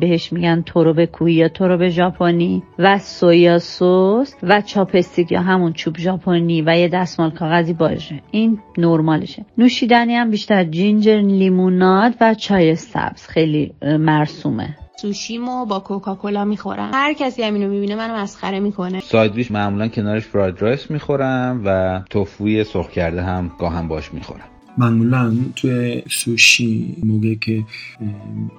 بهش 0.00 0.32
میگن 0.32 0.62
تروب 0.62 1.04
کوی 1.04 1.32
یا 1.34 1.48
تروب 1.48 1.88
ژاپنی 1.88 2.62
و 2.78 2.98
سویا 2.98 3.58
سس 3.58 4.34
و 4.42 4.60
چاپستیک 4.60 5.32
یا 5.32 5.40
همون 5.40 5.72
چوب 5.72 5.98
ژاپنی 5.98 6.62
و 6.62 6.76
یه 6.78 6.88
دستمال 6.88 7.30
کاغذی 7.30 7.72
باشه. 7.72 8.20
این 8.30 8.58
نرمالشه. 8.78 9.44
نوشیدنی 9.58 10.14
هم 10.14 10.30
بیشتر 10.30 10.64
جینجر 10.64 11.20
لیموناد 11.20 12.14
و 12.20 12.34
چای 12.34 12.74
سبز. 12.74 13.26
خیلی 13.26 13.72
مرسومه. 13.82 14.83
سوشیمو 15.04 15.66
با 15.66 15.80
کوکاکولا 15.80 16.44
می‌خورم. 16.44 16.90
هر 16.94 17.12
کسی 17.12 17.42
همینو 17.42 17.68
می‌بینه 17.68 17.94
منو 17.94 18.16
مسخره 18.16 18.60
می‌کنه. 18.60 19.00
side 19.00 19.25
dish 19.25 19.50
معمولا 19.50 19.88
کنارش 19.88 20.24
fried 20.26 20.62
rice 20.62 20.90
می‌خورم 20.90 21.62
و 21.64 22.00
توفوی 22.10 22.64
سرخ 22.64 22.90
کرده 22.90 23.22
هم 23.22 23.50
گاهم 23.58 23.88
باش 23.88 24.14
می‌خورم. 24.14 24.44
معمولا 24.78 25.36
توی 25.56 26.02
سوشی 26.10 26.96
موقع 27.04 27.34
که 27.34 27.64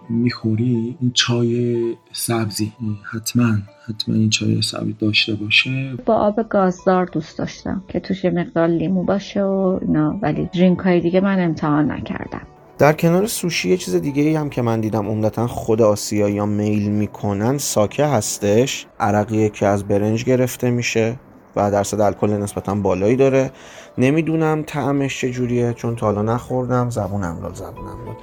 می‌خوری 0.10 0.98
این 1.02 1.12
چای 1.14 1.78
سبزی 2.12 2.72
حتما 3.14 3.58
حتما 3.90 4.16
این 4.16 4.30
چای 4.30 4.62
سبزی 4.62 4.96
داشته 5.00 5.36
باشه. 5.36 5.94
با 6.06 6.16
آب 6.16 6.50
گازدار 6.50 7.06
دوست 7.06 7.38
داشتم 7.38 7.84
که 7.88 8.00
توش 8.00 8.26
مقدار 8.26 8.68
لیمو 8.68 9.04
باشه 9.04 9.44
و 9.44 9.80
اینا 9.82 10.20
ولی 10.22 10.50
drink 10.54 10.80
های 10.80 11.00
دیگه 11.00 11.22
من 11.22 11.40
امتحان 11.40 11.92
نکردم. 11.92 12.48
در 12.78 12.94
کنار 12.94 13.28
سوشی 13.28 13.70
یه 13.70 13.78
چیز 13.78 13.96
دیگه 13.96 14.24
ای 14.24 14.36
هم 14.36 14.50
که 14.50 14.62
من 14.62 14.82
دیدم 14.82 15.08
عمدتا 15.08 15.48
خود 15.48 15.82
آسیایی 15.82 16.36
یا 16.36 16.46
میل 16.46 16.90
می‌کنن 16.92 17.58
ساکه 17.58 18.06
هستش. 18.06 18.86
عرقیه 19.00 19.50
که 19.50 19.66
از 19.66 19.84
برنج 19.88 20.24
گرفته 20.24 20.70
میشه 20.70 21.20
و 21.56 21.72
درصد 21.72 22.02
الکل 22.02 22.30
نسبتا 22.30 22.76
بالایی 22.76 23.16
داره. 23.16 23.52
نمی‌دونم 23.98 24.64
طعمش 24.68 25.22
چجوریه 25.22 25.74
چون 25.74 25.96
تا 25.96 26.06
حالا 26.06 26.22
نخوردم 26.22 26.90
زبونم 26.90 27.40
لال 27.42 27.54
زبونم 27.54 28.06
لال. 28.06 28.16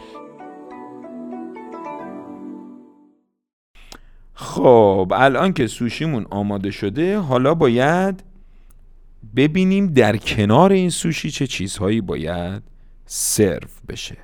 خب 4.34 5.12
الان 5.14 5.52
که 5.52 5.66
سوشیمون 5.66 6.26
آماده 6.30 6.70
شده 6.70 7.18
حالا 7.18 7.54
باید 7.54 8.22
ببینیم 9.36 9.86
در 9.86 10.16
کنار 10.16 10.72
این 10.72 10.90
سوشی 10.90 11.30
چه 11.30 11.46
چیزهایی 11.46 12.00
باید 12.00 12.62
سرو 13.06 13.68
بشه. 13.88 14.16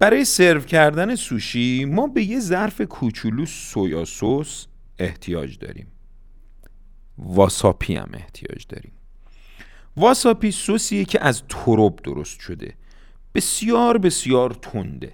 برای 0.00 0.24
سرو 0.24 0.60
کردن 0.60 1.14
سوشی 1.14 1.84
ما 1.84 2.06
به 2.06 2.24
یه 2.24 2.40
ظرف 2.40 2.80
کوچولو 2.80 3.46
سویا 3.46 4.04
سس 4.04 4.66
احتیاج 4.98 5.58
داریم. 5.58 5.86
واساپی 7.18 7.94
هم 7.94 8.10
احتیاج 8.14 8.66
داریم. 8.68 8.92
واساپی 9.96 10.50
سسیه 10.50 11.04
که 11.04 11.24
از 11.24 11.42
تروب 11.48 12.00
درست 12.04 12.40
شده. 12.40 12.74
بسیار 13.34 13.98
بسیار 13.98 14.50
تنده. 14.62 15.12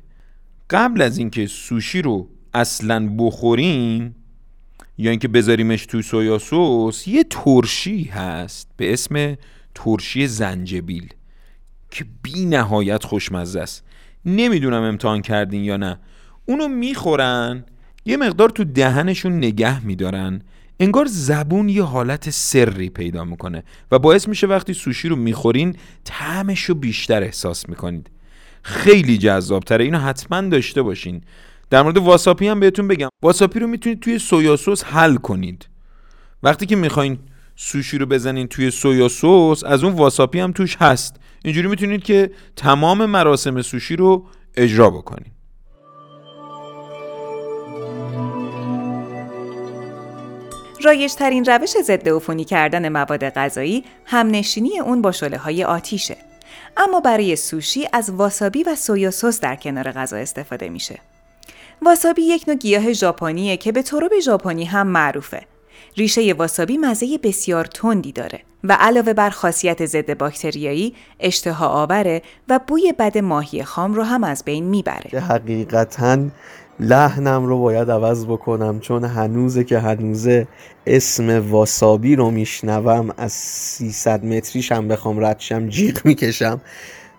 قبل 0.71 1.03
از 1.03 1.19
اینکه 1.19 1.47
سوشی 1.47 2.03
رو 2.03 2.29
اصلا 2.55 3.17
بخوریم 3.19 4.17
یا 4.99 5.11
اینکه 5.11 5.29
بذاریمش 5.29 5.87
تو 5.87 6.03
سویا 6.03 6.39
سس 6.39 7.09
یه 7.09 7.25
ترشی 7.31 8.05
هست 8.05 8.69
به 8.77 8.93
اسم 8.93 9.37
ترشی 9.75 10.27
زنجبیل 10.27 11.15
که 11.91 12.07
بی 12.23 12.45
نهایت 12.45 13.05
خوشمزه 13.05 13.61
است. 13.61 13.86
نمی‌دونم 14.27 14.83
امتحان 14.83 15.23
کردین 15.23 15.65
یا 15.65 15.77
نه. 15.77 15.99
اونو 16.47 16.69
می‌خورن 16.69 17.65
یه 18.05 18.17
مقدار 18.17 18.49
تو 18.49 18.65
دهنشون 18.65 19.33
نگه 19.33 19.87
میدارن. 19.87 20.43
انگار 20.81 21.07
زبون 21.09 21.69
یه 21.69 21.83
حالت 21.83 22.31
سری 22.31 22.89
پیدا 22.89 23.25
می‌کنه 23.25 23.63
و 23.91 23.99
باعث 23.99 24.29
میشه 24.29 24.47
وقتی 24.47 24.75
سوشی 24.75 25.09
رو 25.09 25.17
می‌خورین 25.17 25.77
طعمش 26.05 26.65
رو 26.65 26.75
بیشتر 26.75 27.23
احساس 27.23 27.69
می‌کنید. 27.69 28.11
خیلی 28.63 29.19
جذاب 29.19 29.63
تره 29.63 29.85
اینو 29.85 29.99
حتما 29.99 30.41
داشته 30.41 30.83
باشین. 30.83 31.23
در 31.71 31.83
مورد 31.83 31.99
واساپی 31.99 32.49
هم 32.49 32.61
بهتون 32.61 32.89
بگم. 32.89 33.09
واساپی 33.23 33.61
رو 33.61 33.67
می‌تونید 33.67 34.01
توی 34.01 34.19
سویا 34.19 34.57
سس 34.57 34.85
حل 34.85 35.17
کنید. 35.17 35.69
وقتی 36.43 36.67
که 36.67 36.77
می‌خواین 36.77 37.19
سوشی 37.57 37.99
رو 37.99 38.07
بزنین 38.07 38.47
توی 38.47 38.71
سویا 38.71 39.09
سس 39.09 39.65
از 39.67 39.85
اون 39.85 39.93
واساپی 39.93 40.41
هم 40.41 40.53
توش 40.53 40.77
هست 40.77 41.17
اینجوری 41.45 41.69
می‌تونید 41.69 42.03
که 42.03 42.31
تمام 42.57 43.07
مراسم 43.07 43.63
سوشی 43.63 43.97
رو 43.97 44.27
اجرا 44.57 44.91
بکنید 44.91 45.37
رایج 50.83 51.15
ترین 51.15 51.45
روش 51.45 51.71
ضد 51.83 52.09
عفونی 52.09 52.45
کردن 52.45 52.89
مواد 52.89 53.29
غذایی 53.29 53.85
همنشینی 54.05 54.79
اون 54.79 55.03
با 55.03 55.13
شله 55.13 55.39
های 55.39 55.65
آتیشه. 55.65 56.17
اما 56.77 57.01
برای 57.01 57.37
سوشی 57.37 57.89
از 57.93 58.11
واسابی 58.11 58.63
و 58.63 58.75
سویا 58.75 59.11
سس 59.11 59.41
در 59.41 59.57
کنار 59.57 59.93
غذا 59.93 60.17
استفاده 60.17 60.69
میشه. 60.69 60.99
واسابی 61.83 62.23
یک 62.23 62.45
نوع 62.49 62.57
گیاه 62.57 62.93
ژاپنیه 62.93 63.57
که 63.57 63.73
به 63.73 63.83
طرب 63.83 64.21
ژاپنی 64.21 64.65
هم 64.65 64.87
معروفه. 64.87 65.56
ریشه 65.97 66.33
واسابی 66.33 66.79
مزه 66.79 67.19
بسیار 67.23 67.65
تندی 67.65 68.13
داره 68.13 68.41
و 68.65 68.77
علاوه 68.81 69.13
بر 69.13 69.31
خاصیت 69.31 69.87
ضد 69.87 70.19
باکتریایی 70.19 70.95
اشتها 71.21 71.67
آوره 71.67 72.23
و 72.49 72.61
بوی 72.67 72.95
بد 72.99 73.19
ماهی 73.19 73.63
خام 73.63 73.95
رو 73.95 74.03
هم 74.03 74.25
از 74.25 74.45
بین 74.45 74.65
می‌بره. 74.65 75.21
حقیقتاً 75.21 76.19
لحنم 76.81 77.47
رو 77.47 77.59
باید 77.59 77.91
عوض 77.91 78.27
بکنم 78.27 78.81
چون 78.81 79.05
هنوزه 79.05 79.65
که 79.65 79.79
هنوزه 79.79 80.49
اسم 80.87 81.51
واسابی 81.51 82.17
رو 82.17 82.31
میشنوم 82.31 83.11
از 83.17 83.33
300 83.33 84.25
متریش 84.25 84.73
هم 84.73 84.89
بخوام 84.89 85.25
ردشم 85.25 85.69
جیغ 85.69 86.01
می‌کشم 86.05 86.61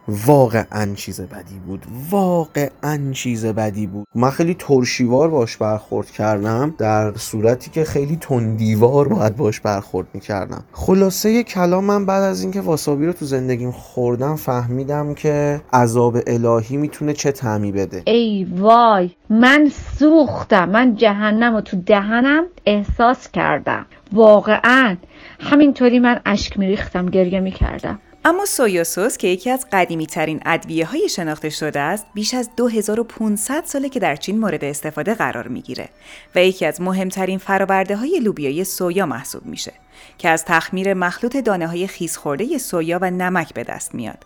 واقعا 0.08 0.94
چیز 0.96 1.22
بدی 1.22 1.60
بود. 1.68 1.86
واقعا 2.10 3.12
چیز 3.12 3.46
بدی 3.46 3.88
بود. 3.88 4.08
من 4.16 4.30
خیلی 4.30 4.56
ترشیوار 4.60 5.30
باش 5.30 5.58
برخورد 5.58 6.12
کردم 6.12 6.76
در 6.78 7.14
صورتی 7.14 7.72
که 7.72 7.84
خیلی 7.84 8.16
تندیوار 8.16 9.08
باید 9.08 9.36
باش 9.36 9.60
برخورد 9.60 10.08
می‌کردم. 10.14 10.64
خلاصه 10.72 11.44
کلام 11.44 11.84
من 11.84 12.06
بعد 12.06 12.24
از 12.24 12.42
اینکه 12.42 12.62
واسابی 12.62 13.06
رو 13.06 13.14
تو 13.14 13.26
زندگیم 13.26 13.72
خوردم 13.72 14.36
فهمیدم 14.36 15.14
که 15.14 15.62
عذاب 15.74 16.18
الهی 16.28 16.78
می‌تونه 16.78 17.14
چه 17.14 17.32
تعمی 17.32 17.72
بده. 17.72 18.04
ای 18.06 18.48
وای 18.58 19.12
من 19.30 19.72
سوختم. 20.00 20.70
من 20.70 20.96
جهنم 20.96 21.54
رو 21.54 21.62
تو 21.62 21.78
دهنم 21.82 22.44
احساس 22.66 23.32
کردم. 23.32 23.86
واقعا. 24.14 24.96
همینطوری 25.40 26.00
من 26.00 26.22
اشک 26.26 26.60
میریختم 26.60 27.06
گریه 27.06 27.40
می‌کردم. 27.40 28.00
اما 28.26 28.46
سویا 28.46 28.84
سس 28.84 29.18
که 29.18 29.28
یکی 29.28 29.50
از 29.50 29.66
قدیمی 29.72 30.06
ترین 30.06 30.42
ادویه 30.46 30.86
های 30.86 31.10
شناخته 31.10 31.50
شده 31.50 31.80
است 31.80 32.06
بیش 32.14 32.34
از 32.34 32.50
2500 32.58 33.66
ساله 33.66 33.90
که 33.90 34.00
در 34.00 34.16
چین 34.16 34.40
مورد 34.40 34.64
استفاده 34.64 35.14
قرار 35.14 35.48
می‌گیره 35.48 35.90
و 36.36 36.44
یکی 36.44 36.66
از 36.66 36.82
مهمترین 36.82 37.38
فرآورده 37.38 37.96
های 37.96 38.20
لوبیای 38.20 38.64
سویا 38.64 39.06
محسوب 39.06 39.46
میشه 39.46 39.74
که 40.18 40.30
از 40.30 40.46
تخمیر 40.46 40.94
مخلوط 40.94 41.38
دانه 41.38 41.68
های 41.68 41.88
خیس 41.88 42.18
خورده 42.18 42.58
سویا 42.58 43.00
و 43.02 43.12
نمک 43.12 43.54
به 43.54 43.64
دست 43.64 43.96
میاد. 43.96 44.26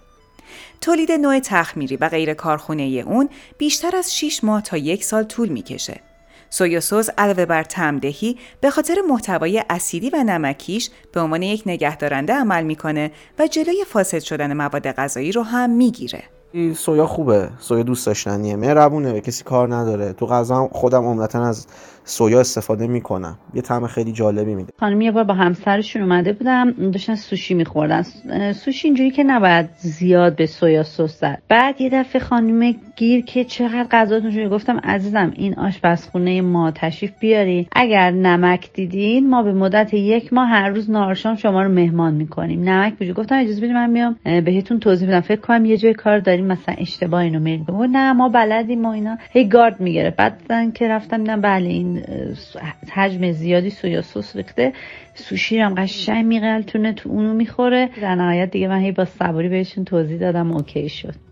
تولید 0.82 1.12
نوع 1.12 1.40
تخمیری 1.40 1.96
و 1.96 2.10
غیر 2.10 2.34
کارخونه 2.34 2.84
اون 2.84 3.30
بیشتر 3.58 3.96
از 3.96 4.18
6 4.18 4.44
ماه 4.44 4.62
تا 4.62 4.78
یک 4.78 5.04
سال 5.04 5.24
طول 5.24 5.50
می‌کشه. 5.50 6.11
soya 6.54 6.80
sauce 6.80 7.10
علاوه 7.18 7.46
بر 7.46 7.64
طعم‌دهی 7.64 8.38
به 8.62 8.70
خاطر 8.70 8.96
محتوای 9.10 9.64
اسیدی 9.70 10.10
و 10.10 10.24
نمکیش 10.24 10.90
به 11.12 11.22
عنوان 11.22 11.44
یک 11.44 11.64
نگهدارنده 11.66 12.34
عمل 12.34 12.64
می‌کنه 12.64 13.12
و 13.40 13.48
جلوی 13.48 13.86
فاسد 13.88 14.20
شدن 14.20 14.54
مواد 14.54 14.92
غذایی 14.92 15.32
رو 15.32 15.42
هم 15.42 15.70
می‌گیره. 15.70 16.24
سویا 16.76 17.08
خوبه. 17.08 17.50
سویا 17.60 17.84
دوست 17.84 18.06
داشتنیه. 18.06 18.56
مهربونه. 18.56 19.14
به 19.14 19.22
کسی 19.22 19.44
کار 19.44 19.76
نداره. 19.76 20.14
تو 20.14 20.26
غذا 20.26 20.70
خودم 20.72 21.06
عمدتا 21.06 21.46
از 21.46 21.68
سویا 22.04 22.40
استفاده 22.40 22.88
می‌کنم. 22.88 23.38
یه 23.54 23.62
طعم 23.62 23.88
خیلی 23.88 24.12
جالبی 24.12 24.56
میده. 24.56 24.74
خانم 24.80 25.02
یه 25.02 25.12
بار 25.12 25.24
با 25.24 25.34
همسرشون 25.34 26.02
اومده 26.02 26.34
بودم 26.34 26.72
داشتن 26.72 27.16
سوشی 27.16 27.54
میخوردن. 27.54 28.02
سوشی 28.54 28.88
اینجوری 28.88 29.12
که 29.12 29.24
نباید 29.24 29.70
زیاد 29.78 30.36
به 30.36 30.46
soya 30.46 30.84
sauce 30.84 31.20
زد. 31.20 31.42
بعد 31.50 31.82
یه 31.82 31.90
دفعه 31.90 32.22
خانم 32.22 32.76
گیر 32.96 33.26
که 33.26 33.44
چقدر 33.44 33.88
غذاتون 33.92 34.32
شوره 34.32 34.50
گفتم 34.50 34.80
عزیزم 34.84 35.32
این 35.36 35.60
آشپزخونه 35.60 36.42
ما 36.42 36.72
تشریف 36.72 37.12
بیاری. 37.20 37.68
اگر 37.72 38.12
نمک 38.12 38.74
دیدین 38.74 39.30
ما 39.30 39.44
به 39.44 39.54
مدت 39.54 39.94
یک 39.94 40.34
ماه 40.34 40.50
هر 40.50 40.70
روز 40.70 40.90
ناهار 40.90 41.13
شام 41.13 41.36
شما 41.36 41.64
رو 41.64 41.70
مهمان 41.70 42.14
می‌کنیم. 42.14 42.70
نمک 42.70 42.98
بجو. 42.98 43.14
گفتم 43.14 43.40
اجازه 43.40 43.62
بدید 43.62 43.72
من 43.72 43.90
میام 43.90 44.16
بهتون 44.24 44.80
توضیح 44.80 45.08
بدم. 45.08 45.22
فکر 45.22 45.42
کنم 45.42 45.66
یه 45.66 45.78
جای 45.78 45.94
کار 45.94 46.20
داریم 46.20 46.46
مثلا 46.46 46.76
اشتباه 46.78 47.22
اینو 47.22 47.40
میل 47.40 47.64
نه 47.92 48.14
ما 48.14 48.30
بلدیم 48.30 48.82
ما 48.82 48.94
اینا. 48.94 49.18
هی 49.32 49.48
گارد 49.48 49.80
می‌گیره 49.80 50.10
بعد 50.10 50.42
که 50.74 50.88
رفتم 50.88 51.18
دیدم 51.18 51.42
بله 51.42 51.70
این 51.70 51.91
حجم 52.94 53.32
زیادی 53.32 53.70
سویا 53.70 54.02
سس 54.02 54.36
ریخته. 54.36 54.74
سوشی 55.14 55.60
هم 55.60 55.76
قشنگ 55.76 56.26
میقلتونه 56.26 56.94
تو 56.94 57.10
اونو 57.10 57.34
می‌خوره. 57.34 57.90
در 58.02 58.16
نهایت 58.16 58.52
دیگه 58.52 58.68
من 58.68 58.80
هی 58.80 58.92
با 58.92 59.06
صبوری 59.06 59.50
بهشون 59.50 59.84
توضیح 59.86 60.20
دادم 60.20 60.52
اوکی 60.52 60.90
شد. 60.90 61.31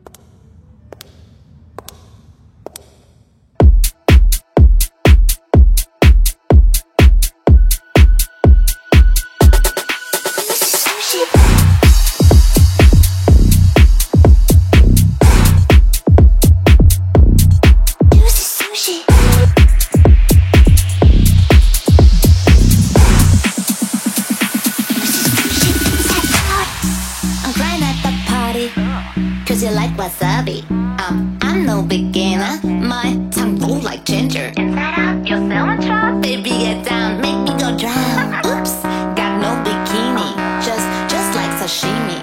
wasabi. 29.99 30.63
Um, 31.03 31.37
I'm 31.41 31.65
no 31.65 31.81
beginner. 31.83 32.55
My 32.63 33.19
tongue 33.31 33.57
don't 33.57 33.83
like 33.83 34.05
ginger. 34.05 34.53
Inside 34.55 34.97
out, 34.97 35.27
you're 35.27 35.43
selling. 35.49 36.21
Baby, 36.21 36.51
get 36.51 36.85
down, 36.85 37.19
make 37.19 37.35
me 37.43 37.51
go 37.59 37.75
drown. 37.75 38.33
Oops, 38.51 38.73
got 39.19 39.41
no 39.43 39.51
bikini. 39.65 40.29
Just, 40.63 40.87
just 41.11 41.35
like 41.35 41.51
sashimi. 41.59 42.19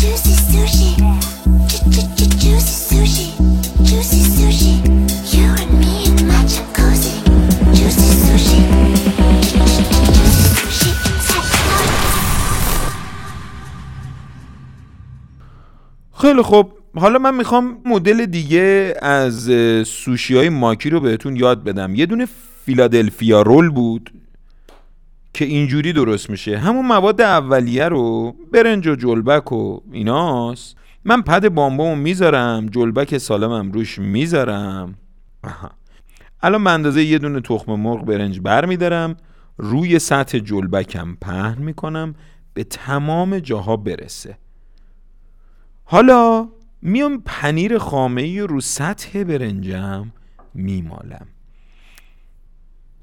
Juicy 0.00 0.32
sushi. 0.48 0.96
Juicy 2.40 2.72
sushi. 2.88 3.28
Juicy 3.84 4.20
sushi. 4.36 4.72
You 5.34 5.52
and 5.60 5.72
me 5.78 6.06
in 6.08 6.26
my 6.26 6.40
jacuzzi. 6.48 7.20
Juicy 7.76 8.08
sushi. 8.24 8.60
Juicy 9.60 10.92
sushi. 11.28 11.60
Gulligop 16.18 16.79
حالا 16.94 17.18
من 17.18 17.34
می‌خوام 17.34 17.78
مدل 17.84 18.26
دیگه 18.26 18.94
از 19.02 19.50
سوشی 19.86 20.36
های 20.36 20.48
ماکی 20.48 20.90
رو 20.90 21.00
بهتون 21.00 21.36
یاد 21.36 21.64
بدم. 21.64 21.94
یه 21.94 22.06
دونه 22.06 22.26
فیلادلفیا 22.64 23.42
رول 23.42 23.70
بود 23.70 24.12
که 25.34 25.44
اینجوری 25.44 25.92
درست 25.92 26.30
میشه. 26.30 26.58
همون 26.58 26.86
مواد 26.86 27.20
اولیه 27.20 27.88
رو 27.88 28.34
برنج 28.52 28.86
و 28.88 28.94
جلبک 28.94 29.52
و 29.52 29.80
ایناست. 29.92 30.76
من 31.04 31.22
پد 31.22 31.48
بامبامو 31.48 31.94
می‌ذارم 31.94 32.66
جلبک 32.66 33.18
سالمم 33.18 33.72
روش 33.72 33.98
می‌ذارم. 33.98 34.94
الان 36.42 36.64
به 36.64 36.70
اندازه 36.70 37.04
یه 37.04 37.18
دونه 37.18 37.40
تخم 37.40 37.72
مرغ 37.72 38.04
برنج 38.04 38.40
بر 38.40 38.64
میدارم. 38.64 39.16
روی 39.56 39.98
سطح 39.98 40.38
جلبکم 40.38 41.16
پهن 41.20 41.62
می‌کنم. 41.62 42.14
به 42.54 42.64
تمام 42.64 43.38
جاها 43.38 43.76
برسه. 43.76 44.38
حالا 45.84 46.48
میام 46.82 47.22
پنیر 47.24 47.78
خامه 47.78 48.42
رو 48.42 48.60
سطح 48.60 49.24
برنجم 49.24 50.12
میمالم. 50.54 51.26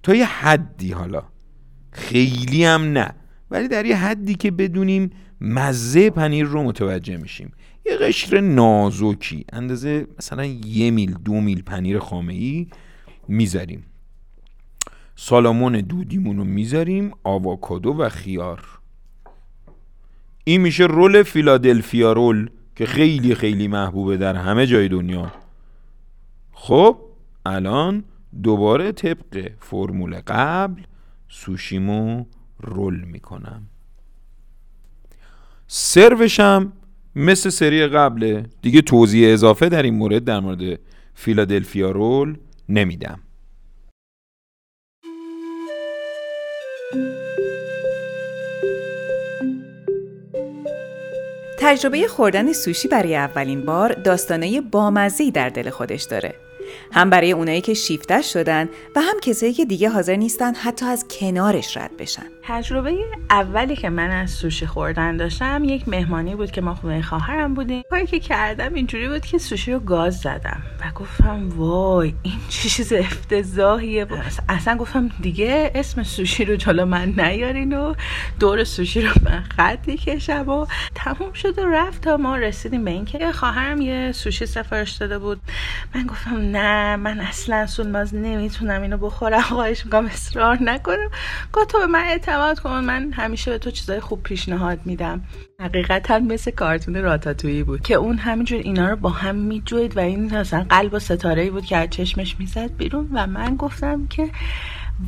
تا 0.03 0.15
یه 0.15 0.25
حدی 0.25 0.91
حالا. 0.91 1.23
خیلی 1.91 2.63
هم 2.63 2.82
نه. 2.82 3.13
ولی 3.51 3.67
در 3.67 3.86
یه 3.86 3.97
حدی 3.97 4.36
که 4.36 4.51
بدونیم 4.51 5.09
مزه 5.41 6.09
پنیر 6.09 6.45
رو 6.45 6.63
متوجه 6.63 7.17
میشیم. 7.17 7.51
یه 7.86 7.97
قشر 7.97 8.39
نازکی. 8.39 9.45
اندازه 9.53 10.07
مثلا 10.17 10.45
یه 10.45 10.91
میل 10.91 11.13
دو 11.13 11.34
میل 11.34 11.61
پنیر 11.61 11.99
خامه 11.99 12.34
ای 12.34 12.67
می‌ذاریم. 13.28 13.84
سالامون 15.15 15.73
دودیمون 15.73 16.38
رو 16.38 16.43
می‌ذاریم. 16.43 17.11
آواکادو 17.23 17.93
و 17.93 18.09
خیار. 18.09 18.63
این 20.43 20.61
میشه 20.61 20.84
رول 20.84 21.23
فیلادلفیا 21.23 22.13
رول. 22.13 22.49
که 22.78 22.86
خیلی 22.86 23.36
خیلی 23.36 23.67
محبوبه 23.67 24.17
در 24.17 24.36
همه 24.36 24.67
جای 24.67 24.88
دنیا. 24.88 25.32
خب 26.51 26.97
الان 27.45 28.03
دوباره 28.43 28.91
طبق 28.91 29.51
فرمول 29.59 30.21
قبل 30.28 30.82
سوشیمو 31.30 32.25
رول 32.59 32.99
می‌کنم. 33.03 33.61
سروشم 35.67 36.73
مثل 37.15 37.49
سری 37.49 37.88
قبله. 37.88 38.45
دیگه 38.61 38.82
توضیح 38.82 39.34
اضافه 39.34 39.69
در 39.69 39.84
این 39.84 39.95
مورد 39.95 40.23
در 40.23 40.39
مورد 40.39 40.80
فیلادلفیا 41.13 41.91
رول 41.91 42.38
نمیدم. 42.69 43.19
تجربه 51.57 52.07
خوردن 52.07 52.53
سوشی 52.53 52.87
برای 52.87 53.15
اولین 53.15 53.61
بار 53.61 53.93
داستانه 53.93 54.61
بامزه‌ای 54.61 55.31
در 55.31 55.49
دل 55.49 55.69
خودش 55.69 56.03
داره. 56.03 56.33
هم 56.91 57.09
برای 57.09 57.31
اونایی 57.31 57.61
که 57.61 57.73
شیفتش 57.73 58.33
شدن 58.33 58.69
و 58.95 59.01
هم 59.01 59.19
کسایی 59.19 59.53
که 59.53 59.65
دیگه 59.65 59.89
حاضر 59.89 60.15
نیستن 60.15 60.53
حتی 60.53 60.85
از 60.85 61.05
کنارش 61.07 61.77
رد 61.77 61.97
بشن. 61.97 62.36
تجربه 62.49 62.95
اولی 63.29 63.75
که 63.75 63.89
من 63.89 64.09
از 64.09 64.31
سوشی 64.31 64.65
خوردن 64.65 65.17
داشتم 65.17 65.63
یک 65.63 65.87
مهمانی 65.87 66.35
بود 66.35 66.51
که 66.51 66.61
ما 66.61 66.75
خونه 66.75 67.01
خواهرم 67.01 67.53
بودیم. 67.53 67.83
کاری 67.89 68.07
که 68.07 68.19
کردم 68.19 68.73
اینجوری 68.73 69.07
بود 69.07 69.25
که 69.25 69.37
سوشی 69.37 69.73
رو 69.73 69.79
گاز 69.79 70.17
زدم 70.17 70.61
و 70.81 70.91
گفتم 70.91 71.49
وای 71.49 72.13
این 72.23 72.39
چه 72.49 72.69
چیز 72.69 72.93
افتضاحیه. 72.93 74.07
اصلا 74.49 74.77
گفتم 74.77 75.09
دیگه 75.21 75.71
اسم 75.75 76.03
سوشی 76.03 76.45
رو 76.45 76.55
جلو 76.55 76.85
من 76.85 77.13
نیارین 77.17 77.73
و 77.73 77.93
دور 78.39 78.63
سوشی 78.63 79.01
رو 79.01 79.11
من 79.25 79.43
خطی 79.57 79.97
کشم 79.97 80.49
و 80.49 80.65
تموم 80.95 81.33
شد 81.33 81.59
و 81.59 81.65
رفت 81.65 82.01
تا 82.01 82.17
ما 82.17 82.35
رسیدیم 82.35 82.85
به 82.85 82.91
اینکه 82.91 83.31
خواهرم 83.31 83.81
یه 83.81 84.11
سوشی 84.11 84.45
سفارش 84.45 84.91
داده 84.91 85.19
بود. 85.19 85.41
من 85.95 86.07
گفتم 86.07 86.35
نه 86.35 86.95
من 86.95 87.19
اصلا 87.19 87.65
سولماز 87.65 88.15
نمی‌تونم 88.15 88.81
اینو 88.81 88.97
بخورم 88.97 89.41
خواهش 89.41 89.85
می‌کنم 89.85 90.05
اصرار 90.05 90.57
نکنم. 90.61 91.09
گفت 91.53 91.69
تو 91.69 91.77
به 91.79 91.85
من 91.85 92.03
اعتماد 92.38 92.59
کن 92.59 92.83
من 92.85 93.11
همیشه 93.11 93.51
به 93.51 93.57
تو 93.57 93.71
چیزای 93.71 93.99
خوب 93.99 94.23
پیشنهاد 94.23 94.79
میدم. 94.85 95.21
حقیقتا 95.59 96.19
مثل 96.19 96.51
کارتون 96.51 97.01
راتاتویی 97.01 97.63
بود 97.63 97.81
که 97.81 97.93
اون 97.93 98.17
همینجور 98.17 98.59
اینا 98.59 98.89
رو 98.89 98.95
با 98.95 99.09
هم 99.09 99.35
میجوید 99.35 99.97
و 99.97 99.99
این 99.99 100.35
اصلا 100.35 100.65
قلب 100.69 100.93
و 100.93 100.99
ستاره 100.99 101.49
بود 101.49 101.65
که 101.65 101.77
از 101.77 101.89
چشمش 101.89 102.35
می‌زد 102.39 102.77
بیرون 102.77 103.09
و 103.13 103.27
من 103.27 103.55
گفتم 103.55 104.07
که 104.07 104.29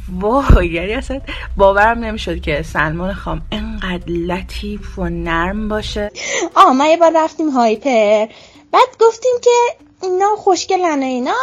وای 0.10 0.68
یعنی 0.68 0.94
اصلا 0.94 1.22
باورم 1.58 2.00
نمی‌شد 2.00 2.42
که 2.42 2.62
سلمان 2.62 3.14
خام 3.14 3.42
انقدر 3.52 4.12
لطیف 4.12 5.00
و 5.00 5.10
نرم 5.10 5.70
باشه. 5.70 6.12
آه 6.56 6.74
ما 6.74 6.86
یه 6.86 6.98
بار 6.98 7.12
رفتیم 7.16 7.50
هایپر. 7.50 8.26
بعد 8.72 8.90
گفتیم 9.00 9.34
که 9.42 9.86
اینا 10.04 10.36
خوشگلن 10.38 11.02
اینا. 11.02 11.36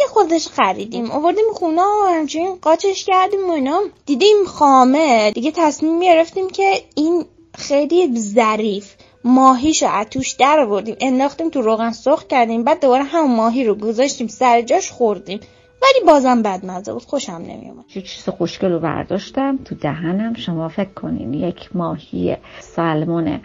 یه 0.00 0.06
خودش 0.08 0.48
خریدیم. 0.48 1.10
آوردیم 1.10 1.44
خونه 1.54 1.82
و 1.82 2.08
همچنین 2.08 2.58
قاچش 2.62 3.04
کردیم 3.04 3.48
و 3.48 3.52
اینا. 3.52 3.80
دیدیم 4.06 4.44
خامه. 4.46 5.30
دیگه 5.30 5.52
تصمیم 5.56 6.00
گرفتیم 6.00 6.50
که 6.50 6.82
این 6.94 7.24
خیلی 7.54 8.20
ظریف. 8.20 8.94
ماهیشو 9.24 9.86
از 9.86 10.06
توش 10.10 10.32
در 10.32 10.60
آوردیم. 10.60 10.96
انداختیم 11.00 11.50
تو 11.50 11.62
روغن 11.62 11.90
سرخ 11.90 12.26
کردیم. 12.26 12.64
بعد 12.64 12.80
دوباره 12.80 13.04
همون 13.04 13.36
ماهی 13.36 13.64
رو 13.64 13.74
گذاشتیم 13.74 14.26
سر 14.26 14.62
جاش 14.62 14.90
خوردیم. 14.90 15.40
ولی 15.82 16.06
بازم 16.06 16.42
بد 16.42 16.66
مزه 16.66 16.92
بود. 16.92 17.04
خوشم 17.04 17.32
نمیومد 17.32 17.84
یه 17.94 18.02
چیز 18.02 18.28
خوشگل 18.28 18.72
رو 18.72 18.78
برداشتم. 18.80 19.58
تو 19.64 19.74
دهنم. 19.74 20.34
شما 20.34 20.68
فکر 20.68 20.94
کنین 20.94 21.34
یک 21.34 21.76
ماهی 21.76 22.36
سلمون 22.60 23.40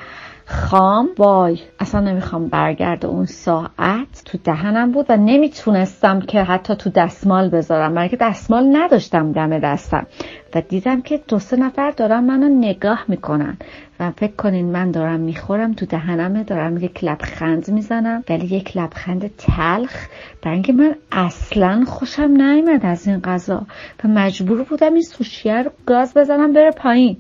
خام. 0.52 1.10
وای 1.18 1.60
اصلا 1.80 2.02
نمی‌خوام 2.02 2.48
برگرد 2.48 3.06
اون 3.06 3.26
ساعت. 3.26 4.22
تو 4.26 4.38
دهنم 4.44 4.92
بود 4.92 5.06
و 5.10 5.18
نمی‌تونستم 5.18 6.20
که 6.20 6.44
حتی 6.44 6.76
تو 6.76 6.90
دستمال 6.90 7.50
بذارم. 7.50 7.96
برای 7.96 8.10
که 8.10 8.18
دستمال 8.18 8.78
نداشتم 8.78 9.32
دم 9.32 9.60
دستم. 9.60 10.08
و 10.56 10.62
دیدم 10.62 11.02
که 11.02 11.22
دو 11.28 11.40
سه 11.40 11.58
نفر 11.58 11.92
دارن 11.92 12.20
منو 12.20 12.50
نگاه 12.50 13.06
می‌کنن. 13.08 13.58
و 14.00 14.12
فکر 14.12 14.36
کنین 14.36 14.66
من 14.66 14.92
دارم 14.92 15.20
می‌خورم 15.20 15.74
تو 15.74 15.86
دهنمه 15.86 16.44
دارم 16.44 16.78
یک 16.78 17.04
لبخند 17.04 17.70
می‌زنم 17.70 18.24
ولی 18.30 18.56
یک 18.56 18.78
لبخند 18.78 19.32
تلخ. 19.38 20.08
برای 20.42 20.54
اینکه 20.54 20.74
من 20.74 20.96
اصلا 21.12 21.84
خوشم 21.88 22.32
نیامد 22.32 22.86
از 22.86 23.08
این 23.08 23.20
غذا 23.20 23.68
و 24.04 24.08
مجبور 24.08 24.64
بودم 24.64 24.94
این 24.94 25.02
سوشیه 25.02 25.64
رو 25.64 25.72
گاز 25.86 26.14
بزنم 26.14 26.54
بره 26.54 26.72
پایین. 26.72 27.18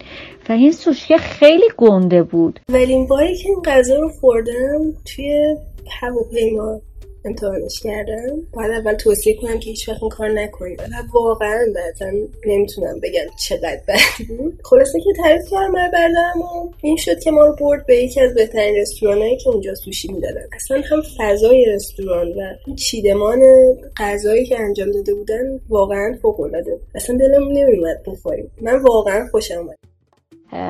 و 0.49 0.53
این 0.53 0.71
سوشیه 0.71 1.17
خیلی 1.17 1.67
گنده 1.77 2.23
بود. 2.23 2.59
ولی 2.69 2.93
این 2.93 3.07
باری 3.07 3.38
که 3.38 3.49
این 3.49 3.61
غذا 3.65 3.95
رو 3.95 4.09
خوردم 4.09 4.93
توی 5.05 5.55
هواپیما. 6.01 6.82
امتحانش 7.26 7.80
کردم. 7.84 8.41
باید 8.53 8.72
اول 8.72 8.93
توصیه 8.93 9.36
کنم 9.41 9.59
که 9.59 9.70
هیچ 9.70 9.89
وقت 9.89 10.03
این 10.03 10.09
کار 10.09 10.30
نکنید 10.30 10.82
و 10.82 10.84
واقعا 11.13 11.65
بعدا 11.76 12.11
نمی‌تونم 12.45 12.99
بگم 13.03 13.26
چقدر 13.39 13.82
بد 13.88 14.28
بود. 14.28 14.59
خلاصه 14.63 14.99
که 14.99 15.22
تعریف 15.24 15.41
کردم 15.51 15.74
بردارم 15.74 16.41
و 16.41 16.72
این 16.82 16.97
شد 16.97 17.20
که 17.20 17.32
ما 17.32 17.45
رو 17.45 17.55
برد 17.59 17.86
به 17.86 17.95
یکی 17.95 18.22
از 18.22 18.34
بهترین 18.34 18.76
رستورانهایی 18.76 19.38
که 19.38 19.49
اونجا 19.49 19.76
سوشی 19.76 20.13
می‌دادن. 20.13 20.47
اصلا 20.53 20.82
هم 20.91 21.01
فضای 21.17 21.65
رستوران 21.65 22.28
و 22.28 22.76
چیدمان 22.76 23.39
غذایی 23.97 24.45
که 24.45 24.59
انجام 24.59 24.91
داده 24.91 25.13
بودن 25.13 25.59
واقعا 25.70 26.17
فوق 26.22 26.39
العاده 26.39 26.80
اصلا 26.95 27.17
دلمون 27.17 27.57
نمیومد 27.57 28.03
بخوریم. 28.07 28.51
من 28.61 28.80
واقعا 28.82 29.28
خوشم 29.32 29.57
اومد. 29.57 29.88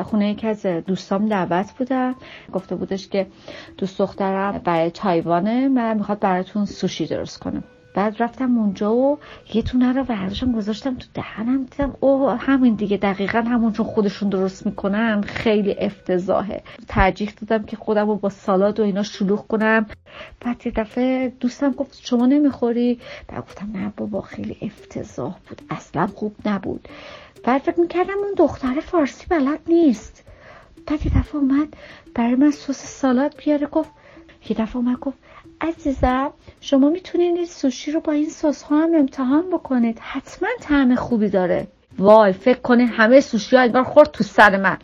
خونه 0.04 0.30
یکی 0.30 0.48
از 0.48 0.66
دوستام 0.66 1.28
دعوت 1.28 1.72
بودم 1.78 2.16
گفته 2.54 2.76
بودش 2.76 3.08
که 3.08 3.28
دوست 3.78 4.00
دخترم 4.00 4.62
برای 4.64 4.92
تایوانه 4.92 5.68
من 5.68 5.98
می‌خواد 5.98 6.20
براتون 6.20 6.66
سوشی 6.66 7.08
درست 7.08 7.40
کنم. 7.40 7.64
بعد 7.96 8.16
رفتم 8.24 8.58
اونجا 8.58 8.94
و 8.94 9.20
یه 9.54 9.62
تونه 9.62 9.94
رو 9.94 10.04
برداشتم 10.04 10.52
گذاشتم 10.52 10.96
تو 10.96 11.08
دهنم. 11.14 11.64
دیدم 11.64 11.94
او 12.00 12.30
همین 12.30 12.76
دیگه. 12.76 12.98
دقیقا 12.98 13.40
همون 13.40 13.72
چون 13.72 13.86
خودشون 13.86 14.30
درست 14.30 14.66
می‌کنن. 14.66 15.22
خیلی 15.22 15.76
افتضاحه. 15.80 16.64
ترجیح 16.88 17.34
دادم 17.48 17.66
که 17.66 17.78
خودم 17.78 18.08
رو 18.08 18.16
با 18.16 18.30
سالاد 18.30 18.80
و 18.80 18.84
اینا 18.84 19.04
شلوغ 19.04 19.48
کنم. 19.48 19.86
بعد 20.42 20.66
یه 20.66 20.72
دفعه 20.76 21.34
دوستم 21.40 21.72
گفت 21.72 22.00
شما 22.04 22.26
نمی‌خوری؟ 22.26 23.00
بعد 23.28 23.44
گفتم 23.44 23.70
نه 23.74 23.94
بابا 23.98 24.22
خیلی 24.22 24.58
افتضاح 24.62 25.36
بود. 25.50 25.62
اصلا 25.70 26.08
خوب 26.08 26.36
نبود. 26.46 26.88
بعد 27.44 27.62
فکر 27.62 27.80
می‌کردم 27.80 28.18
اون 28.18 28.34
دختر 28.38 28.80
فارسی 28.80 29.26
بلد 29.30 29.60
نیست. 29.68 30.24
بعد 30.88 31.06
یه 31.06 31.12
دفعه 31.20 31.36
اومد 31.36 31.68
برای 32.16 32.36
من 32.36 32.52
سس 32.52 33.00
سالاد 33.02 33.36
بیاره 33.46 33.68
گفت 33.68 33.90
یه 34.50 34.58
دفعه 34.58 34.78
اومد 34.78 35.00
گفت 35.00 35.18
عزیزم 35.62 36.32
شما 36.62 36.90
می‌تونید 36.90 37.36
این 37.36 37.46
سوشی 37.46 37.92
رو 37.92 38.00
با 38.00 38.12
این 38.12 38.30
سس 38.30 38.64
ها 38.64 38.84
هم 38.84 38.96
امتحان 38.96 39.50
بکنید. 39.50 40.00
حتما 40.02 40.50
طعم 40.62 40.96
خوبی 40.96 41.30
داره. 41.30 41.68
وای 42.00 42.34
فکر 42.34 42.60
کنه 42.60 42.86
همه 42.86 43.20
سوشی 43.20 43.56
ها 43.56 43.62
انگار 43.62 43.84
خورد 43.84 44.12
تو 44.12 44.24
سر 44.24 44.58
من. 44.58 44.78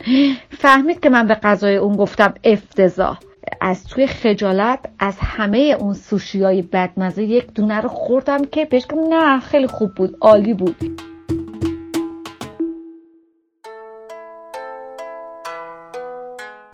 فهمید 0.50 1.00
که 1.00 1.10
من 1.10 1.26
به 1.26 1.34
غذای 1.34 1.76
اون 1.76 1.96
گفتم 1.96 2.34
افتضاح. 2.44 3.18
از 3.60 3.84
توی 3.84 4.06
خجالت 4.06 4.78
از 4.98 5.16
همه 5.20 5.76
اون 5.80 5.94
سوشی 5.94 6.42
های 6.42 6.62
بدمزه 6.62 7.24
یک 7.24 7.54
دونه 7.54 7.80
رو 7.80 7.88
خوردم 7.88 8.44
که 8.44 8.64
بهش 8.64 8.86
نه 9.10 9.40
خیلی 9.40 9.66
خوب 9.66 9.94
بود 9.94 10.16
عالی 10.20 10.54
بود. 10.54 11.00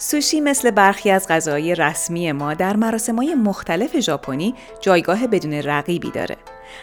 سوشی 0.05 0.41
مثل 0.41 0.71
برخی 0.71 1.11
از 1.11 1.29
غذاهای 1.29 1.75
رسمی 1.75 2.33
ما 2.33 2.55
در 2.55 2.77
مراسمهای 2.77 3.35
مختلف 3.35 4.01
ژاپنی 4.01 4.55
جایگاه 4.81 5.27
بدون 5.27 5.53
رقیبی 5.53 6.11
داره. 6.11 6.37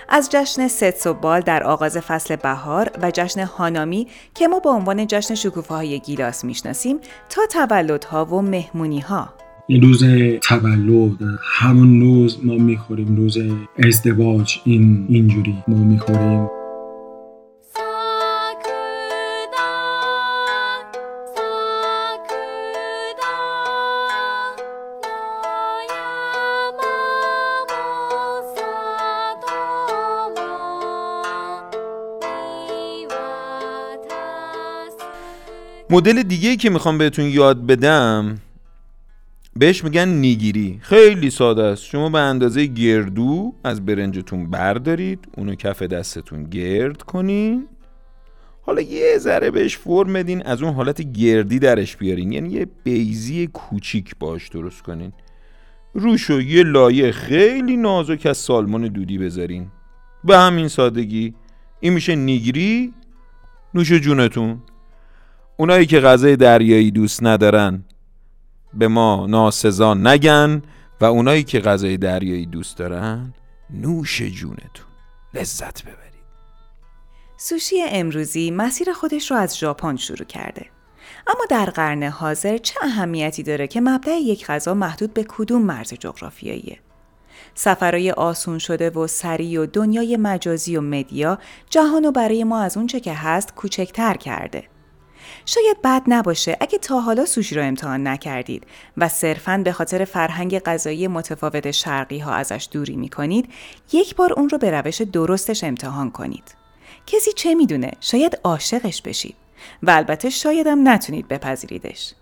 از 0.09 0.29
جشن 0.31 0.67
ستسوبال 0.67 1.41
در 1.41 1.63
آغاز 1.63 1.97
فصل 1.97 2.35
بهار 2.35 2.91
و 3.01 3.11
جشن 3.11 3.43
هانامی 3.43 4.07
که 4.35 4.47
ما 4.47 4.59
با 4.59 4.71
عنوان 4.71 5.07
جشن 5.07 5.35
شکوفه 5.35 5.97
گیلاس 5.97 6.45
می‌شناسیم 6.45 6.97
تا 7.29 7.41
تولدها 7.45 8.25
و 8.25 8.41
مهمونی 8.41 8.99
ها. 8.99 9.33
روز 9.81 10.03
تولد 10.41 11.17
همون 11.43 12.01
روز 12.01 12.45
ما 12.45 12.53
می‌خوریم 12.53 13.15
روز 13.15 13.37
ازدواج 13.85 14.59
این 14.65 15.05
اینجوری 15.09 15.63
ما 15.67 15.77
می‌خوریم 15.77 16.58
مدل 35.91 36.23
دیگه 36.23 36.55
که 36.55 36.69
می‌خوام 36.69 36.97
بهتون 36.97 37.25
یاد 37.25 37.65
بدم 37.65 38.37
بهش 39.55 39.83
میگن 39.83 40.09
نیگیری. 40.09 40.79
خیلی 40.81 41.29
ساده 41.29 41.63
است. 41.63 41.83
شما 41.83 42.09
به 42.09 42.19
اندازه 42.19 42.65
گردو 42.65 43.53
از 43.63 43.85
برنجتون 43.85 44.49
بردارید 44.49 45.27
اونو 45.37 45.55
کف 45.55 45.81
دستتون 45.81 46.43
گرد 46.43 47.01
کنین. 47.01 47.67
حالا 48.61 48.81
یه 48.81 49.17
ذره 49.17 49.51
بهش 49.51 49.77
فرم 49.77 50.13
بدین 50.13 50.45
از 50.45 50.63
اون 50.63 50.73
حالت 50.73 51.01
گردی 51.01 51.59
درش 51.59 51.97
بیارین. 51.97 52.31
یعنی 52.31 52.49
یه 52.49 52.67
بیزی 52.83 53.47
کوچیک 53.47 54.15
باش 54.19 54.47
درست 54.47 54.81
کنین. 54.81 55.13
روشو 55.93 56.41
یه 56.41 56.63
لایه 56.63 57.11
خیلی 57.11 57.77
نازک 57.77 58.25
از 58.25 58.37
سالمون 58.37 58.81
دودی 58.81 59.17
بذارین. 59.17 59.67
به 60.23 60.37
همین 60.37 60.67
سادگی. 60.67 61.33
این 61.79 61.93
میشه 61.93 62.15
نیگری 62.15 62.93
نوش 63.73 63.91
جونتون. 63.91 64.61
اونایی 65.59 65.85
که 65.85 65.99
غذای 65.99 66.35
دریایی 66.35 66.91
دوست 66.91 67.23
ندارن 67.23 67.83
به 68.73 68.87
ما 68.87 69.27
ناسزا 69.29 69.93
نگن 69.93 70.61
و 71.01 71.05
اونایی 71.05 71.43
که 71.43 71.59
غذای 71.59 71.97
دریایی 71.97 72.45
دوست 72.45 72.77
دارن 72.77 73.33
نوش 73.69 74.21
جونتون 74.21 74.85
لذت 75.33 75.83
ببرید 75.83 75.99
سوشی 77.37 77.75
امروزی 77.81 78.51
مسیر 78.51 78.93
خودش 78.93 79.31
رو 79.31 79.37
از 79.37 79.57
ژاپن 79.57 79.95
شروع 79.95 80.25
کرده. 80.25 80.65
اما 81.27 81.45
در 81.49 81.65
قرن 81.65 82.03
حاضر 82.03 82.57
چه 82.57 82.75
اهمیتی 82.81 83.43
داره 83.43 83.67
که 83.67 83.81
مبدع 83.81 84.17
یک 84.17 84.45
غذا 84.45 84.73
محدود 84.73 85.13
به 85.13 85.25
کدوم 85.27 85.61
مرز 85.61 85.93
جغرافیاییه؟ 85.93 86.79
سفرهای 87.55 88.11
آسون 88.11 88.59
شده 88.59 88.89
و 88.89 89.07
سریع 89.07 89.61
و 89.61 89.65
دنیای 89.65 90.17
مجازی 90.17 90.77
و 90.77 90.81
مدیا 90.81 91.39
جهان 91.69 92.05
و 92.05 92.11
برای 92.11 92.43
ما 92.43 92.61
از 92.61 92.77
اونچه 92.77 92.99
که 92.99 93.13
هست 93.13 93.55
کوچکتر 93.55 94.13
کرده. 94.13 94.63
شاید 95.45 95.81
بد 95.83 96.01
نباشه 96.07 96.57
اگه 96.59 96.77
تا 96.77 96.99
حالا 96.99 97.25
سوشی 97.25 97.55
رو 97.55 97.63
امتحان 97.63 98.07
نکردید 98.07 98.63
و 98.97 99.09
صرفاً 99.09 99.61
به 99.63 99.71
خاطر 99.71 100.05
فرهنگ 100.05 100.59
غذایی 100.59 101.07
متفاوت 101.07 101.71
شرقی 101.71 102.19
ها 102.19 102.33
ازش 102.33 102.67
دوری 102.71 102.95
می 102.95 103.09
کنید 103.09 103.49
یک 103.93 104.15
بار 104.15 104.33
اون 104.33 104.49
رو 104.49 104.57
به 104.57 104.71
روش 104.71 105.01
درستش 105.01 105.63
امتحان 105.63 106.11
کنید. 106.11 106.55
کسی 107.07 107.31
چه 107.31 107.55
می‌دونه 107.55 107.91
شاید 108.01 108.39
عاشقش 108.43 109.01
بشید 109.01 109.35
و 109.83 109.91
البته 109.91 110.29
شایدم 110.29 110.89
نتونید 110.89 111.27
بپذیریدش. 111.27 112.13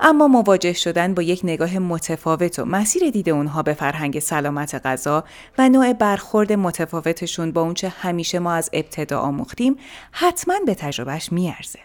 اما 0.00 0.28
مواجه 0.28 0.72
شدن 0.72 1.14
با 1.14 1.22
یک 1.22 1.40
نگاه 1.44 1.78
متفاوت 1.78 2.58
و 2.58 2.64
مسیر 2.64 3.10
دید 3.10 3.30
اونها 3.30 3.62
به 3.62 3.74
فرهنگ 3.74 4.18
سلامت 4.18 4.86
غذا 4.86 5.24
و 5.58 5.68
نوع 5.68 5.92
برخورد 5.92 6.52
متفاوتشون 6.52 7.52
با 7.52 7.60
اونچه 7.60 7.88
همیشه 7.88 8.38
ما 8.38 8.52
از 8.52 8.70
ابتدا 8.72 9.18
آموختیم 9.18 9.76
حتما 10.12 10.54
به 10.66 10.74
تجربهش 10.74 11.32
میارزه. 11.32 11.78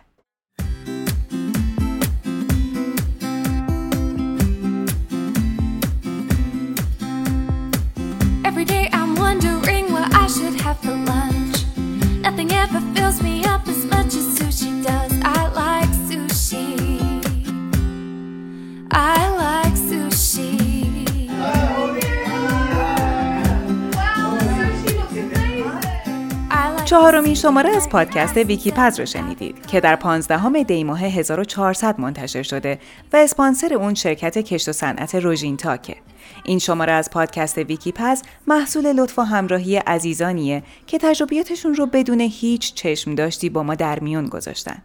شماره 27.41 27.69
از 27.69 27.89
پادکست 27.89 28.37
ویکی 28.37 28.71
پز 28.71 28.99
رو 28.99 29.05
شنیدید 29.05 29.65
که 29.65 29.79
در 29.79 29.95
15 29.95 30.63
دی 30.63 30.83
ماه 30.83 30.99
1400 30.99 31.99
منتشر 31.99 32.43
شده 32.43 32.79
و 33.13 33.17
اسپانسر 33.17 33.73
اون 33.73 33.93
شرکت 33.93 34.37
کشت 34.37 34.69
و 34.69 34.71
صنعت 34.71 35.15
روژین 35.15 35.57
تاکه. 35.57 35.95
این 36.43 36.59
شماره 36.59 36.93
از 36.93 37.09
پادکست 37.09 37.57
ویکی 37.57 37.91
پز 37.91 38.21
محصول 38.47 38.93
لطف 38.93 39.19
و 39.19 39.21
همراهی 39.21 39.77
عزیزانیه 39.77 40.63
که 40.87 40.97
تجربیاتشون 40.97 41.75
رو 41.75 41.85
بدون 41.85 42.21
هیچ 42.21 42.73
چشم 42.73 43.15
داشتی 43.15 43.49
با 43.49 43.63
ما 43.63 43.75
در 43.75 43.99
میون 43.99 44.25
گذاشتن. 44.25 44.81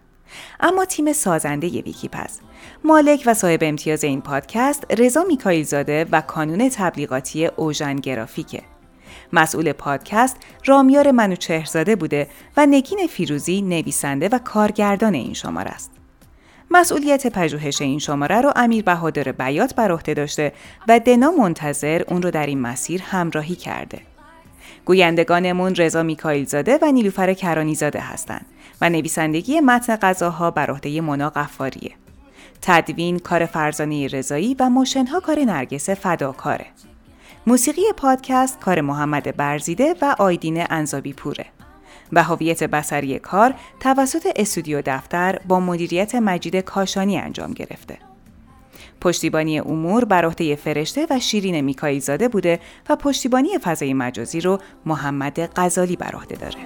اما 0.60 0.84
تیم 0.84 1.12
سازنده 1.12 1.68
ویکی 1.68 2.08
پز 2.08 2.38
مالک 2.84 3.22
و 3.26 3.34
صاحب 3.34 3.60
امتیاز 3.62 4.04
این 4.04 4.20
پادکست 4.20 4.86
رضا 4.98 5.24
میکایل 5.24 5.64
زاده 5.64 6.06
و 6.12 6.20
کانون 6.20 6.68
تبلیغاتی 6.68 7.46
اوژن 7.46 7.96
گرافیکه. 7.96 8.71
مسئول 9.32 9.72
پادکست 9.72 10.36
رامیار 10.64 11.10
منوچهرزاده 11.10 11.96
بوده 11.96 12.28
و 12.56 12.66
نگین 12.66 13.06
فیروزی 13.10 13.62
نویسنده 13.62 14.28
و 14.28 14.38
کارگردان 14.38 15.14
این 15.14 15.34
شماره 15.34 15.70
است. 15.70 15.90
مسئولیت 16.70 17.26
پژوهش 17.26 17.82
این 17.82 17.98
شماره 17.98 18.40
رو 18.40 18.52
امیر 18.56 18.84
بهادر 18.84 19.32
بیات 19.32 19.74
بر 19.74 19.92
عهده 19.92 20.14
داشته 20.14 20.52
و 20.88 20.98
دنا 20.98 21.30
منتظر 21.30 22.02
اون 22.08 22.22
رو 22.22 22.30
در 22.30 22.46
این 22.46 22.60
مسیر 22.60 23.02
همراهی 23.02 23.54
کرده. 23.54 24.00
گویندگانمون 24.84 25.74
رضا 25.74 26.02
میکائیل 26.02 26.44
زاده 26.46 26.78
و 26.82 26.92
نیلوفر 26.92 27.34
کرانی 27.34 27.74
زاده 27.74 28.00
هستند 28.00 28.46
و 28.80 28.90
نویسندگی 28.90 29.60
متن 29.60 29.96
غذاها 29.96 30.50
بر 30.50 30.70
عهده 30.70 31.00
مونا 31.00 31.30
قفاریه. 31.30 31.92
تدوین 32.62 33.18
کار 33.18 33.46
فرزانه 33.46 34.06
رضایی 34.06 34.56
و 34.60 34.70
موشنها 34.70 35.20
کار 35.20 35.38
نرگس 35.38 35.90
فداکاره. 35.90 36.66
موسیقی 37.46 37.82
پادکست 37.96 38.60
کار 38.60 38.80
محمد 38.80 39.36
برزیده 39.36 39.94
و 40.02 40.16
آیدین 40.18 40.66
انزابی 40.70 41.12
پوره. 41.12 41.46
و 42.12 42.22
هویت 42.22 42.64
بسری 42.64 43.18
کار 43.18 43.54
توسط 43.80 44.28
استودیو 44.36 44.82
دفتر 44.86 45.38
با 45.48 45.60
مدیریت 45.60 46.14
مجید 46.14 46.56
کاشانی 46.56 47.18
انجام 47.18 47.52
گرفته. 47.52 47.98
پشتیبانی 49.00 49.58
امور 49.58 50.04
بر 50.04 50.24
عهده 50.24 50.56
فرشته 50.56 51.06
و 51.10 51.20
شیرین 51.20 51.60
میکایی 51.60 52.00
زاده 52.00 52.28
بوده 52.28 52.60
و 52.88 52.96
پشتیبانی 52.96 53.58
فضای 53.58 53.94
مجازی 53.94 54.40
رو 54.40 54.58
محمد 54.86 55.50
غزالی 55.56 55.96
بر 55.96 56.12
عهده 56.14 56.36
داره. 56.36 56.58